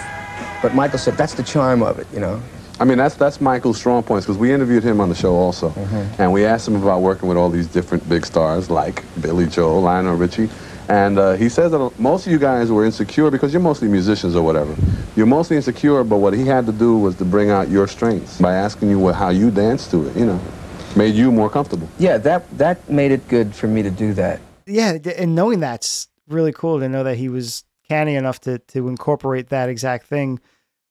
but 0.62 0.74
Michael 0.74 0.98
said 1.00 1.16
that's 1.16 1.36
the 1.36 1.44
charm 1.44 1.84
of 1.84 2.00
it, 2.00 2.08
you 2.14 2.20
know. 2.20 2.42
I 2.80 2.86
mean, 2.86 2.98
that's 2.98 3.16
that's 3.16 3.42
Michael's 3.42 3.78
strong 3.78 4.04
points 4.04 4.26
because 4.26 4.38
we 4.38 4.54
interviewed 4.54 4.84
him 4.84 5.02
on 5.02 5.10
the 5.10 5.16
show 5.16 5.36
also, 5.36 5.74
and 6.20 6.32
we 6.32 6.46
asked 6.46 6.68
him 6.68 6.76
about 6.76 7.02
working 7.02 7.28
with 7.28 7.38
all 7.38 7.50
these 7.50 7.68
different 7.68 8.08
big 8.08 8.26
stars 8.26 8.70
like 8.70 9.04
Billy 9.22 9.48
Joel, 9.48 9.82
Lionel 9.82 10.16
Richie, 10.16 10.50
and 10.88 11.18
uh, 11.18 11.34
he 11.34 11.50
says 11.50 11.72
that 11.72 12.00
most 12.00 12.28
of 12.28 12.32
you 12.32 12.38
guys 12.38 12.72
were 12.72 12.86
insecure 12.86 13.32
because 13.32 13.52
you're 13.52 13.62
mostly 13.62 13.88
musicians 13.88 14.36
or 14.36 14.44
whatever. 14.44 14.76
You're 15.16 15.26
mostly 15.26 15.56
insecure, 15.56 16.04
but 16.04 16.18
what 16.18 16.34
he 16.34 16.46
had 16.46 16.66
to 16.68 16.72
do 16.72 16.98
was 16.98 17.16
to 17.16 17.26
bring 17.26 17.50
out 17.50 17.70
your 17.70 17.88
strengths 17.88 18.40
by 18.40 18.54
asking 18.54 18.90
you 18.92 19.00
what, 19.00 19.16
how 19.16 19.30
you 19.30 19.50
dance 19.50 19.90
to 19.92 20.08
it. 20.08 20.16
You 20.16 20.28
know, 20.28 20.42
made 20.96 21.16
you 21.16 21.32
more 21.32 21.50
comfortable. 21.50 21.90
Yeah, 21.98 22.18
that 22.20 22.46
that 22.58 22.88
made 22.90 23.12
it 23.12 23.28
good 23.28 23.56
for 23.56 23.68
me 23.68 23.82
to 23.82 23.90
do 23.92 24.14
that. 24.14 24.40
Yeah, 24.68 24.98
and 25.18 25.34
knowing 25.34 25.60
that's 25.60 26.10
really 26.28 26.52
cool 26.52 26.80
to 26.80 26.88
know 26.88 27.04
that 27.04 27.16
he 27.16 27.30
was 27.30 27.64
canny 27.88 28.16
enough 28.16 28.40
to 28.42 28.60
to 28.60 28.88
incorporate 28.88 29.50
that 29.50 29.70
exact 29.70 30.06
thing. 30.06 30.40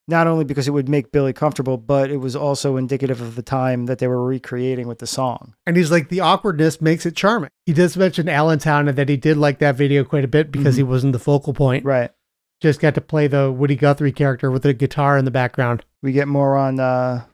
Not 0.08 0.28
only 0.28 0.44
because 0.44 0.68
it 0.68 0.70
would 0.70 0.88
make 0.88 1.10
Billy 1.10 1.32
comfortable, 1.32 1.76
but 1.76 2.10
it 2.10 2.18
was 2.18 2.36
also 2.36 2.76
indicative 2.76 3.20
of 3.20 3.34
the 3.34 3.42
time 3.42 3.86
that 3.86 3.98
they 3.98 4.06
were 4.06 4.24
recreating 4.24 4.86
with 4.86 5.00
the 5.00 5.06
song. 5.06 5.54
And 5.66 5.76
he's 5.76 5.90
like, 5.90 6.10
the 6.10 6.20
awkwardness 6.20 6.80
makes 6.80 7.06
it 7.06 7.16
charming. 7.16 7.50
He 7.64 7.72
does 7.72 7.96
mention 7.96 8.28
Allentown 8.28 8.86
and 8.86 8.96
that 8.96 9.08
he 9.08 9.16
did 9.16 9.36
like 9.36 9.58
that 9.58 9.74
video 9.74 10.04
quite 10.04 10.24
a 10.24 10.28
bit 10.28 10.52
because 10.52 10.76
he 10.76 10.84
wasn't 10.84 11.12
the 11.12 11.18
focal 11.18 11.52
point. 11.52 11.84
Right. 11.84 12.12
Just 12.60 12.80
got 12.80 12.94
to 12.94 13.00
play 13.00 13.26
the 13.26 13.50
Woody 13.50 13.74
Guthrie 13.74 14.12
character 14.12 14.50
with 14.50 14.64
a 14.64 14.72
guitar 14.72 15.18
in 15.18 15.24
the 15.24 15.30
background. 15.32 15.84
We 16.02 16.12
get 16.12 16.28
more 16.28 16.56
on 16.56 16.78
uh, 16.78 17.24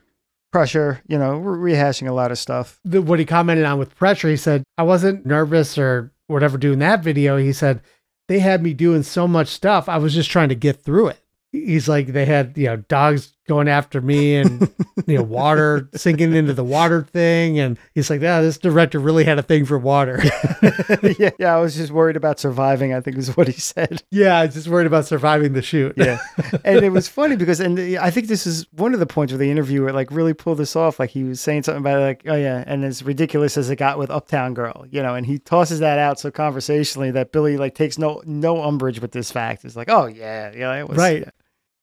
pressure. 0.50 1.02
You 1.06 1.18
know, 1.18 1.38
we're 1.38 1.58
rehashing 1.58 2.08
a 2.08 2.12
lot 2.12 2.32
of 2.32 2.38
stuff. 2.38 2.80
The, 2.84 3.02
what 3.02 3.18
he 3.18 3.26
commented 3.26 3.66
on 3.66 3.78
with 3.78 3.94
pressure, 3.94 4.28
he 4.28 4.36
said, 4.36 4.64
I 4.78 4.82
wasn't 4.82 5.26
nervous 5.26 5.76
or 5.76 6.10
whatever 6.26 6.56
doing 6.56 6.78
that 6.78 7.04
video. 7.04 7.36
He 7.36 7.52
said, 7.52 7.82
they 8.28 8.38
had 8.38 8.62
me 8.62 8.72
doing 8.72 9.02
so 9.02 9.28
much 9.28 9.48
stuff. 9.48 9.88
I 9.90 9.98
was 9.98 10.14
just 10.14 10.30
trying 10.30 10.48
to 10.48 10.54
get 10.54 10.82
through 10.82 11.08
it. 11.08 11.21
He's 11.52 11.86
like, 11.86 12.08
they 12.08 12.24
had, 12.24 12.56
you 12.56 12.66
know, 12.66 12.76
dogs 12.76 13.34
going 13.46 13.68
after 13.68 14.00
me 14.00 14.36
and, 14.36 14.72
you 15.06 15.18
know, 15.18 15.22
water 15.22 15.86
sinking 15.94 16.34
into 16.34 16.54
the 16.54 16.64
water 16.64 17.02
thing. 17.02 17.58
And 17.58 17.78
he's 17.94 18.08
like, 18.08 18.22
yeah, 18.22 18.40
this 18.40 18.56
director 18.56 18.98
really 18.98 19.24
had 19.24 19.38
a 19.38 19.42
thing 19.42 19.66
for 19.66 19.78
water. 19.78 20.18
yeah, 21.18 21.30
yeah. 21.38 21.54
I 21.54 21.60
was 21.60 21.74
just 21.76 21.92
worried 21.92 22.16
about 22.16 22.40
surviving. 22.40 22.94
I 22.94 23.00
think 23.02 23.18
is 23.18 23.36
what 23.36 23.48
he 23.48 23.52
said. 23.52 24.02
yeah, 24.10 24.38
I 24.38 24.46
was 24.46 24.54
just 24.54 24.68
worried 24.68 24.86
about 24.86 25.04
surviving 25.04 25.52
the 25.52 25.60
shoot. 25.60 25.92
Yeah, 25.96 26.18
and 26.64 26.84
it 26.84 26.90
was 26.90 27.08
funny 27.08 27.36
because, 27.36 27.60
and 27.60 27.78
I 27.98 28.10
think 28.10 28.28
this 28.28 28.46
is 28.46 28.66
one 28.72 28.94
of 28.94 29.00
the 29.00 29.06
points 29.06 29.32
where 29.32 29.38
the 29.38 29.50
interviewer 29.50 29.92
like 29.92 30.10
really 30.10 30.34
pulled 30.34 30.58
this 30.58 30.74
off. 30.74 30.98
Like 30.98 31.10
he 31.10 31.24
was 31.24 31.40
saying 31.40 31.64
something 31.64 31.80
about 31.80 32.00
like, 32.00 32.22
oh 32.26 32.36
yeah, 32.36 32.64
and 32.66 32.84
as 32.84 33.02
ridiculous 33.02 33.58
as 33.58 33.68
it 33.68 33.76
got 33.76 33.98
with 33.98 34.10
Uptown 34.10 34.54
Girl, 34.54 34.86
you 34.90 35.02
know, 35.02 35.14
and 35.14 35.26
he 35.26 35.38
tosses 35.38 35.80
that 35.80 35.98
out 35.98 36.18
so 36.18 36.30
conversationally 36.30 37.10
that 37.10 37.32
Billy 37.32 37.58
like 37.58 37.74
takes 37.74 37.98
no 37.98 38.22
no 38.24 38.62
umbrage 38.62 39.00
with 39.00 39.12
this 39.12 39.30
fact. 39.30 39.64
It's 39.66 39.76
like, 39.76 39.90
oh 39.90 40.06
yeah, 40.06 40.52
yeah, 40.54 40.78
it 40.78 40.88
was 40.88 40.96
Right. 40.96 41.28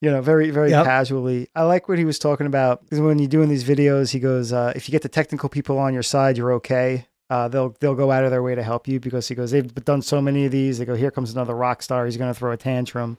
You 0.00 0.10
know, 0.10 0.22
very 0.22 0.50
very 0.50 0.70
Yep. 0.70 0.84
casually. 0.86 1.48
I 1.54 1.62
like 1.64 1.88
what 1.88 1.98
he 1.98 2.04
was 2.06 2.18
talking 2.18 2.46
about 2.46 2.82
because 2.82 3.00
when 3.00 3.18
you're 3.18 3.28
doing 3.28 3.48
these 3.50 3.64
videos, 3.64 4.10
he 4.12 4.18
goes, 4.18 4.52
uh, 4.52 4.72
if 4.74 4.88
you 4.88 4.92
get 4.92 5.02
the 5.02 5.08
technical 5.10 5.48
people 5.48 5.78
on 5.78 5.92
your 5.92 6.02
side, 6.02 6.38
you're 6.38 6.52
okay. 6.54 7.06
Uh, 7.28 7.48
they'll 7.48 7.76
they'll 7.80 7.94
go 7.94 8.10
out 8.10 8.24
of 8.24 8.30
their 8.30 8.42
way 8.42 8.54
to 8.54 8.62
help 8.62 8.88
you 8.88 8.98
because 8.98 9.28
he 9.28 9.34
goes, 9.34 9.50
they've 9.50 9.72
done 9.84 10.00
so 10.02 10.20
many 10.22 10.46
of 10.46 10.52
these. 10.52 10.78
They 10.78 10.84
go, 10.84 10.94
here 10.94 11.10
comes 11.10 11.32
another 11.32 11.54
rock 11.54 11.82
star. 11.82 12.06
He's 12.06 12.16
going 12.16 12.32
to 12.32 12.38
throw 12.38 12.50
a 12.52 12.56
tantrum. 12.56 13.18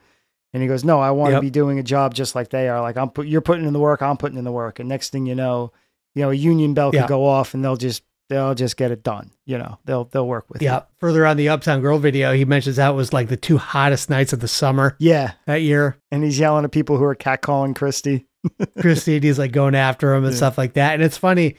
And 0.54 0.62
he 0.62 0.68
goes, 0.68 0.84
"No, 0.84 1.00
I 1.00 1.12
want 1.12 1.30
to 1.30 1.36
Yep. 1.36 1.42
be 1.44 1.50
doing 1.50 1.80
a 1.80 1.84
job 1.84 2.14
just 2.14 2.36
like 2.36 2.50
they 2.50 2.68
are. 2.68 2.82
Like 2.82 2.98
I'm 2.98 3.10
put, 3.10 3.26
you're 3.26 3.40
putting 3.40 3.66
in 3.66 3.72
the 3.72 3.80
work, 3.80 4.02
I'm 4.02 4.18
putting 4.18 4.38
in 4.38 4.44
the 4.44 4.52
work, 4.52 4.80
and 4.80 4.90
next 4.90 5.10
thing 5.12 5.26
you 5.26 5.34
know, 5.36 5.72
you 6.14 6.24
know, 6.24 6.30
a 6.32 6.34
union 6.34 6.74
bell 6.74 6.92
Yeah. 6.94 7.04
could 7.04 7.08
go 7.10 7.26
off, 7.26 7.54
and 7.54 7.64
they'll 7.64 7.78
just 7.78 8.04
they'll 8.32 8.56
just 8.56 8.78
get 8.78 8.92
it 8.92 9.04
done. 9.04 9.30
You 9.46 9.58
know, 9.58 9.78
they'll 9.86 10.06
they'll 10.06 10.28
work 10.28 10.46
with 10.50 10.62
Yeah. 10.62 10.78
it. 10.78 10.84
Further 11.00 11.26
on 11.26 11.36
the 11.38 11.50
Uptown 11.50 11.82
Girl 11.82 12.00
video, 12.00 12.32
he 12.34 12.46
mentions 12.46 12.78
that 12.78 12.96
was 12.96 13.12
like 13.12 13.28
the 13.28 13.36
two 13.38 13.58
hottest 13.58 14.10
nights 14.10 14.32
of 14.34 14.40
the 14.40 14.48
summer 14.48 14.96
Yeah, 15.00 15.34
that 15.46 15.62
year. 15.62 15.98
and 16.12 16.24
he's 16.24 16.40
yelling 16.40 16.64
at 16.64 16.72
people 16.72 16.98
who 16.98 17.04
are 17.04 17.16
catcalling 17.16 17.76
Christie. 17.76 18.26
Christie's 18.80 19.38
like 19.38 19.52
going 19.52 19.76
after 19.76 20.14
him 20.16 20.24
and 20.24 20.34
Yeah. 20.34 20.38
stuff 20.38 20.58
like 20.58 20.74
that. 20.74 20.94
And 20.94 21.04
it's 21.04 21.18
funny, 21.18 21.56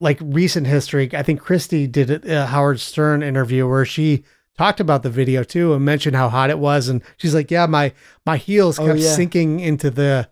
like 0.00 0.18
recent 0.22 0.66
history. 0.66 1.10
I 1.12 1.22
think 1.22 1.40
Christie 1.40 1.86
did 1.86 2.10
a 2.24 2.42
uh, 2.42 2.46
Howard 2.46 2.80
Stern 2.80 3.22
interview 3.22 3.68
where 3.68 3.84
she 3.84 4.24
talked 4.56 4.80
about 4.80 5.02
the 5.02 5.10
video 5.10 5.42
too 5.42 5.74
and 5.74 5.84
mentioned 5.84 6.14
how 6.16 6.28
hot 6.28 6.50
it 6.50 6.58
was. 6.58 6.88
And 6.88 7.02
she's 7.16 7.34
like, 7.34 7.50
"Yeah, 7.50 7.66
my 7.66 7.92
my 8.24 8.36
heels 8.36 8.78
Oh, 8.78 8.86
kept 8.86 9.00
yeah. 9.00 9.14
sinking 9.14 9.60
into 9.60 9.90
the 9.90 10.28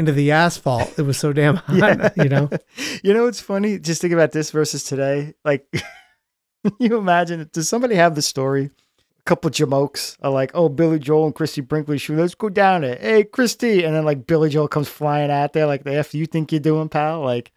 into 0.00 0.12
the 0.12 0.32
asphalt. 0.32 0.98
It 0.98 1.02
was 1.02 1.16
so 1.18 1.32
damn 1.32 1.56
hot, 1.66 2.16
you 2.16 2.28
know." 2.28 2.50
you 3.04 3.14
know 3.14 3.24
what's 3.24 3.40
funny? 3.40 3.78
Just 3.78 4.00
think 4.00 4.12
about 4.12 4.32
this 4.32 4.50
versus 4.50 4.82
today. 4.82 5.34
Like, 5.44 5.66
you 6.78 6.96
imagine? 6.96 7.48
Does 7.52 7.68
somebody 7.68 7.94
have 7.94 8.14
the 8.14 8.22
story? 8.22 8.70
A 9.18 9.22
couple 9.24 9.48
of 9.48 9.54
jamokes 9.54 10.16
are 10.22 10.30
like, 10.30 10.50
"Oh, 10.54 10.68
Billy 10.68 10.98
Joel 10.98 11.26
and 11.26 11.34
Christie 11.34 11.60
Brinkley 11.60 11.98
shoot. 11.98 12.18
Let's 12.18 12.34
go 12.34 12.48
down 12.48 12.82
it. 12.84 13.00
Hey, 13.00 13.24
Christie!" 13.24 13.84
And 13.84 13.94
then 13.94 14.04
like 14.04 14.26
Billy 14.26 14.48
Joel 14.50 14.66
comes 14.68 14.88
flying 14.88 15.30
out 15.30 15.52
there, 15.52 15.66
like 15.66 15.84
the 15.84 15.94
f 15.94 16.14
you 16.14 16.26
think 16.26 16.50
you're 16.52 16.60
doing, 16.60 16.88
pal? 16.88 17.20
Like, 17.20 17.52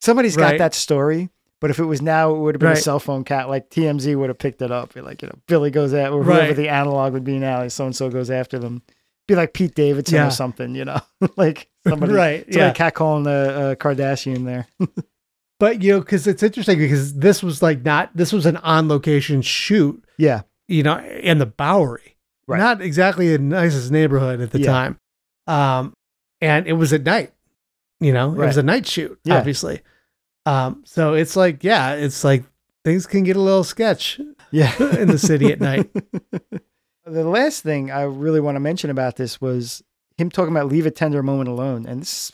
somebody's 0.00 0.36
got 0.36 0.58
that 0.58 0.74
story. 0.74 1.28
But 1.60 1.70
if 1.70 1.78
it 1.78 1.84
was 1.84 2.02
now, 2.02 2.34
it 2.34 2.38
would 2.40 2.56
have 2.56 2.60
been 2.60 2.72
a 2.72 2.76
cell 2.76 2.98
phone 2.98 3.22
cat. 3.22 3.48
Like 3.48 3.70
TMZ 3.70 4.16
would 4.16 4.30
have 4.30 4.38
picked 4.38 4.62
it 4.62 4.72
up. 4.72 4.96
Like, 4.96 5.22
you 5.22 5.28
know, 5.28 5.38
Billy 5.46 5.70
goes 5.70 5.92
at 5.94 6.10
or 6.10 6.24
whoever 6.24 6.40
Right. 6.48 6.56
the 6.56 6.68
analog 6.68 7.12
would 7.12 7.22
be 7.22 7.38
now. 7.38 7.68
So 7.68 7.84
and 7.86 7.94
so 7.94 8.10
goes 8.10 8.30
after 8.32 8.58
them. 8.58 8.82
Be 9.28 9.36
like 9.36 9.52
Pete 9.54 9.76
Davidson 9.76 10.16
Yeah. 10.16 10.26
or 10.26 10.30
something, 10.32 10.74
you 10.74 10.84
know, 10.84 10.98
like 11.36 11.68
somebody, 11.86 12.12
Right, 12.14 12.44
somebody 12.52 12.58
yeah. 12.58 12.72
catcalling 12.74 13.24
the 13.24 13.60
uh, 13.60 13.74
Kardashian 13.76 14.44
there. 14.44 14.66
But 15.60 15.80
you 15.80 15.92
know, 15.92 16.00
because 16.00 16.26
it's 16.26 16.42
interesting 16.42 16.76
because 16.76 17.14
this 17.14 17.40
was 17.40 17.62
like 17.62 17.82
not 17.84 18.10
this 18.16 18.32
was 18.32 18.46
an 18.46 18.56
on 18.56 18.88
location 18.88 19.42
shoot, 19.42 20.02
Yeah. 20.18 20.42
you 20.66 20.82
know, 20.82 20.98
in 20.98 21.38
the 21.38 21.46
Bowery. 21.46 22.16
Right. 22.48 22.58
not 22.58 22.82
exactly 22.82 23.28
the 23.30 23.38
nicest 23.38 23.92
neighborhood 23.92 24.40
at 24.40 24.50
the 24.50 24.58
Yeah. 24.58 24.66
time. 24.72 24.98
Um, 25.46 25.94
and 26.40 26.66
it 26.66 26.72
was 26.72 26.92
at 26.92 27.04
night. 27.04 27.32
You 28.00 28.12
know, 28.12 28.32
it 28.32 28.38
was 28.38 28.56
a 28.56 28.64
night 28.64 28.86
shoot, 28.88 29.16
Yeah. 29.22 29.36
obviously. 29.38 29.82
Um, 30.46 30.82
so 30.84 31.14
it's 31.14 31.36
like, 31.36 31.62
yeah, 31.62 31.92
it's 31.94 32.24
like 32.24 32.42
things 32.84 33.06
can 33.06 33.22
get 33.22 33.36
a 33.36 33.40
little 33.40 33.62
sketch 33.62 34.20
Yeah. 34.50 34.72
in 34.98 35.06
the 35.06 35.18
city 35.18 35.52
at 35.52 35.60
night. 35.60 35.88
The 37.04 37.22
last 37.24 37.62
thing 37.62 37.92
I 37.92 38.02
really 38.02 38.40
want 38.40 38.56
to 38.56 38.60
mention 38.60 38.90
about 38.90 39.14
this 39.14 39.40
was 39.40 39.84
him 40.18 40.30
talking 40.30 40.54
about 40.54 40.68
leave 40.68 40.86
a 40.86 40.90
tender 40.90 41.22
moment 41.22 41.48
alone. 41.48 41.86
And 41.86 42.02
this 42.02 42.30
is, 42.30 42.32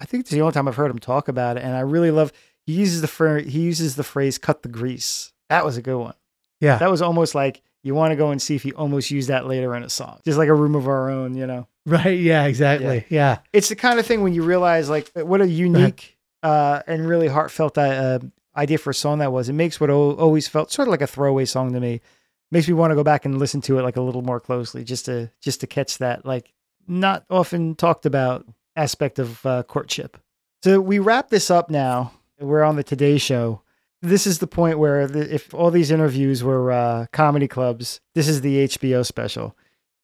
I 0.00 0.04
think 0.04 0.22
it's 0.22 0.30
the 0.30 0.40
only 0.40 0.52
time 0.52 0.68
I've 0.68 0.76
heard 0.76 0.90
him 0.90 0.98
talk 0.98 1.28
about 1.28 1.56
it. 1.56 1.62
And 1.62 1.74
I 1.74 1.80
really 1.80 2.10
love, 2.10 2.32
he 2.66 2.72
uses 2.72 3.00
the, 3.00 3.06
phr- 3.06 3.46
he 3.46 3.60
uses 3.60 3.96
the 3.96 4.04
phrase 4.04 4.38
cut 4.38 4.62
the 4.62 4.68
grease. 4.68 5.32
That 5.48 5.64
was 5.64 5.76
a 5.76 5.82
good 5.82 5.98
one. 5.98 6.14
Yeah. 6.60 6.78
That 6.78 6.90
was 6.90 7.02
almost 7.02 7.34
like 7.34 7.62
you 7.82 7.94
want 7.94 8.12
to 8.12 8.16
go 8.16 8.30
and 8.30 8.40
see 8.40 8.54
if 8.54 8.62
he 8.62 8.72
almost 8.72 9.10
used 9.10 9.28
that 9.28 9.46
later 9.46 9.74
in 9.74 9.82
a 9.82 9.90
song, 9.90 10.20
just 10.24 10.38
like 10.38 10.48
a 10.48 10.54
room 10.54 10.74
of 10.74 10.88
our 10.88 11.10
own, 11.10 11.36
you 11.36 11.46
know? 11.46 11.66
Right. 11.86 12.18
Yeah, 12.18 12.44
exactly. 12.44 13.04
Yeah. 13.10 13.38
It's 13.52 13.68
the 13.68 13.76
kind 13.76 13.98
of 13.98 14.06
thing 14.06 14.22
when 14.22 14.32
you 14.32 14.42
realize 14.42 14.88
like 14.88 15.10
what 15.14 15.42
a 15.42 15.46
unique 15.46 16.16
uh, 16.42 16.80
and 16.86 17.06
really 17.06 17.28
heartfelt 17.28 17.76
uh, 17.76 18.20
idea 18.56 18.78
for 18.78 18.90
a 18.90 18.94
song 18.94 19.18
that 19.18 19.32
was. 19.32 19.50
It 19.50 19.52
makes 19.52 19.78
what 19.80 19.90
o- 19.90 20.14
always 20.16 20.48
felt 20.48 20.72
sort 20.72 20.88
of 20.88 20.92
like 20.92 21.02
a 21.02 21.06
throwaway 21.06 21.44
song 21.44 21.74
to 21.74 21.80
me. 21.80 22.00
Makes 22.50 22.68
me 22.68 22.74
want 22.74 22.92
to 22.92 22.94
go 22.94 23.04
back 23.04 23.26
and 23.26 23.38
listen 23.38 23.60
to 23.62 23.78
it 23.78 23.82
like 23.82 23.96
a 23.96 24.00
little 24.00 24.22
more 24.22 24.38
closely, 24.40 24.84
just 24.84 25.06
to 25.06 25.30
just 25.40 25.60
to 25.60 25.66
catch 25.66 25.98
that 25.98 26.24
like 26.24 26.53
not 26.86 27.24
often 27.30 27.74
talked 27.74 28.06
about 28.06 28.46
aspect 28.76 29.18
of 29.18 29.44
uh, 29.46 29.62
courtship. 29.64 30.18
So 30.62 30.80
we 30.80 30.98
wrap 30.98 31.30
this 31.30 31.50
up 31.50 31.70
now. 31.70 32.12
We're 32.40 32.62
on 32.62 32.76
the 32.76 32.82
Today 32.82 33.18
Show. 33.18 33.62
This 34.02 34.26
is 34.26 34.38
the 34.38 34.46
point 34.46 34.78
where 34.78 35.06
the, 35.06 35.34
if 35.34 35.54
all 35.54 35.70
these 35.70 35.90
interviews 35.90 36.42
were 36.42 36.72
uh, 36.72 37.06
comedy 37.12 37.48
clubs, 37.48 38.00
this 38.14 38.28
is 38.28 38.40
the 38.40 38.68
HBO 38.68 39.04
special, 39.04 39.56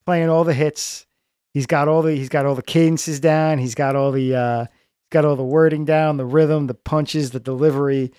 playing 0.07 0.29
all 0.29 0.45
the 0.45 0.55
hits. 0.55 1.07
He's 1.53 1.67
got 1.67 1.89
all 1.89 2.03
the 2.03 2.15
he's 2.15 2.29
got 2.29 2.47
all 2.47 2.55
the 2.55 2.63
cadences 2.63 3.21
down. 3.21 3.59
He's 3.59 3.75
got 3.75 3.97
all 3.97 4.13
the 4.13 4.35
uh, 4.35 4.61
he's 4.65 5.11
got 5.11 5.25
all 5.25 5.37
the 5.37 5.43
wording 5.43 5.85
down, 5.85 6.17
the 6.17 6.25
rhythm, 6.25 6.67
the 6.67 6.75
punches, 6.75 7.33
the 7.33 7.41
delivery, 7.41 8.13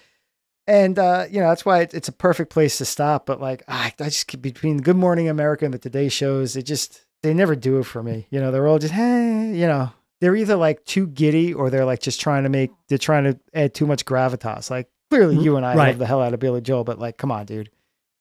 and 0.67 0.99
uh, 0.99 1.25
you 1.29 1.39
know 1.39 1.49
that's 1.49 1.65
why 1.65 1.81
it, 1.81 1.93
it's 1.93 2.09
a 2.09 2.13
perfect 2.13 2.51
place 2.51 2.77
to 2.77 2.85
stop. 2.85 3.25
But 3.25 3.39
like 3.39 3.63
I, 3.67 3.93
I 3.99 4.05
just 4.05 4.41
between 4.41 4.79
Good 4.79 4.97
Morning 4.97 5.29
America 5.29 5.65
and 5.65 5.73
the 5.73 5.79
Today 5.79 6.09
shows, 6.09 6.55
it 6.55 6.63
just 6.63 7.05
they 7.23 7.33
never 7.33 7.55
do 7.55 7.79
it 7.79 7.83
for 7.85 8.01
me. 8.03 8.27
You 8.29 8.39
know, 8.39 8.51
they're 8.51 8.67
all 8.67 8.79
just 8.79 8.93
hey, 8.93 9.51
you 9.53 9.67
know, 9.67 9.91
they're 10.19 10.35
either 10.35 10.55
like 10.55 10.83
too 10.85 11.07
giddy 11.07 11.53
or 11.53 11.69
they're 11.69 11.85
like 11.85 12.01
just 12.01 12.19
trying 12.21 12.43
to 12.43 12.49
make 12.49 12.71
they're 12.87 12.97
trying 12.97 13.23
to 13.25 13.39
add 13.53 13.73
too 13.73 13.85
much 13.87 14.05
gravitas. 14.05 14.69
Like 14.69 14.87
clearly 15.09 15.37
you 15.37 15.57
and 15.57 15.65
I 15.65 15.75
Right. 15.75 15.87
love 15.89 15.99
the 15.99 16.05
hell 16.05 16.21
out 16.21 16.33
of 16.33 16.39
Billy 16.39 16.61
Joel, 16.61 16.83
but 16.83 16.99
like 16.99 17.17
come 17.17 17.31
on, 17.31 17.45
dude. 17.45 17.69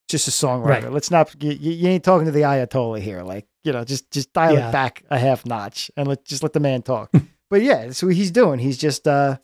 Just 0.09 0.27
a 0.27 0.31
songwriter. 0.33 0.65
Right. 0.85 0.93
Let's 0.93 1.11
not. 1.11 1.35
You, 1.43 1.53
you 1.53 1.89
ain't 1.89 2.03
talking 2.03 2.27
to 2.27 2.33
the 2.33 2.41
Ayatollah 2.41 3.01
here. 3.01 3.23
Like 3.23 3.47
you 3.65 3.73
know, 3.73 3.85
just 3.85 4.11
just 4.11 4.33
dial 4.33 4.55
Yeah. 4.55 4.69
it 4.69 4.73
back 4.73 5.05
a 5.11 5.19
half 5.19 5.47
notch 5.47 5.91
and 5.97 6.09
let 6.09 6.25
just 6.25 6.43
let 6.43 6.53
the 6.53 6.61
man 6.61 6.83
talk. 6.83 7.13
but 7.51 7.63
yeah, 7.63 7.87
that's 7.87 8.03
what 8.03 8.15
he's 8.15 8.31
doing. 8.33 8.59
He's 8.59 8.77
just 8.79 9.07
uh, 9.07 9.37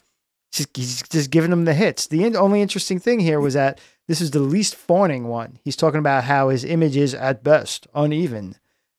just, 0.53 0.77
he's 0.77 1.03
just 1.03 1.31
giving 1.31 1.51
them 1.51 1.67
the 1.67 1.75
hits. 1.75 2.07
The 2.09 2.25
in- 2.25 2.37
only 2.37 2.63
interesting 2.63 2.99
thing 2.99 3.21
here 3.21 3.39
was 3.41 3.55
that 3.55 3.81
this 4.09 4.21
is 4.21 4.31
the 4.33 4.41
least 4.41 4.75
fawning 4.75 5.29
one. 5.29 5.59
He's 5.65 5.77
talking 5.77 5.99
about 6.01 6.25
how 6.25 6.49
his 6.49 6.65
image 6.65 6.97
is 6.97 7.15
at 7.15 7.45
best 7.45 7.87
uneven, 7.95 8.57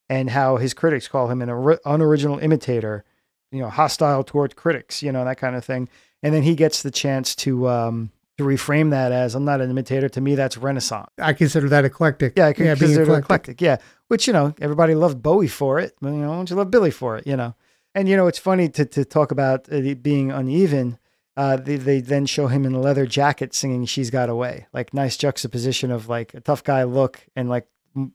and 0.08 0.30
how 0.30 0.56
his 0.56 0.74
critics 0.74 1.08
call 1.08 1.28
him 1.28 1.42
an 1.42 1.50
ori- 1.50 1.78
unoriginal 1.84 2.38
imitator, 2.38 3.04
you 3.52 3.60
know, 3.60 3.68
hostile 3.68 4.24
toward 4.24 4.56
critics, 4.56 5.02
you 5.02 5.12
know, 5.12 5.24
that 5.24 5.38
kind 5.38 5.56
of 5.56 5.64
thing. 5.64 5.88
And 6.22 6.34
then 6.34 6.42
he 6.42 6.54
gets 6.54 6.82
the 6.82 6.90
chance 6.90 7.34
to 7.36 7.68
um 7.68 8.10
to 8.38 8.44
reframe 8.44 8.90
that 8.90 9.10
as 9.10 9.34
I'm 9.34 9.44
not 9.44 9.60
an 9.60 9.70
imitator. 9.70 10.08
To 10.10 10.20
me, 10.20 10.34
that's 10.36 10.56
Renaissance. 10.56 11.10
I 11.18 11.32
consider 11.32 11.68
that 11.70 11.84
eclectic. 11.84 12.34
Yeah, 12.36 12.46
I 12.46 12.52
being 12.52 12.76
consider 12.76 13.12
it 13.12 13.18
eclectic. 13.18 13.60
Yeah, 13.60 13.78
which 14.08 14.26
you 14.26 14.32
know 14.32 14.54
everybody 14.60 14.94
loved 14.94 15.22
Bowie 15.22 15.48
for 15.48 15.78
it. 15.80 15.96
but, 16.00 16.10
You 16.10 16.18
know, 16.18 16.32
don't 16.32 16.48
you 16.48 16.56
love 16.56 16.70
Billy 16.70 16.90
for 16.92 17.16
it? 17.16 17.26
You 17.26 17.36
know, 17.36 17.54
and 17.94 18.08
you 18.08 18.16
know 18.16 18.26
it's 18.26 18.38
funny 18.38 18.68
to 18.70 18.84
to 18.84 19.04
talk 19.04 19.30
about 19.32 19.68
it 19.68 20.02
being 20.02 20.30
uneven. 20.30 20.98
Uh, 21.36 21.56
they 21.56 21.76
they 21.76 22.00
then 22.00 22.26
show 22.26 22.48
him 22.48 22.64
in 22.64 22.74
a 22.74 22.80
leather 22.80 23.06
jacket 23.06 23.54
singing 23.54 23.84
"She's 23.84 24.10
Got 24.10 24.28
a 24.28 24.34
Way." 24.34 24.66
Like 24.72 24.92
nice 24.94 25.16
juxtaposition 25.16 25.90
of 25.90 26.08
like 26.08 26.34
a 26.34 26.40
tough 26.40 26.64
guy 26.64 26.82
look 26.84 27.26
and 27.36 27.48
like 27.48 27.66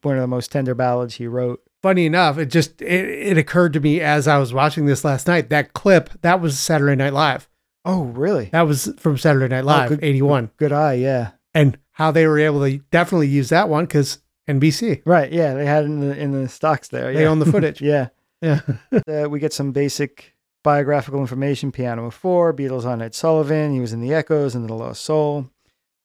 one 0.01 0.15
of 0.15 0.21
the 0.21 0.27
most 0.27 0.51
tender 0.51 0.75
ballads 0.75 1.15
he 1.15 1.27
wrote. 1.27 1.61
Funny 1.83 2.05
enough, 2.05 2.37
it 2.37 2.45
just 2.47 2.81
it, 2.81 3.09
it 3.09 3.37
occurred 3.37 3.73
to 3.73 3.79
me 3.79 3.99
as 4.01 4.27
I 4.27 4.37
was 4.39 4.53
watching 4.53 4.85
this 4.85 5.03
last 5.03 5.27
night. 5.27 5.49
That 5.49 5.73
clip 5.73 6.09
that 6.21 6.39
was 6.41 6.57
Saturday 6.57 6.95
Night 6.95 7.13
Live. 7.13 7.47
Oh, 7.85 8.03
really? 8.05 8.45
That 8.53 8.61
was 8.63 8.91
from 8.97 9.17
Saturday 9.17 9.49
Night 9.53 9.65
Live, 9.65 9.89
good- 9.89 10.03
eighty 10.03 10.21
one, 10.21 10.49
Good 10.57 10.71
eye, 10.71 10.93
yeah. 10.93 11.31
and 11.53 11.77
how 11.91 12.09
they 12.11 12.25
were 12.25 12.39
able 12.39 12.61
to 12.65 12.77
definitely 12.89 13.27
use 13.27 13.49
that 13.49 13.67
one 13.69 13.83
because 13.85 14.19
NBC 14.49 15.01
Right, 15.05 15.31
yeah. 15.31 15.53
They 15.53 15.65
had 15.65 15.83
in 15.83 15.99
the 15.99 16.17
in 16.17 16.31
the 16.31 16.47
stocks 16.47 16.87
there. 16.87 17.13
they 17.13 17.27
own 17.27 17.39
the 17.39 17.45
footage. 17.45 17.81
yeah. 17.81 18.07
yeah. 18.41 18.61
uh, 19.07 19.27
we 19.29 19.39
get 19.39 19.51
some 19.53 19.71
basic 19.73 20.33
biographical 20.63 21.19
information. 21.19 21.71
Piano 21.73 22.05
of 22.05 22.13
Four, 22.13 22.53
Beatles 22.53 22.85
on 22.85 23.01
Ed 23.01 23.13
Sullivan. 23.13 23.73
He 23.73 23.81
was 23.81 23.91
in 23.91 23.99
the 23.99 24.13
Echoes 24.13 24.55
and 24.55 24.67
the 24.69 24.73
Lost 24.73 25.01
Soul. 25.01 25.49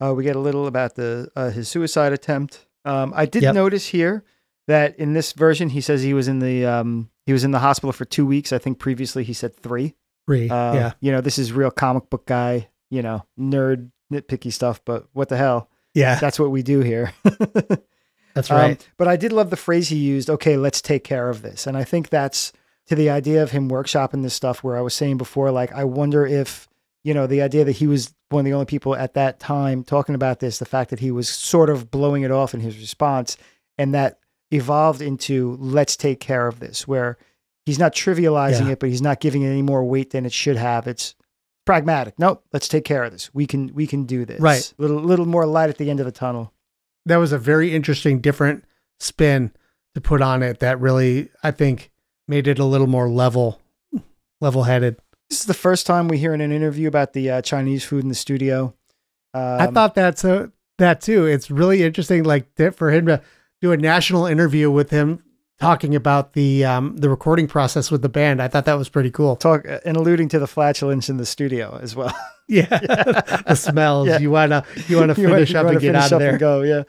Uh, 0.00 0.12
we 0.14 0.24
get 0.24 0.34
a 0.36 0.40
little 0.40 0.66
about 0.66 0.96
the 0.96 1.28
uh, 1.36 1.50
his 1.50 1.68
suicide 1.68 2.12
attempt. 2.12 2.66
Um, 2.84 3.12
I 3.14 3.26
did 3.26 3.42
Yep. 3.44 3.54
notice 3.54 3.86
here 3.86 4.24
that 4.68 4.96
in 4.98 5.12
this 5.14 5.32
version 5.32 5.68
he 5.70 5.80
says 5.80 6.02
he 6.02 6.14
was 6.14 6.28
in 6.28 6.38
the 6.38 6.64
um, 6.64 7.10
he 7.26 7.32
was 7.32 7.42
in 7.42 7.50
the 7.50 7.58
hospital 7.58 7.92
for 7.92 8.04
two 8.04 8.24
weeks. 8.24 8.52
I 8.52 8.58
think 8.58 8.78
previously 8.78 9.24
he 9.24 9.32
said 9.32 9.56
three. 9.56 9.94
Three. 10.26 10.48
Uh, 10.48 10.74
yeah. 10.74 10.92
You 11.00 11.10
know, 11.10 11.20
this 11.20 11.38
is 11.38 11.52
real 11.52 11.70
comic 11.72 12.08
book 12.08 12.24
guy. 12.26 12.68
You 12.90 13.02
know, 13.02 13.24
nerd 13.38 13.90
nitpicky 14.12 14.52
stuff. 14.52 14.80
But 14.84 15.06
what 15.12 15.28
the 15.28 15.36
hell? 15.36 15.68
Yeah. 15.94 16.18
That's 16.20 16.38
what 16.38 16.50
we 16.52 16.62
do 16.62 16.80
here. 16.80 17.12
That's 18.34 18.50
Um, 18.50 18.56
right. 18.56 18.88
but 18.96 19.08
I 19.08 19.16
did 19.16 19.32
love 19.32 19.50
the 19.50 19.56
phrase 19.56 19.88
he 19.88 19.96
used, 19.96 20.30
okay, 20.30 20.56
let's 20.56 20.80
take 20.80 21.02
care 21.02 21.28
of 21.28 21.42
this. 21.42 21.66
And 21.66 21.76
I 21.76 21.82
think 21.84 22.08
that's 22.08 22.52
to 22.86 22.94
the 22.94 23.10
idea 23.10 23.42
of 23.42 23.50
him 23.50 23.68
workshopping 23.68 24.22
this 24.22 24.34
stuff 24.34 24.62
where 24.62 24.76
I 24.76 24.80
was 24.80 24.94
saying 24.94 25.16
before, 25.18 25.50
like, 25.50 25.72
I 25.72 25.84
wonder 25.84 26.24
if, 26.24 26.68
you 27.04 27.14
know, 27.14 27.26
the 27.26 27.42
idea 27.42 27.64
that 27.64 27.72
he 27.72 27.86
was 27.86 28.14
one 28.28 28.40
of 28.40 28.44
the 28.44 28.52
only 28.52 28.66
people 28.66 28.94
at 28.94 29.14
that 29.14 29.40
time 29.40 29.82
talking 29.82 30.14
about 30.14 30.38
this, 30.40 30.58
the 30.58 30.66
fact 30.66 30.90
that 30.90 31.00
he 31.00 31.10
was 31.10 31.28
sort 31.28 31.68
of 31.68 31.90
blowing 31.90 32.22
it 32.22 32.30
off 32.30 32.54
in 32.54 32.60
his 32.60 32.78
response, 32.78 33.36
and 33.76 33.92
that 33.94 34.18
evolved 34.50 35.00
into 35.02 35.56
let's 35.60 35.96
take 35.96 36.20
care 36.20 36.46
of 36.46 36.60
this, 36.60 36.86
where 36.88 37.18
he's 37.66 37.78
not 37.78 37.94
trivializing 37.94 38.66
Yeah. 38.66 38.72
it, 38.72 38.80
but 38.80 38.88
he's 38.88 39.02
not 39.02 39.20
giving 39.20 39.42
it 39.42 39.48
any 39.50 39.62
more 39.62 39.84
weight 39.84 40.10
than 40.10 40.24
it 40.26 40.32
should 40.32 40.56
have. 40.56 40.86
It's 40.86 41.14
pragmatic. 41.66 42.18
Nope, 42.18 42.44
let's 42.52 42.68
take 42.68 42.84
care 42.84 43.04
of 43.04 43.12
this. 43.12 43.30
We 43.34 43.46
can 43.46 43.74
we 43.74 43.86
can 43.86 44.04
do 44.04 44.24
this. 44.24 44.40
Right. 44.40 44.72
Little 44.78 44.98
little 45.00 45.26
more 45.26 45.46
light 45.46 45.68
at 45.70 45.76
the 45.78 45.90
end 45.90 46.00
of 46.00 46.06
the 46.06 46.12
tunnel. 46.12 46.52
that 47.06 47.16
was 47.16 47.32
a 47.32 47.38
very 47.38 47.74
interesting, 47.74 48.20
different 48.20 48.64
spin 49.00 49.52
to 49.94 50.00
put 50.00 50.20
on 50.22 50.42
it. 50.42 50.58
That 50.60 50.80
really, 50.80 51.30
I 51.42 51.50
think, 51.50 51.90
made 52.26 52.46
it 52.46 52.58
a 52.58 52.64
little 52.64 52.86
more 52.86 53.08
level, 53.08 53.60
level 54.40 54.64
headed. 54.64 54.96
This 55.30 55.40
is 55.40 55.46
the 55.46 55.54
first 55.54 55.86
time 55.86 56.08
we 56.08 56.18
hear 56.18 56.32
in 56.34 56.40
an 56.40 56.52
interview 56.52 56.88
about 56.88 57.12
the 57.12 57.30
uh, 57.30 57.42
Chinese 57.42 57.84
food 57.84 58.02
in 58.02 58.08
the 58.08 58.14
studio. 58.14 58.74
Um, 59.34 59.60
I 59.60 59.66
thought 59.66 59.94
that's 59.94 60.24
a, 60.24 60.50
that 60.78 61.00
too. 61.02 61.26
It's 61.26 61.50
really 61.50 61.82
interesting, 61.82 62.24
like 62.24 62.46
for 62.74 62.90
him 62.90 63.06
to 63.06 63.20
do 63.60 63.72
a 63.72 63.76
national 63.76 64.26
interview 64.26 64.70
with 64.70 64.90
him 64.90 65.22
talking 65.60 65.94
about 65.96 66.34
the 66.34 66.64
um, 66.64 66.96
the 66.96 67.10
recording 67.10 67.46
process 67.48 67.90
with 67.90 68.02
the 68.02 68.08
band. 68.08 68.40
I 68.40 68.48
thought 68.48 68.64
that 68.66 68.78
was 68.78 68.88
pretty 68.88 69.10
cool. 69.10 69.36
talk 69.36 69.64
and 69.84 69.96
alluding 69.96 70.28
to 70.30 70.38
the 70.38 70.46
flatulence 70.46 71.08
in 71.08 71.16
the 71.16 71.26
studio 71.26 71.78
as 71.82 71.94
well. 71.96 72.14
Yeah, 72.50 72.64
the 73.46 73.54
smells. 73.56 74.08
Yeah. 74.08 74.20
You 74.20 74.30
wanna 74.30 74.64
you 74.86 74.96
wanna 74.96 75.12
You 75.18 75.24
wanna- 75.24 75.34
finish 75.44 75.54
up 75.54 75.66
and 75.66 75.78
get 75.80 75.94
out 75.94 76.12
of 76.12 76.18
there. 76.18 76.38
go, 76.38 76.62
yeah. 76.62 76.84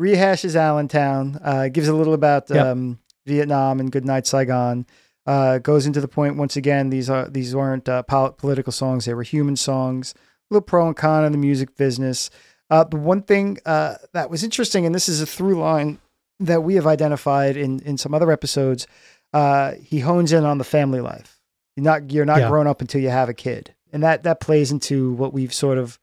Rehashes 0.00 0.54
Allentown. 0.54 1.40
Uh, 1.42 1.66
gives 1.68 1.88
a 1.88 1.94
little 1.94 2.14
about 2.14 2.48
Yep. 2.48 2.64
um, 2.64 2.98
Vietnam 3.26 3.80
and 3.80 3.90
Goodnight 3.90 4.28
Saigon. 4.28 4.86
Uh, 5.26 5.58
goes 5.58 5.84
into 5.84 6.00
the 6.00 6.06
point 6.06 6.36
once 6.36 6.54
again. 6.56 6.90
These 6.90 7.10
are 7.10 7.28
these 7.28 7.56
weren't 7.56 7.88
uh, 7.88 8.04
pol- 8.04 8.30
political 8.34 8.72
songs; 8.72 9.04
they 9.04 9.14
were 9.14 9.24
human 9.24 9.56
songs. 9.56 10.14
A 10.16 10.54
little 10.54 10.64
pro 10.64 10.86
and 10.86 10.96
con 10.96 11.24
in 11.24 11.32
the 11.32 11.38
music 11.38 11.76
business. 11.76 12.30
Uh, 12.70 12.84
the 12.84 12.96
one 12.96 13.22
thing 13.22 13.58
uh, 13.66 13.96
that 14.12 14.30
was 14.30 14.44
interesting, 14.44 14.86
and 14.86 14.94
this 14.94 15.08
is 15.08 15.20
a 15.20 15.26
through 15.26 15.58
line 15.60 15.98
that 16.40 16.62
we 16.62 16.74
have 16.74 16.86
identified 16.86 17.56
in 17.56 17.80
in 17.80 17.96
some 17.98 18.14
other 18.14 18.30
episodes. 18.32 18.86
Uh, 19.32 19.74
he 19.82 20.00
hones 20.00 20.32
in 20.32 20.44
on 20.44 20.58
the 20.58 20.64
family 20.64 21.00
life. 21.00 21.40
You're 21.76 21.84
not 21.84 22.10
you're 22.10 22.24
not 22.24 22.40
Yeah. 22.40 22.48
grown 22.48 22.66
up 22.66 22.80
until 22.80 23.00
you 23.00 23.10
have 23.10 23.28
a 23.28 23.34
kid, 23.34 23.74
and 23.92 24.02
that 24.02 24.24
that 24.24 24.40
plays 24.40 24.72
into 24.72 25.12
what 25.12 25.32
we've 25.32 25.54
sort 25.54 25.78
of 25.78 25.98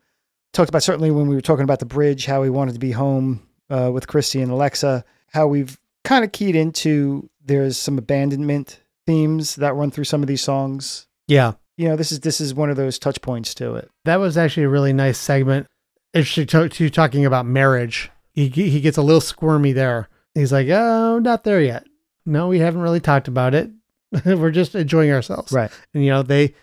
talked 0.53 0.69
about. 0.69 0.83
Certainly 0.83 1.11
when 1.11 1.27
we 1.27 1.35
were 1.35 1.41
talking 1.41 1.63
about 1.63 1.79
the 1.79 1.85
bridge, 1.85 2.25
how 2.25 2.41
we 2.41 2.49
wanted 2.49 2.73
to 2.73 2.79
be 2.79 2.91
home 2.91 3.41
uh, 3.69 3.91
with 3.93 4.07
Christie 4.07 4.41
and 4.41 4.51
Alexa, 4.51 5.03
how 5.33 5.47
we've 5.47 5.77
kind 6.05 6.23
of 6.23 6.31
keyed 6.31 6.55
into 6.55 7.29
there's 7.43 7.77
some 7.77 7.97
abandonment 7.97 8.79
themes 9.05 9.55
that 9.55 9.73
run 9.75 9.91
through 9.91 10.03
some 10.05 10.21
of 10.21 10.27
these 10.27 10.41
songs. 10.41 11.07
Yeah, 11.27 11.53
You 11.75 11.89
know, 11.89 11.95
this 11.97 12.11
is 12.13 12.21
this 12.21 12.39
is 12.39 12.53
one 12.53 12.69
of 12.69 12.77
those 12.77 12.97
touch 12.97 13.21
points 13.21 13.53
to 13.55 13.75
it. 13.75 13.89
that 14.05 14.17
was 14.17 14.37
actually 14.37 14.63
a 14.63 14.69
really 14.69 14.93
nice 14.93 15.17
segment. 15.17 15.67
Interesting 16.13 16.47
to, 16.47 16.69
to 16.69 16.89
talking 16.89 17.25
about 17.25 17.45
marriage. 17.45 18.09
He 18.33 18.47
he 18.47 18.79
gets 18.79 18.97
a 18.97 19.01
little 19.01 19.19
squirmy 19.21 19.73
there. 19.73 20.07
He's 20.37 20.51
like, 20.51 20.67
"Oh, 20.69 21.19
not 21.19 21.43
there 21.43 21.61
yet. 21.61 21.85
No, 22.25 22.47
we 22.47 22.59
haven't 22.59 22.81
really 22.81 22.99
talked 22.99 23.27
about 23.27 23.53
it. 23.53 23.69
We're 24.25 24.51
just 24.51 24.75
enjoying 24.75 25.11
ourselves." 25.11 25.51
Right. 25.51 25.71
And 25.93 26.03
you 26.03 26.11
know, 26.11 26.23
they 26.23 26.53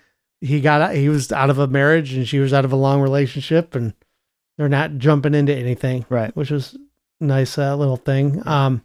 he 0.40 0.60
got 0.60 0.80
out- 0.82 0.94
he 0.94 1.08
was 1.08 1.32
out 1.32 1.50
of 1.50 1.58
a 1.58 1.66
marriage 1.66 2.12
and 2.14 2.28
she 2.28 2.38
was 2.38 2.52
out 2.52 2.64
of 2.64 2.72
a 2.72 2.76
long 2.76 3.00
relationship, 3.00 3.74
and 3.74 3.94
they're 4.58 4.68
not 4.68 4.98
jumping 4.98 5.34
into 5.34 5.54
anything. 5.54 6.06
Right. 6.08 6.34
which 6.36 6.50
was 6.50 6.76
nice 7.20 7.56
uh, 7.58 7.76
little 7.76 7.96
thing. 7.96 8.46
Um, 8.46 8.82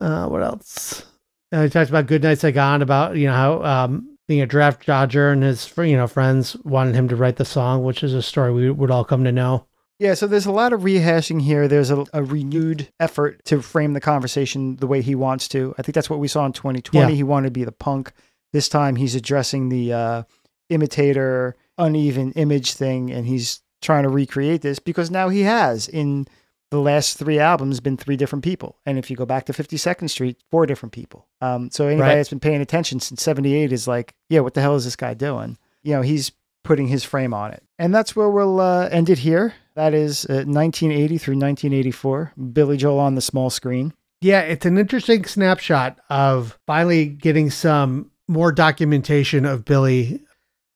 Uh, 0.00 0.26
what 0.28 0.42
else? 0.42 1.04
Uh, 1.50 1.62
he 1.62 1.68
talked 1.70 1.90
about 1.90 2.06
Good 2.06 2.22
Night 2.22 2.38
Saigon, 2.38 2.82
about 2.82 3.16
you 3.16 3.26
know 3.26 3.34
how 3.34 3.64
um, 3.64 4.16
being 4.28 4.42
a 4.42 4.46
draft 4.46 4.86
dodger 4.86 5.30
and 5.32 5.42
his 5.42 5.72
you 5.78 5.96
know 5.96 6.06
friends 6.06 6.56
wanted 6.64 6.94
him 6.94 7.08
to 7.08 7.16
write 7.16 7.36
the 7.36 7.44
song, 7.44 7.82
which 7.84 8.02
is 8.04 8.14
a 8.14 8.22
story 8.22 8.52
we 8.52 8.70
would 8.70 8.90
all 8.90 9.04
come 9.04 9.24
to 9.24 9.32
know. 9.32 9.64
Yeah, 9.98 10.14
so 10.14 10.26
there's 10.28 10.46
a 10.46 10.52
lot 10.52 10.72
of 10.72 10.82
rehashing 10.82 11.42
here. 11.42 11.66
There's 11.66 11.90
a, 11.90 12.04
a 12.12 12.22
renewed 12.22 12.88
effort 13.00 13.44
to 13.46 13.60
frame 13.62 13.94
the 13.94 14.00
conversation 14.00 14.76
the 14.76 14.86
way 14.86 15.02
he 15.02 15.14
wants 15.16 15.48
to. 15.48 15.74
I 15.76 15.82
think 15.82 15.94
that's 15.94 16.08
what 16.08 16.20
we 16.20 16.28
saw 16.28 16.46
in 16.46 16.52
2020. 16.52 17.10
Yeah. 17.10 17.16
He 17.16 17.22
wanted 17.24 17.48
to 17.48 17.52
be 17.52 17.64
the 17.64 17.72
punk. 17.72 18.12
This 18.52 18.68
time 18.68 18.94
he's 18.96 19.14
addressing 19.16 19.68
the 19.70 19.92
uh, 19.92 20.22
imitator, 20.70 21.56
uneven 21.76 22.32
image 22.32 22.74
thing, 22.74 23.10
and 23.10 23.26
he's 23.26 23.60
trying 23.82 24.04
to 24.04 24.08
recreate 24.08 24.62
this 24.62 24.78
because 24.78 25.10
now 25.10 25.28
he 25.28 25.42
has 25.42 25.88
in 25.88 26.26
the 26.70 26.78
last 26.80 27.16
three 27.18 27.38
albums 27.38 27.80
been 27.80 27.96
three 27.96 28.16
different 28.16 28.44
people. 28.44 28.76
And 28.84 28.98
if 28.98 29.10
you 29.10 29.16
go 29.16 29.24
back 29.26 29.46
to 29.46 29.52
52nd 29.52 30.10
Street, 30.10 30.36
four 30.50 30.66
different 30.66 30.92
people. 30.92 31.26
Um, 31.40 31.70
so 31.70 31.86
anybody 31.86 32.10
Right. 32.10 32.14
that's 32.16 32.28
been 32.28 32.40
paying 32.40 32.60
attention 32.60 33.00
since 33.00 33.22
78 33.22 33.72
is 33.72 33.88
like, 33.88 34.14
yeah, 34.28 34.40
what 34.40 34.54
the 34.54 34.60
hell 34.60 34.76
is 34.76 34.84
this 34.84 34.96
guy 34.96 35.14
doing? 35.14 35.56
You 35.82 35.94
know, 35.94 36.02
he's 36.02 36.32
putting 36.64 36.88
his 36.88 37.04
frame 37.04 37.32
on 37.32 37.52
it. 37.52 37.62
And 37.78 37.94
that's 37.94 38.14
where 38.14 38.28
we'll 38.28 38.60
uh, 38.60 38.88
end 38.90 39.08
it 39.08 39.18
here. 39.18 39.54
That 39.78 39.94
is 39.94 40.24
uh, 40.24 40.42
1980 40.42 41.18
through 41.18 41.36
1984. 41.36 42.32
Billy 42.52 42.76
Joel 42.76 42.98
on 42.98 43.14
the 43.14 43.20
small 43.20 43.48
screen. 43.48 43.94
Yeah, 44.20 44.40
it's 44.40 44.66
an 44.66 44.76
interesting 44.76 45.24
snapshot 45.24 46.00
of 46.10 46.58
finally 46.66 47.06
getting 47.06 47.48
some 47.48 48.10
more 48.26 48.50
documentation 48.50 49.44
of 49.44 49.64
Billy. 49.64 50.20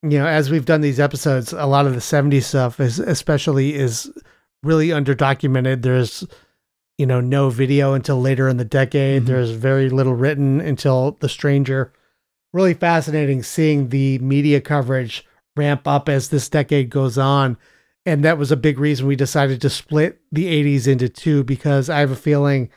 You 0.05 0.19
know, 0.21 0.27
as 0.29 0.51
we've 0.51 0.67
done 0.67 0.83
these 0.83 1.01
episodes, 1.01 1.53
a 1.53 1.67
lot 1.67 1.87
of 1.87 1.95
the 1.95 1.99
70s 1.99 2.45
stuff 2.45 2.79
is 2.79 3.01
especially 3.01 3.75
is 3.75 4.09
really 4.63 4.91
underdocumented. 4.91 5.83
There's 5.83 6.25
you 6.97 7.07
know, 7.07 7.21
no 7.21 7.51
video 7.51 7.95
until 7.95 8.21
later 8.21 8.49
in 8.49 8.59
the 8.59 8.65
decade. 8.65 9.27
There's 9.27 9.51
very 9.51 9.91
little 9.91 10.15
written 10.15 10.61
until 10.61 11.17
The 11.19 11.29
Stranger. 11.29 11.93
Really 12.53 12.75
fascinating 12.75 13.43
seeing 13.43 13.89
the 13.89 14.21
media 14.21 14.61
coverage 14.61 15.27
ramp 15.57 15.89
up 15.89 16.09
as 16.09 16.29
this 16.29 16.49
decade 16.49 16.89
goes 16.89 17.19
on. 17.19 17.57
And 18.05 18.25
that 18.25 18.39
was 18.39 18.51
a 18.51 18.57
big 18.57 18.79
reason 18.79 19.07
we 19.07 19.17
decided 19.17 19.61
to 19.61 19.71
split 19.71 20.21
the 20.33 20.47
80s 20.47 20.89
into 20.89 21.09
two 21.09 21.45
because 21.45 21.89
I 21.89 22.01
have 22.01 22.11
a 22.11 22.17
feeling 22.17 22.71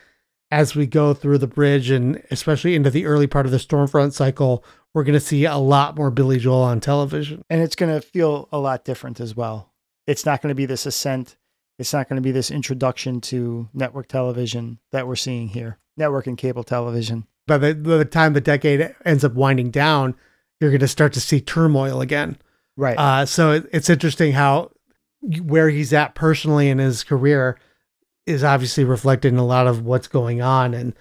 as 0.52 0.76
we 0.76 0.86
go 0.86 1.14
through 1.14 1.40
the 1.40 1.48
bridge 1.48 1.90
and 1.90 2.22
especially 2.30 2.76
into 2.76 2.90
the 2.90 3.06
early 3.06 3.28
part 3.28 3.46
of 3.46 3.52
the 3.52 3.60
Storm 3.60 3.88
Front 3.88 4.14
cycle, 4.14 4.64
we're 4.94 5.04
going 5.04 5.14
to 5.14 5.20
see 5.20 5.46
a 5.46 5.58
lot 5.58 5.96
more 5.96 6.12
Billy 6.12 6.40
Joel 6.40 6.62
on 6.62 6.80
television. 6.80 7.44
And 7.50 7.62
it's 7.62 7.76
going 7.76 7.94
to 7.94 8.06
feel 8.06 8.48
a 8.52 8.60
lot 8.60 8.86
different 8.86 9.20
as 9.20 9.36
well. 9.36 9.74
It's 10.08 10.26
not 10.26 10.42
going 10.42 10.52
to 10.52 10.56
be 10.56 10.66
this 10.66 10.86
ascent. 10.86 11.36
It's 11.80 11.92
not 11.92 12.08
going 12.08 12.18
to 12.18 12.22
be 12.22 12.32
this 12.32 12.52
introduction 12.52 13.20
to 13.22 13.68
network 13.74 14.08
television 14.08 14.80
that 14.92 15.08
we're 15.08 15.16
seeing 15.16 15.50
here, 15.50 15.80
network 15.98 16.28
and 16.28 16.38
cable 16.38 16.64
television. 16.64 17.26
By 17.48 17.58
the, 17.58 17.76
by 17.76 17.98
the 17.98 18.06
time 18.06 18.34
the 18.34 18.42
decade 18.42 18.96
ends 19.04 19.26
up 19.26 19.34
winding 19.34 19.72
down, 19.72 20.16
you're 20.62 20.72
going 20.72 20.80
to 20.80 20.88
start 20.88 21.12
to 21.14 21.22
see 21.22 21.42
turmoil 21.42 22.00
again. 22.00 22.38
Right. 22.78 22.98
Uh, 22.98 23.26
so 23.26 23.52
it, 23.52 23.70
it's 23.74 23.90
interesting 23.90 24.34
how 24.34 24.72
where 25.44 25.70
he's 25.70 25.94
at 25.94 26.16
personally 26.16 26.70
in 26.70 26.78
his 26.78 27.04
career 27.04 27.58
is 28.26 28.44
obviously 28.44 28.84
reflected 28.84 29.32
in 29.34 29.40
a 29.40 29.46
lot 29.46 29.68
of 29.68 29.86
what's 29.86 30.08
going 30.08 30.42
on. 30.42 30.74
And 30.74 30.94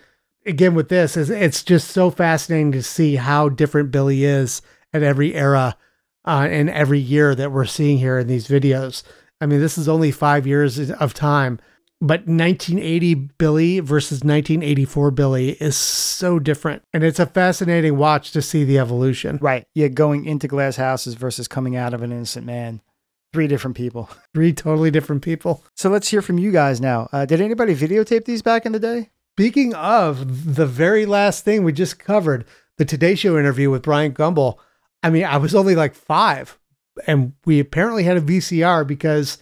again, 0.46 0.74
with 0.74 0.88
this, 0.88 1.16
is 1.16 1.30
it's 1.30 1.62
just 1.62 1.88
so 1.88 2.10
fascinating 2.10 2.72
to 2.72 2.82
see 2.82 3.16
how 3.16 3.48
different 3.48 3.90
Billy 3.90 4.24
is 4.24 4.62
at 4.92 5.02
every 5.02 5.34
era 5.34 5.76
uh, 6.24 6.46
and 6.50 6.70
every 6.70 6.98
year 6.98 7.34
that 7.34 7.52
we're 7.52 7.64
seeing 7.64 7.98
here 7.98 8.18
in 8.18 8.26
these 8.26 8.48
videos. 8.48 9.02
I 9.40 9.46
mean, 9.46 9.60
this 9.60 9.76
is 9.76 9.88
only 9.88 10.10
five 10.10 10.46
years 10.46 10.90
of 10.90 11.12
time, 11.12 11.58
but 12.00 12.26
1980 12.26 13.14
Billy 13.14 13.80
versus 13.80 14.22
1984 14.22 15.10
Billy 15.10 15.50
is 15.52 15.76
so 15.76 16.38
different. 16.38 16.82
And 16.92 17.02
it's 17.02 17.18
a 17.18 17.26
fascinating 17.26 17.96
watch 17.96 18.30
to 18.32 18.42
see 18.42 18.64
the 18.64 18.78
evolution. 18.78 19.38
Right. 19.40 19.66
Yeah, 19.74 19.88
going 19.88 20.24
into 20.24 20.48
glass 20.48 20.76
houses 20.76 21.14
versus 21.14 21.48
coming 21.48 21.76
out 21.76 21.94
of 21.94 22.02
an 22.02 22.12
innocent 22.12 22.46
man. 22.46 22.80
Three 23.34 23.48
different 23.48 23.76
people. 23.76 24.08
Three 24.34 24.52
totally 24.52 24.92
different 24.92 25.22
people. 25.22 25.64
So 25.74 25.90
let's 25.90 26.06
hear 26.06 26.22
from 26.22 26.38
you 26.38 26.52
guys 26.52 26.80
now. 26.80 27.08
Uh, 27.12 27.26
did 27.26 27.40
anybody 27.40 27.74
videotape 27.74 28.26
these 28.26 28.42
back 28.42 28.64
in 28.64 28.70
the 28.70 28.78
day? 28.78 29.10
Speaking 29.34 29.74
of 29.74 30.54
the 30.54 30.66
very 30.66 31.04
last 31.04 31.44
thing 31.44 31.64
we 31.64 31.72
just 31.72 31.98
covered, 31.98 32.44
the 32.78 32.84
Today 32.84 33.16
Show 33.16 33.36
interview 33.36 33.70
with 33.70 33.82
Bryant 33.82 34.14
Gumbel. 34.14 34.58
I 35.02 35.10
mean, 35.10 35.24
I 35.24 35.38
was 35.38 35.52
only 35.52 35.74
like 35.74 35.96
five, 35.96 36.56
and 37.08 37.32
we 37.44 37.58
apparently 37.58 38.04
had 38.04 38.16
a 38.16 38.20
VCR 38.20 38.86
because 38.86 39.38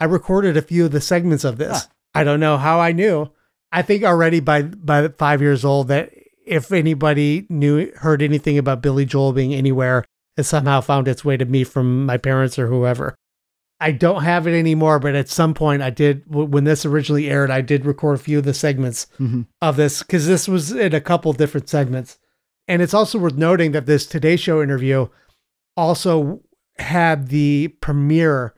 I 0.00 0.06
recorded 0.06 0.56
a 0.56 0.62
few 0.62 0.86
of 0.86 0.92
the 0.92 1.02
segments 1.02 1.44
of 1.44 1.58
this. 1.58 1.82
Huh. 1.82 1.88
I 2.14 2.24
don't 2.24 2.40
know 2.40 2.56
how 2.56 2.80
I 2.80 2.92
knew. 2.92 3.30
I 3.70 3.82
think 3.82 4.04
already 4.04 4.40
by 4.40 4.62
by 4.62 5.06
five 5.08 5.42
years 5.42 5.66
old 5.66 5.88
that 5.88 6.14
if 6.46 6.72
anybody 6.72 7.46
knew 7.50 7.92
heard 7.96 8.22
anything 8.22 8.56
about 8.56 8.80
Billy 8.80 9.04
Joel 9.04 9.34
being 9.34 9.52
anywhere, 9.52 10.06
it 10.38 10.44
somehow 10.44 10.80
found 10.80 11.08
its 11.08 11.26
way 11.26 11.36
to 11.36 11.44
me 11.44 11.62
from 11.64 12.06
my 12.06 12.16
parents 12.16 12.58
or 12.58 12.68
whoever. 12.68 13.14
I 13.84 13.92
don't 13.92 14.22
have 14.22 14.46
it 14.46 14.58
anymore, 14.58 14.98
but 14.98 15.14
at 15.14 15.28
some 15.28 15.52
point 15.52 15.82
I 15.82 15.90
did 15.90 16.22
when 16.26 16.64
this 16.64 16.86
originally 16.86 17.28
aired. 17.28 17.50
I 17.50 17.60
did 17.60 17.84
record 17.84 18.14
a 18.14 18.22
few 18.22 18.38
of 18.38 18.44
the 18.44 18.54
segments 18.54 19.08
mm-hmm. 19.20 19.42
of 19.60 19.76
this 19.76 20.02
because 20.02 20.26
this 20.26 20.48
was 20.48 20.72
in 20.72 20.94
a 20.94 21.02
couple 21.02 21.34
different 21.34 21.68
segments, 21.68 22.18
and 22.66 22.80
it's 22.80 22.94
also 22.94 23.18
worth 23.18 23.34
noting 23.34 23.72
that 23.72 23.84
this 23.84 24.06
Today 24.06 24.36
Show 24.36 24.62
interview 24.62 25.08
also 25.76 26.40
had 26.78 27.28
the 27.28 27.68
premiere 27.82 28.54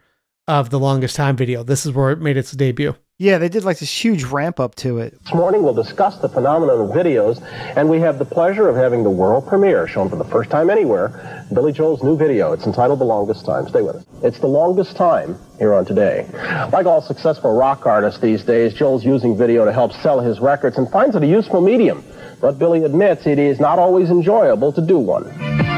of 0.47 0.71
the 0.71 0.79
longest 0.79 1.17
time 1.17 1.35
video. 1.35 1.65
This 1.65 1.85
is 1.85 1.91
where 1.91 2.13
it 2.13 2.21
made 2.21 2.37
its 2.37 2.53
debut. 2.53 2.95
Yeah, 3.19 3.39
they 3.39 3.49
did 3.49 3.65
like 3.65 3.79
this 3.79 4.05
huge 4.05 4.25
ramp 4.25 4.61
up 4.61 4.75
to 4.77 4.99
it. 4.99 5.19
This 5.25 5.33
morning 5.33 5.63
we'll 5.63 5.73
discuss 5.73 6.19
the 6.19 6.29
phenomenon 6.29 6.83
of 6.83 6.91
videos, 6.91 7.43
and 7.75 7.89
we 7.89 7.99
have 8.01 8.19
the 8.19 8.27
pleasure 8.27 8.69
of 8.69 8.77
having 8.77 9.05
the 9.05 9.11
world 9.11 9.49
premiere 9.49 9.89
shown 9.89 10.11
for 10.11 10.17
the 10.17 10.25
first 10.25 10.51
time 10.51 10.69
anywhere, 10.69 11.47
Billy 11.51 11.73
Joel's 11.73 12.03
new 12.03 12.19
video. 12.19 12.53
It's 12.53 12.67
entitled 12.67 12.99
The 12.99 13.05
Longest 13.05 13.47
Time. 13.47 13.67
Stay 13.69 13.81
with 13.81 13.97
us. 13.97 14.05
It's 14.23 14.39
The 14.39 14.49
Longest 14.49 14.99
Time 14.99 15.39
here 15.59 15.73
on 15.73 15.87
Today. 15.87 16.29
Like 16.71 16.85
all 16.85 17.01
successful 17.01 17.57
rock 17.57 17.87
artists 17.87 18.21
these 18.21 18.45
days, 18.45 18.75
Joel's 18.75 19.03
using 19.03 19.35
video 19.35 19.65
to 19.65 19.73
help 19.73 19.95
sell 19.95 20.21
his 20.21 20.39
records 20.39 20.77
and 20.77 20.87
finds 20.91 21.17
it 21.17 21.23
a 21.23 21.27
useful 21.27 21.63
medium. 21.63 22.05
But 22.43 22.59
Billy 22.59 22.85
admits 22.85 23.27
it 23.27 23.39
is 23.39 23.59
not 23.59 23.79
always 23.79 24.11
enjoyable 24.11 24.75
to 24.75 24.83
do 24.83 24.99
one. 24.99 25.76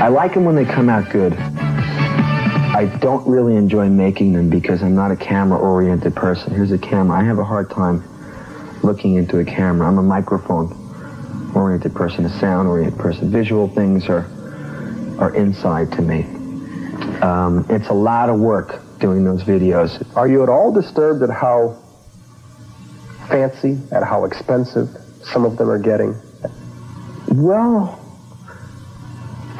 I 0.00 0.08
like 0.08 0.32
them 0.34 0.44
when 0.44 0.54
they 0.54 0.64
come 0.64 0.88
out 0.88 1.10
good. 1.10 1.34
I 1.34 2.86
don't 3.00 3.26
really 3.28 3.56
enjoy 3.56 3.88
making 3.90 4.32
them 4.32 4.48
because 4.48 4.82
I'm 4.82 4.94
not 4.94 5.10
a 5.10 5.16
camera-oriented 5.16 6.16
person. 6.16 6.54
Here's 6.54 6.72
a 6.72 6.78
camera. 6.78 7.18
I 7.20 7.24
have 7.24 7.38
a 7.38 7.44
hard 7.44 7.70
time 7.70 8.02
looking 8.82 9.16
into 9.16 9.38
a 9.40 9.44
camera. 9.44 9.86
I'm 9.86 9.98
a 9.98 10.02
microphone-oriented 10.02 11.94
person, 11.94 12.24
a 12.24 12.40
sound-oriented 12.40 12.98
person. 12.98 13.30
Visual 13.30 13.68
things 13.68 14.08
are 14.08 14.26
are 15.18 15.34
inside 15.34 15.92
to 15.92 16.00
me. 16.00 16.22
Um, 17.20 17.66
it's 17.68 17.88
a 17.88 17.94
lot 17.94 18.30
of 18.30 18.40
work 18.40 18.80
doing 18.98 19.22
those 19.22 19.42
videos. 19.42 20.02
Are 20.16 20.26
you 20.26 20.42
at 20.42 20.48
all 20.48 20.72
disturbed 20.72 21.22
at 21.22 21.28
how 21.28 21.76
fancy, 23.28 23.78
at 23.92 24.02
how 24.02 24.24
expensive 24.24 24.88
some 25.22 25.44
of 25.44 25.58
them 25.58 25.68
are 25.68 25.78
getting? 25.78 26.18
Well, 27.28 27.99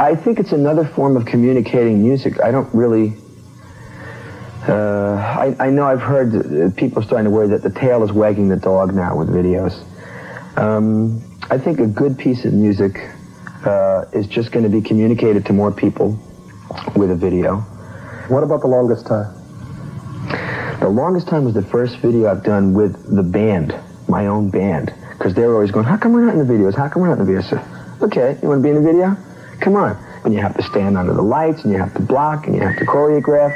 I 0.01 0.17
think 0.17 0.41
it's 0.41 0.53
another 0.53 0.87
form 0.87 1.19
of 1.19 1.27
communicating 1.27 2.03
music. 2.03 2.41
I 2.43 2.51
don't 2.51 2.75
really. 2.75 3.13
Uh, 4.67 5.13
I, 5.13 5.55
I 5.61 5.69
know 5.69 5.85
I've 5.85 6.01
heard 6.01 6.35
uh, 6.35 6.71
people 6.75 7.03
starting 7.03 7.25
to 7.25 7.31
worry 7.31 7.49
that 7.49 7.63
the 7.63 7.69
tail 7.69 8.03
is 8.03 8.11
wagging 8.11 8.49
the 8.49 8.57
dog 8.57 8.95
now 8.95 9.15
with 9.15 9.29
videos. 9.29 9.85
Um, 10.57 11.23
I 11.51 11.59
think 11.59 11.81
a 11.81 11.87
good 11.87 12.19
piece 12.19 12.47
of 12.47 12.55
music 12.55 13.11
uh, 13.67 14.07
is 14.15 14.27
just 14.27 14.53
going 14.53 14.63
to 14.63 14.71
be 14.71 14.81
communicated 14.81 15.45
to 15.47 15.53
more 15.53 15.71
people 15.71 16.19
with 16.97 17.11
a 17.11 17.17
video. 17.17 17.57
What 18.29 18.43
about 18.43 18.63
The 18.63 18.69
Longest 18.69 19.07
Time? 19.07 19.35
The 20.81 20.89
longest 20.89 21.29
time 21.29 21.45
was 21.45 21.53
the 21.53 21.63
first 21.63 21.99
video 21.99 22.31
I've 22.31 22.43
done 22.43 22.73
with 22.73 23.15
the 23.15 23.23
band, 23.23 23.79
my 24.09 24.29
own 24.29 24.49
band, 24.49 24.95
because 25.19 25.35
they 25.35 25.43
were 25.43 25.57
always 25.57 25.71
going, 25.71 25.85
"How 25.85 25.99
come 25.99 26.15
we're 26.15 26.25
not 26.25 26.37
in 26.37 26.47
the 26.47 26.51
videos? 26.51 26.75
How 26.75 26.89
come 26.89 27.03
we're 27.03 27.09
not 27.09 27.19
in 27.19 27.27
the 27.27 27.33
videos?" 27.33 27.51
So, 27.51 27.61
okay, 28.07 28.39
you 28.41 28.49
want 28.49 28.61
to 28.61 28.63
be 28.63 28.71
in 28.71 28.83
the 28.83 28.93
video? 28.93 29.15
Come 29.61 29.77
on. 29.77 29.97
And 30.25 30.35
you 30.35 30.41
have 30.41 30.57
to 30.57 30.63
stand 30.63 30.99
under 30.99 31.15
the 31.15 31.23
lights, 31.23 31.63
and 31.65 31.73
you 31.73 31.79
have 31.79 31.95
to 31.95 32.03
block, 32.03 32.47
and 32.47 32.55
you 32.55 32.61
have 32.63 32.77
to 32.79 32.85
choreograph, 32.85 33.55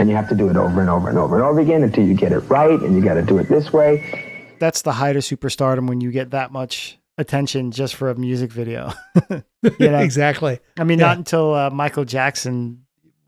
and 0.00 0.08
you 0.08 0.16
have 0.16 0.28
to 0.28 0.34
do 0.34 0.48
it 0.48 0.56
over 0.56 0.80
and 0.80 0.90
over 0.90 1.08
and 1.08 1.16
over 1.18 1.36
and 1.36 1.44
over 1.44 1.60
again 1.60 1.82
until 1.84 2.04
you 2.04 2.14
get 2.14 2.32
it 2.32 2.40
right, 2.40 2.80
and 2.80 2.96
you 2.96 3.02
got 3.02 3.14
to 3.14 3.22
do 3.22 3.38
it 3.38 3.48
this 3.48 3.72
way. 3.72 4.56
That's 4.58 4.82
the 4.82 4.92
height 4.92 5.16
of 5.16 5.22
superstardom 5.22 5.88
when 5.88 6.00
you 6.00 6.10
get 6.10 6.30
that 6.32 6.50
much 6.52 6.98
attention 7.16 7.70
just 7.70 7.94
for 7.94 8.10
a 8.10 8.14
music 8.14 8.50
video. 8.52 8.92
You 9.78 9.90
know? 9.90 9.98
exactly. 9.98 10.58
I 10.78 10.84
mean, 10.84 10.98
Yeah. 11.00 11.08
not 11.08 11.18
until 11.18 11.52
uh, 11.54 11.68
Michael 11.68 12.06
Jackson 12.06 12.86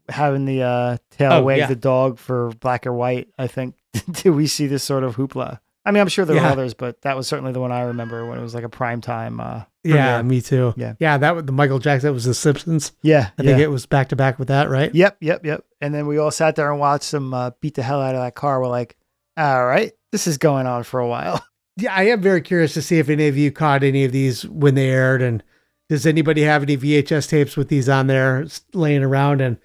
having 0.09 0.47
the 0.47 0.63
uh, 0.63 0.97
tail 1.11 1.33
Oh, 1.35 1.43
wag 1.43 1.59
yeah. 1.59 1.67
the 1.67 1.77
dog 1.77 2.19
for 2.19 2.49
black 2.59 2.87
or 2.87 2.93
white, 2.95 3.29
I 3.39 3.49
think, 3.49 3.75
do 4.11 4.33
we 4.33 4.47
see 4.47 4.67
this 4.67 4.83
sort 4.83 5.05
of 5.05 5.17
hoopla. 5.17 5.61
I 5.85 5.91
mean, 5.91 6.01
I'm 6.01 6.09
sure 6.09 6.25
there 6.25 6.37
Yeah. 6.37 6.47
were 6.47 6.53
others, 6.53 6.75
but 6.75 7.03
that 7.03 7.17
was 7.17 7.27
certainly 7.27 7.53
the 7.53 7.61
one 7.61 7.73
I 7.73 7.83
remember 7.83 8.25
when 8.27 8.39
it 8.39 8.43
was 8.43 8.55
like 8.55 8.65
a 8.65 8.69
prime 8.69 9.01
time. 9.01 9.41
Uh, 9.41 9.63
Yeah, 9.83 10.17
premiere. 10.19 10.23
me 10.23 10.41
too. 10.41 10.75
Yeah. 10.77 10.95
yeah. 11.01 11.19
That 11.19 11.35
was 11.35 11.45
the 11.45 11.53
Michael 11.53 11.79
Jackson. 11.81 12.09
That 12.09 12.13
was 12.15 12.25
The 12.25 12.35
Simpsons. 12.35 12.93
yeah, 13.03 13.31
I 13.39 13.43
think 13.43 13.59
yeah. 13.59 13.65
it 13.65 13.71
was 13.71 13.87
back 13.87 14.09
to 14.11 14.17
back 14.17 14.39
with 14.39 14.49
that, 14.49 14.71
right? 14.71 14.95
Yep, 14.95 15.17
yep, 15.21 15.45
yep. 15.45 15.65
And 15.81 15.93
then 15.95 16.07
we 16.07 16.19
all 16.19 16.31
sat 16.31 16.55
there 16.57 16.71
and 16.71 16.79
watched 16.79 17.11
them 17.11 17.35
uh, 17.35 17.51
beat 17.61 17.75
the 17.75 17.83
hell 17.83 18.01
out 18.01 18.15
of 18.15 18.21
that 18.21 18.35
car. 18.37 18.61
We're 18.61 18.69
like, 18.69 18.97
all 19.37 19.67
right, 19.67 19.93
this 20.13 20.27
is 20.29 20.39
going 20.39 20.67
on 20.67 20.83
for 20.85 21.01
a 21.01 21.09
while. 21.09 21.45
Yeah, 21.79 21.95
I 21.95 22.03
am 22.09 22.21
very 22.21 22.43
curious 22.43 22.75
to 22.75 22.83
see 22.83 22.99
if 22.99 23.09
any 23.09 23.29
of 23.29 23.37
you 23.39 23.51
caught 23.51 23.83
any 23.83 24.05
of 24.05 24.13
these 24.13 24.47
when 24.47 24.75
they 24.75 24.91
aired, 24.91 25.23
and 25.23 25.43
does 25.89 26.05
anybody 26.05 26.43
have 26.43 26.63
any 26.63 26.77
VHS 26.77 27.31
tapes 27.31 27.57
with 27.57 27.69
these 27.69 27.89
on 27.89 28.09
there 28.09 28.45
laying 28.75 29.03
around? 29.03 29.41
And 29.41 29.57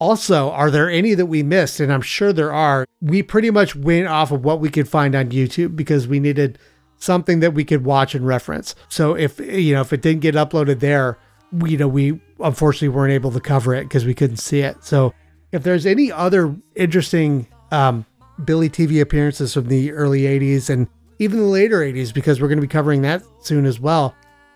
also, 0.00 0.50
are 0.50 0.70
there 0.70 0.90
any 0.90 1.14
that 1.14 1.26
we 1.26 1.42
missed? 1.42 1.78
And 1.78 1.92
I'm 1.92 2.00
sure 2.00 2.32
there 2.32 2.52
are. 2.52 2.86
We 3.00 3.22
pretty 3.22 3.50
much 3.50 3.76
went 3.76 4.08
off 4.08 4.32
of 4.32 4.44
what 4.44 4.58
we 4.58 4.70
could 4.70 4.88
find 4.88 5.14
on 5.14 5.30
YouTube 5.30 5.76
because 5.76 6.08
we 6.08 6.18
needed 6.18 6.58
something 6.96 7.40
that 7.40 7.54
we 7.54 7.64
could 7.64 7.84
watch 7.84 8.14
and 8.14 8.26
reference. 8.26 8.74
So 8.88 9.14
if 9.14 9.38
you 9.38 9.74
know 9.74 9.82
if 9.82 9.92
it 9.92 10.02
didn't 10.02 10.22
get 10.22 10.34
uploaded 10.34 10.80
there, 10.80 11.18
we 11.52 11.72
you 11.72 11.76
know 11.76 11.88
we 11.88 12.20
unfortunately 12.40 12.88
weren't 12.88 13.12
able 13.12 13.30
to 13.32 13.40
cover 13.40 13.74
it 13.74 13.84
because 13.84 14.06
we 14.06 14.14
couldn't 14.14 14.38
see 14.38 14.60
it. 14.60 14.82
So 14.82 15.12
if 15.52 15.62
there's 15.62 15.84
any 15.84 16.10
other 16.10 16.56
interesting 16.74 17.46
um, 17.70 18.06
Billy 18.44 18.70
TV 18.70 19.00
appearances 19.00 19.54
from 19.54 19.68
the 19.68 19.92
early 19.92 20.22
80s 20.22 20.70
and 20.70 20.88
even 21.18 21.38
the 21.38 21.44
later 21.44 21.80
80s, 21.80 22.14
because 22.14 22.40
we're 22.40 22.48
going 22.48 22.58
to 22.58 22.62
be 22.62 22.68
covering 22.68 23.02
that 23.02 23.22
soon 23.42 23.66
as 23.66 23.78
well. 23.78 24.14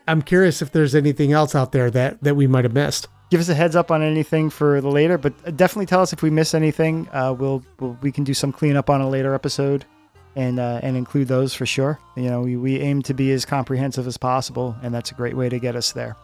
I'm 0.09 0.23
curious 0.23 0.63
if 0.63 0.73
there's 0.73 0.95
anything 0.95 1.33
else 1.33 1.55
out 1.55 1.73
there 1.73 1.91
that, 1.91 2.23
that 2.23 2.37
we 2.37 2.47
might 2.47 2.65
have 2.65 2.73
missed. 2.73 3.09
Give 3.35 3.41
us 3.41 3.49
a 3.49 3.55
heads 3.57 3.75
up 3.75 3.91
on 3.91 4.01
anything 4.01 4.49
for 4.49 4.81
the 4.81 4.89
later, 4.89 5.19
but 5.19 5.57
definitely 5.57 5.87
tell 5.87 6.01
us 6.01 6.13
if 6.13 6.23
we 6.23 6.31
miss 6.31 6.55
anything. 6.55 7.09
Uh, 7.13 7.35
we'll, 7.37 7.65
we'll 7.81 7.99
we 8.01 8.13
can 8.13 8.23
do 8.23 8.33
some 8.33 8.53
cleanup 8.53 8.89
on 8.89 9.01
a 9.01 9.09
later 9.09 9.35
episode, 9.35 9.85
and 10.37 10.61
uh, 10.61 10.79
and 10.85 10.97
include 10.97 11.27
those 11.27 11.53
for 11.53 11.67
sure. 11.67 11.99
You 12.15 12.31
know, 12.31 12.43
we, 12.43 12.57
we 12.57 12.79
aim 12.79 13.03
to 13.03 13.13
be 13.13 13.33
as 13.33 13.45
comprehensive 13.45 14.07
as 14.07 14.17
possible, 14.17 14.77
and 14.85 14.95
that's 14.95 15.11
a 15.11 15.15
great 15.15 15.37
way 15.37 15.49
to 15.49 15.59
get 15.59 15.75
us 15.75 15.91
there. 15.91 16.15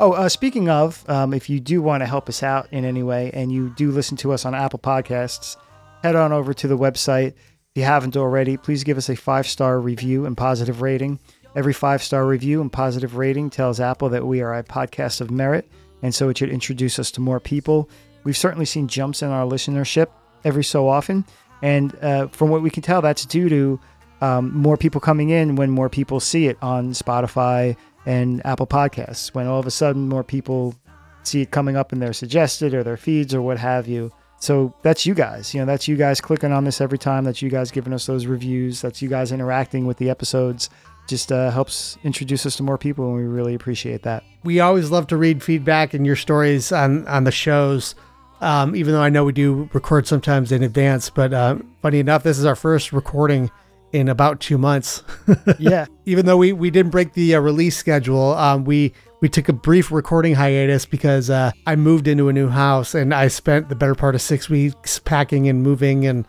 Oh, 0.00 0.10
uh, 0.14 0.28
speaking 0.28 0.68
of, 0.68 1.08
um, 1.08 1.32
if 1.32 1.48
you 1.48 1.60
do 1.60 1.80
want 1.80 2.00
to 2.00 2.06
help 2.06 2.28
us 2.28 2.42
out 2.42 2.66
in 2.72 2.84
any 2.84 3.04
way, 3.04 3.30
and 3.32 3.52
you 3.52 3.72
do 3.76 3.92
listen 3.92 4.16
to 4.16 4.32
us 4.32 4.44
on 4.44 4.52
Apple 4.52 4.80
Podcasts, 4.80 5.56
head 6.02 6.16
on 6.16 6.32
over 6.32 6.52
to 6.52 6.66
the 6.66 6.76
website. 6.76 7.28
If 7.28 7.76
you 7.76 7.84
haven't 7.84 8.16
already, 8.16 8.56
please 8.56 8.82
give 8.82 8.98
us 8.98 9.08
a 9.08 9.14
five 9.14 9.46
star 9.46 9.78
review 9.78 10.26
and 10.26 10.36
positive 10.36 10.82
rating. 10.82 11.20
Every 11.54 11.72
five 11.72 12.02
star 12.02 12.26
review 12.26 12.60
and 12.60 12.72
positive 12.72 13.14
rating 13.14 13.50
tells 13.50 13.78
Apple 13.78 14.08
that 14.08 14.26
we 14.26 14.40
are 14.40 14.58
a 14.58 14.64
podcast 14.64 15.20
of 15.20 15.30
merit, 15.30 15.70
and 16.02 16.14
so 16.14 16.28
it 16.28 16.38
should 16.38 16.50
introduce 16.50 16.98
us 16.98 17.10
to 17.12 17.20
more 17.20 17.40
people. 17.40 17.88
We've 18.24 18.36
certainly 18.36 18.66
seen 18.66 18.88
jumps 18.88 19.22
in 19.22 19.28
our 19.28 19.46
listenership 19.46 20.08
every 20.44 20.64
so 20.64 20.88
often, 20.88 21.24
and 21.62 21.96
uh, 22.02 22.28
from 22.28 22.50
what 22.50 22.62
we 22.62 22.70
can 22.70 22.82
tell, 22.82 23.02
that's 23.02 23.24
due 23.24 23.48
to 23.48 23.80
um, 24.20 24.56
more 24.56 24.76
people 24.76 25.00
coming 25.00 25.30
in 25.30 25.56
when 25.56 25.70
more 25.70 25.88
people 25.88 26.20
see 26.20 26.46
it 26.46 26.56
on 26.62 26.92
Spotify 26.92 27.76
and 28.06 28.44
Apple 28.46 28.66
Podcasts. 28.66 29.34
When 29.34 29.46
all 29.46 29.60
of 29.60 29.66
a 29.66 29.70
sudden 29.70 30.08
more 30.08 30.24
people 30.24 30.74
see 31.22 31.42
it 31.42 31.50
coming 31.50 31.76
up 31.76 31.92
in 31.92 31.98
their 31.98 32.12
suggested 32.12 32.72
or 32.72 32.82
their 32.82 32.96
feeds 32.96 33.34
or 33.34 33.42
what 33.42 33.58
have 33.58 33.86
you. 33.86 34.12
So 34.38 34.74
that's 34.82 35.06
you 35.06 35.14
guys. 35.14 35.54
You 35.54 35.60
know, 35.60 35.66
that's 35.66 35.88
you 35.88 35.96
guys 35.96 36.20
clicking 36.20 36.52
on 36.52 36.64
this 36.64 36.80
every 36.80 36.98
time. 36.98 37.24
That's 37.24 37.42
you 37.42 37.50
guys 37.50 37.70
giving 37.70 37.92
us 37.92 38.06
those 38.06 38.26
reviews. 38.26 38.80
That's 38.80 39.02
you 39.02 39.08
guys 39.08 39.32
interacting 39.32 39.86
with 39.86 39.96
the 39.96 40.10
episodes. 40.10 40.70
Just 41.06 41.30
uh, 41.30 41.50
helps 41.50 41.98
introduce 42.04 42.46
us 42.46 42.56
to 42.56 42.62
more 42.62 42.78
people, 42.78 43.06
and 43.06 43.16
we 43.16 43.22
really 43.24 43.54
appreciate 43.54 44.02
that. 44.02 44.24
We 44.44 44.60
always 44.60 44.90
love 44.90 45.06
to 45.08 45.16
read 45.16 45.42
feedback 45.42 45.94
and 45.94 46.04
your 46.06 46.16
stories 46.16 46.72
on, 46.72 47.06
on 47.06 47.24
the 47.24 47.32
shows, 47.32 47.94
um, 48.40 48.74
even 48.76 48.92
though 48.92 49.02
I 49.02 49.08
know 49.08 49.24
we 49.24 49.32
do 49.32 49.68
record 49.72 50.06
sometimes 50.06 50.52
in 50.52 50.62
advance. 50.62 51.10
But 51.10 51.32
uh, 51.32 51.58
funny 51.82 52.00
enough, 52.00 52.22
this 52.22 52.38
is 52.38 52.44
our 52.44 52.56
first 52.56 52.92
recording 52.92 53.50
in 53.92 54.08
about 54.08 54.40
two 54.40 54.58
months. 54.58 55.02
Yeah. 55.58 55.86
even 56.04 56.26
though 56.26 56.36
we, 56.36 56.52
we 56.52 56.70
didn't 56.70 56.90
break 56.90 57.14
the 57.14 57.34
uh, 57.36 57.40
release 57.40 57.76
schedule, 57.76 58.34
um, 58.34 58.64
we 58.64 58.92
we 59.20 59.28
took 59.30 59.48
a 59.48 59.52
brief 59.52 59.90
recording 59.90 60.34
hiatus 60.34 60.84
because 60.84 61.30
uh, 61.30 61.50
I 61.66 61.76
moved 61.76 62.06
into 62.06 62.28
a 62.28 62.32
new 62.32 62.48
house 62.48 62.94
and 62.94 63.14
I 63.14 63.28
spent 63.28 63.68
the 63.70 63.74
better 63.74 63.94
part 63.94 64.14
of 64.14 64.20
six 64.20 64.50
weeks 64.50 64.98
packing 64.98 65.48
and 65.48 65.62
moving 65.62 66.06
and 66.06 66.26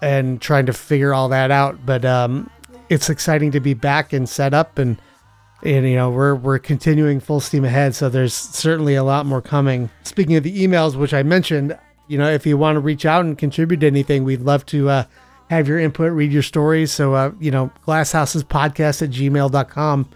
and 0.00 0.40
trying 0.40 0.66
to 0.66 0.72
figure 0.72 1.12
all 1.12 1.28
that 1.30 1.50
out. 1.50 1.84
But 1.84 2.04
um, 2.04 2.48
it's 2.92 3.08
exciting 3.08 3.50
to 3.52 3.60
be 3.60 3.72
back 3.72 4.12
and 4.12 4.28
set 4.28 4.52
up 4.52 4.78
and 4.78 5.00
and 5.64 5.88
you 5.88 5.96
know 5.96 6.10
we're 6.10 6.34
we're 6.34 6.58
continuing 6.58 7.20
full 7.20 7.40
steam 7.40 7.64
ahead. 7.64 7.94
So 7.94 8.08
there's 8.08 8.34
certainly 8.34 8.94
a 8.94 9.02
lot 9.02 9.24
more 9.24 9.40
coming. 9.40 9.88
Speaking 10.02 10.36
of 10.36 10.42
the 10.42 10.62
emails, 10.62 10.94
which 10.94 11.14
I 11.14 11.22
mentioned, 11.22 11.78
you 12.08 12.18
know, 12.18 12.28
if 12.30 12.46
you 12.46 12.58
want 12.58 12.76
to 12.76 12.80
reach 12.80 13.06
out 13.06 13.24
and 13.24 13.38
contribute 13.38 13.80
to 13.80 13.86
anything, 13.86 14.24
we'd 14.24 14.42
love 14.42 14.66
to 14.66 14.90
uh, 14.90 15.04
have 15.48 15.66
your 15.66 15.78
input, 15.78 16.12
read 16.12 16.32
your 16.32 16.42
stories. 16.42 16.92
So, 16.92 17.14
uh, 17.14 17.32
you 17.40 17.50
know, 17.50 17.72
glasshousespodcast 17.86 19.02
at 19.02 19.10
gmail.com. 19.10 20.10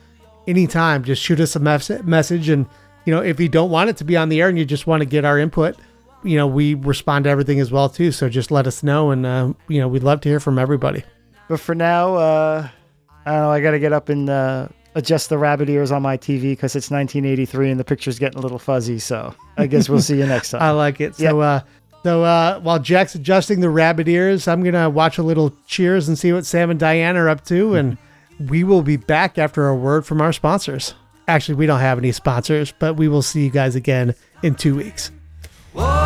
Anytime, 0.46 1.04
just 1.04 1.22
shoot 1.22 1.40
us 1.40 1.56
a 1.56 1.60
mes- 1.60 2.02
message. 2.04 2.50
And, 2.50 2.66
you 3.06 3.14
know, 3.14 3.22
if 3.22 3.40
you 3.40 3.48
don't 3.48 3.70
want 3.70 3.88
it 3.88 3.96
to 3.98 4.04
be 4.04 4.16
on 4.16 4.28
the 4.28 4.42
air 4.42 4.48
and 4.48 4.58
you 4.58 4.66
just 4.66 4.86
want 4.86 5.00
to 5.00 5.06
get 5.06 5.24
our 5.24 5.38
input, 5.38 5.76
you 6.22 6.36
know, 6.36 6.46
we 6.46 6.74
respond 6.74 7.24
to 7.24 7.30
everything 7.30 7.58
as 7.60 7.72
well, 7.72 7.88
too. 7.88 8.12
So 8.12 8.28
just 8.28 8.50
let 8.50 8.66
us 8.66 8.82
know. 8.82 9.10
And, 9.10 9.24
uh, 9.24 9.52
you 9.68 9.80
know, 9.80 9.88
we'd 9.88 10.02
love 10.02 10.20
to 10.22 10.28
hear 10.28 10.40
from 10.40 10.58
everybody. 10.58 11.02
But 11.48 11.60
for 11.60 11.74
now, 11.74 12.14
uh, 12.14 12.68
I 13.24 13.32
don't 13.32 13.42
know. 13.42 13.50
I 13.50 13.60
got 13.60 13.72
to 13.72 13.78
get 13.78 13.92
up 13.92 14.08
and 14.08 14.28
uh, 14.28 14.68
adjust 14.94 15.28
the 15.28 15.38
rabbit 15.38 15.68
ears 15.68 15.92
on 15.92 16.02
my 16.02 16.16
TV 16.16 16.52
because 16.52 16.74
it's 16.74 16.90
1983 16.90 17.70
and 17.70 17.78
the 17.78 17.84
picture's 17.84 18.18
getting 18.18 18.38
a 18.38 18.42
little 18.42 18.58
fuzzy. 18.58 18.98
So 18.98 19.34
I 19.56 19.66
guess 19.66 19.88
we'll 19.88 20.00
see 20.00 20.18
you 20.18 20.26
next 20.26 20.50
time. 20.52 20.62
I 20.62 20.70
like 20.70 21.00
it. 21.00 21.14
So, 21.14 21.40
uh, 21.40 21.60
so 22.02 22.24
uh, 22.24 22.60
while 22.60 22.78
Jack's 22.78 23.14
adjusting 23.14 23.60
the 23.60 23.70
rabbit 23.70 24.08
ears, 24.08 24.48
I'm 24.48 24.62
gonna 24.62 24.88
watch 24.88 25.18
a 25.18 25.22
little 25.22 25.52
Cheers 25.66 26.08
and 26.08 26.18
see 26.18 26.32
what 26.32 26.46
Sam 26.46 26.70
and 26.70 26.78
Diane 26.80 27.16
are 27.16 27.28
up 27.28 27.44
to, 27.46 27.74
and 27.74 27.98
we 28.48 28.64
will 28.64 28.82
be 28.82 28.96
back 28.96 29.38
after 29.38 29.68
a 29.68 29.74
word 29.74 30.06
from 30.06 30.20
our 30.20 30.32
sponsors. 30.32 30.94
Actually, 31.28 31.56
we 31.56 31.66
don't 31.66 31.80
have 31.80 31.98
any 31.98 32.12
sponsors, 32.12 32.72
but 32.78 32.94
we 32.94 33.08
will 33.08 33.22
see 33.22 33.44
you 33.44 33.50
guys 33.50 33.74
again 33.74 34.14
in 34.44 34.54
two 34.54 34.76
weeks. 34.76 35.10
for 35.72 36.05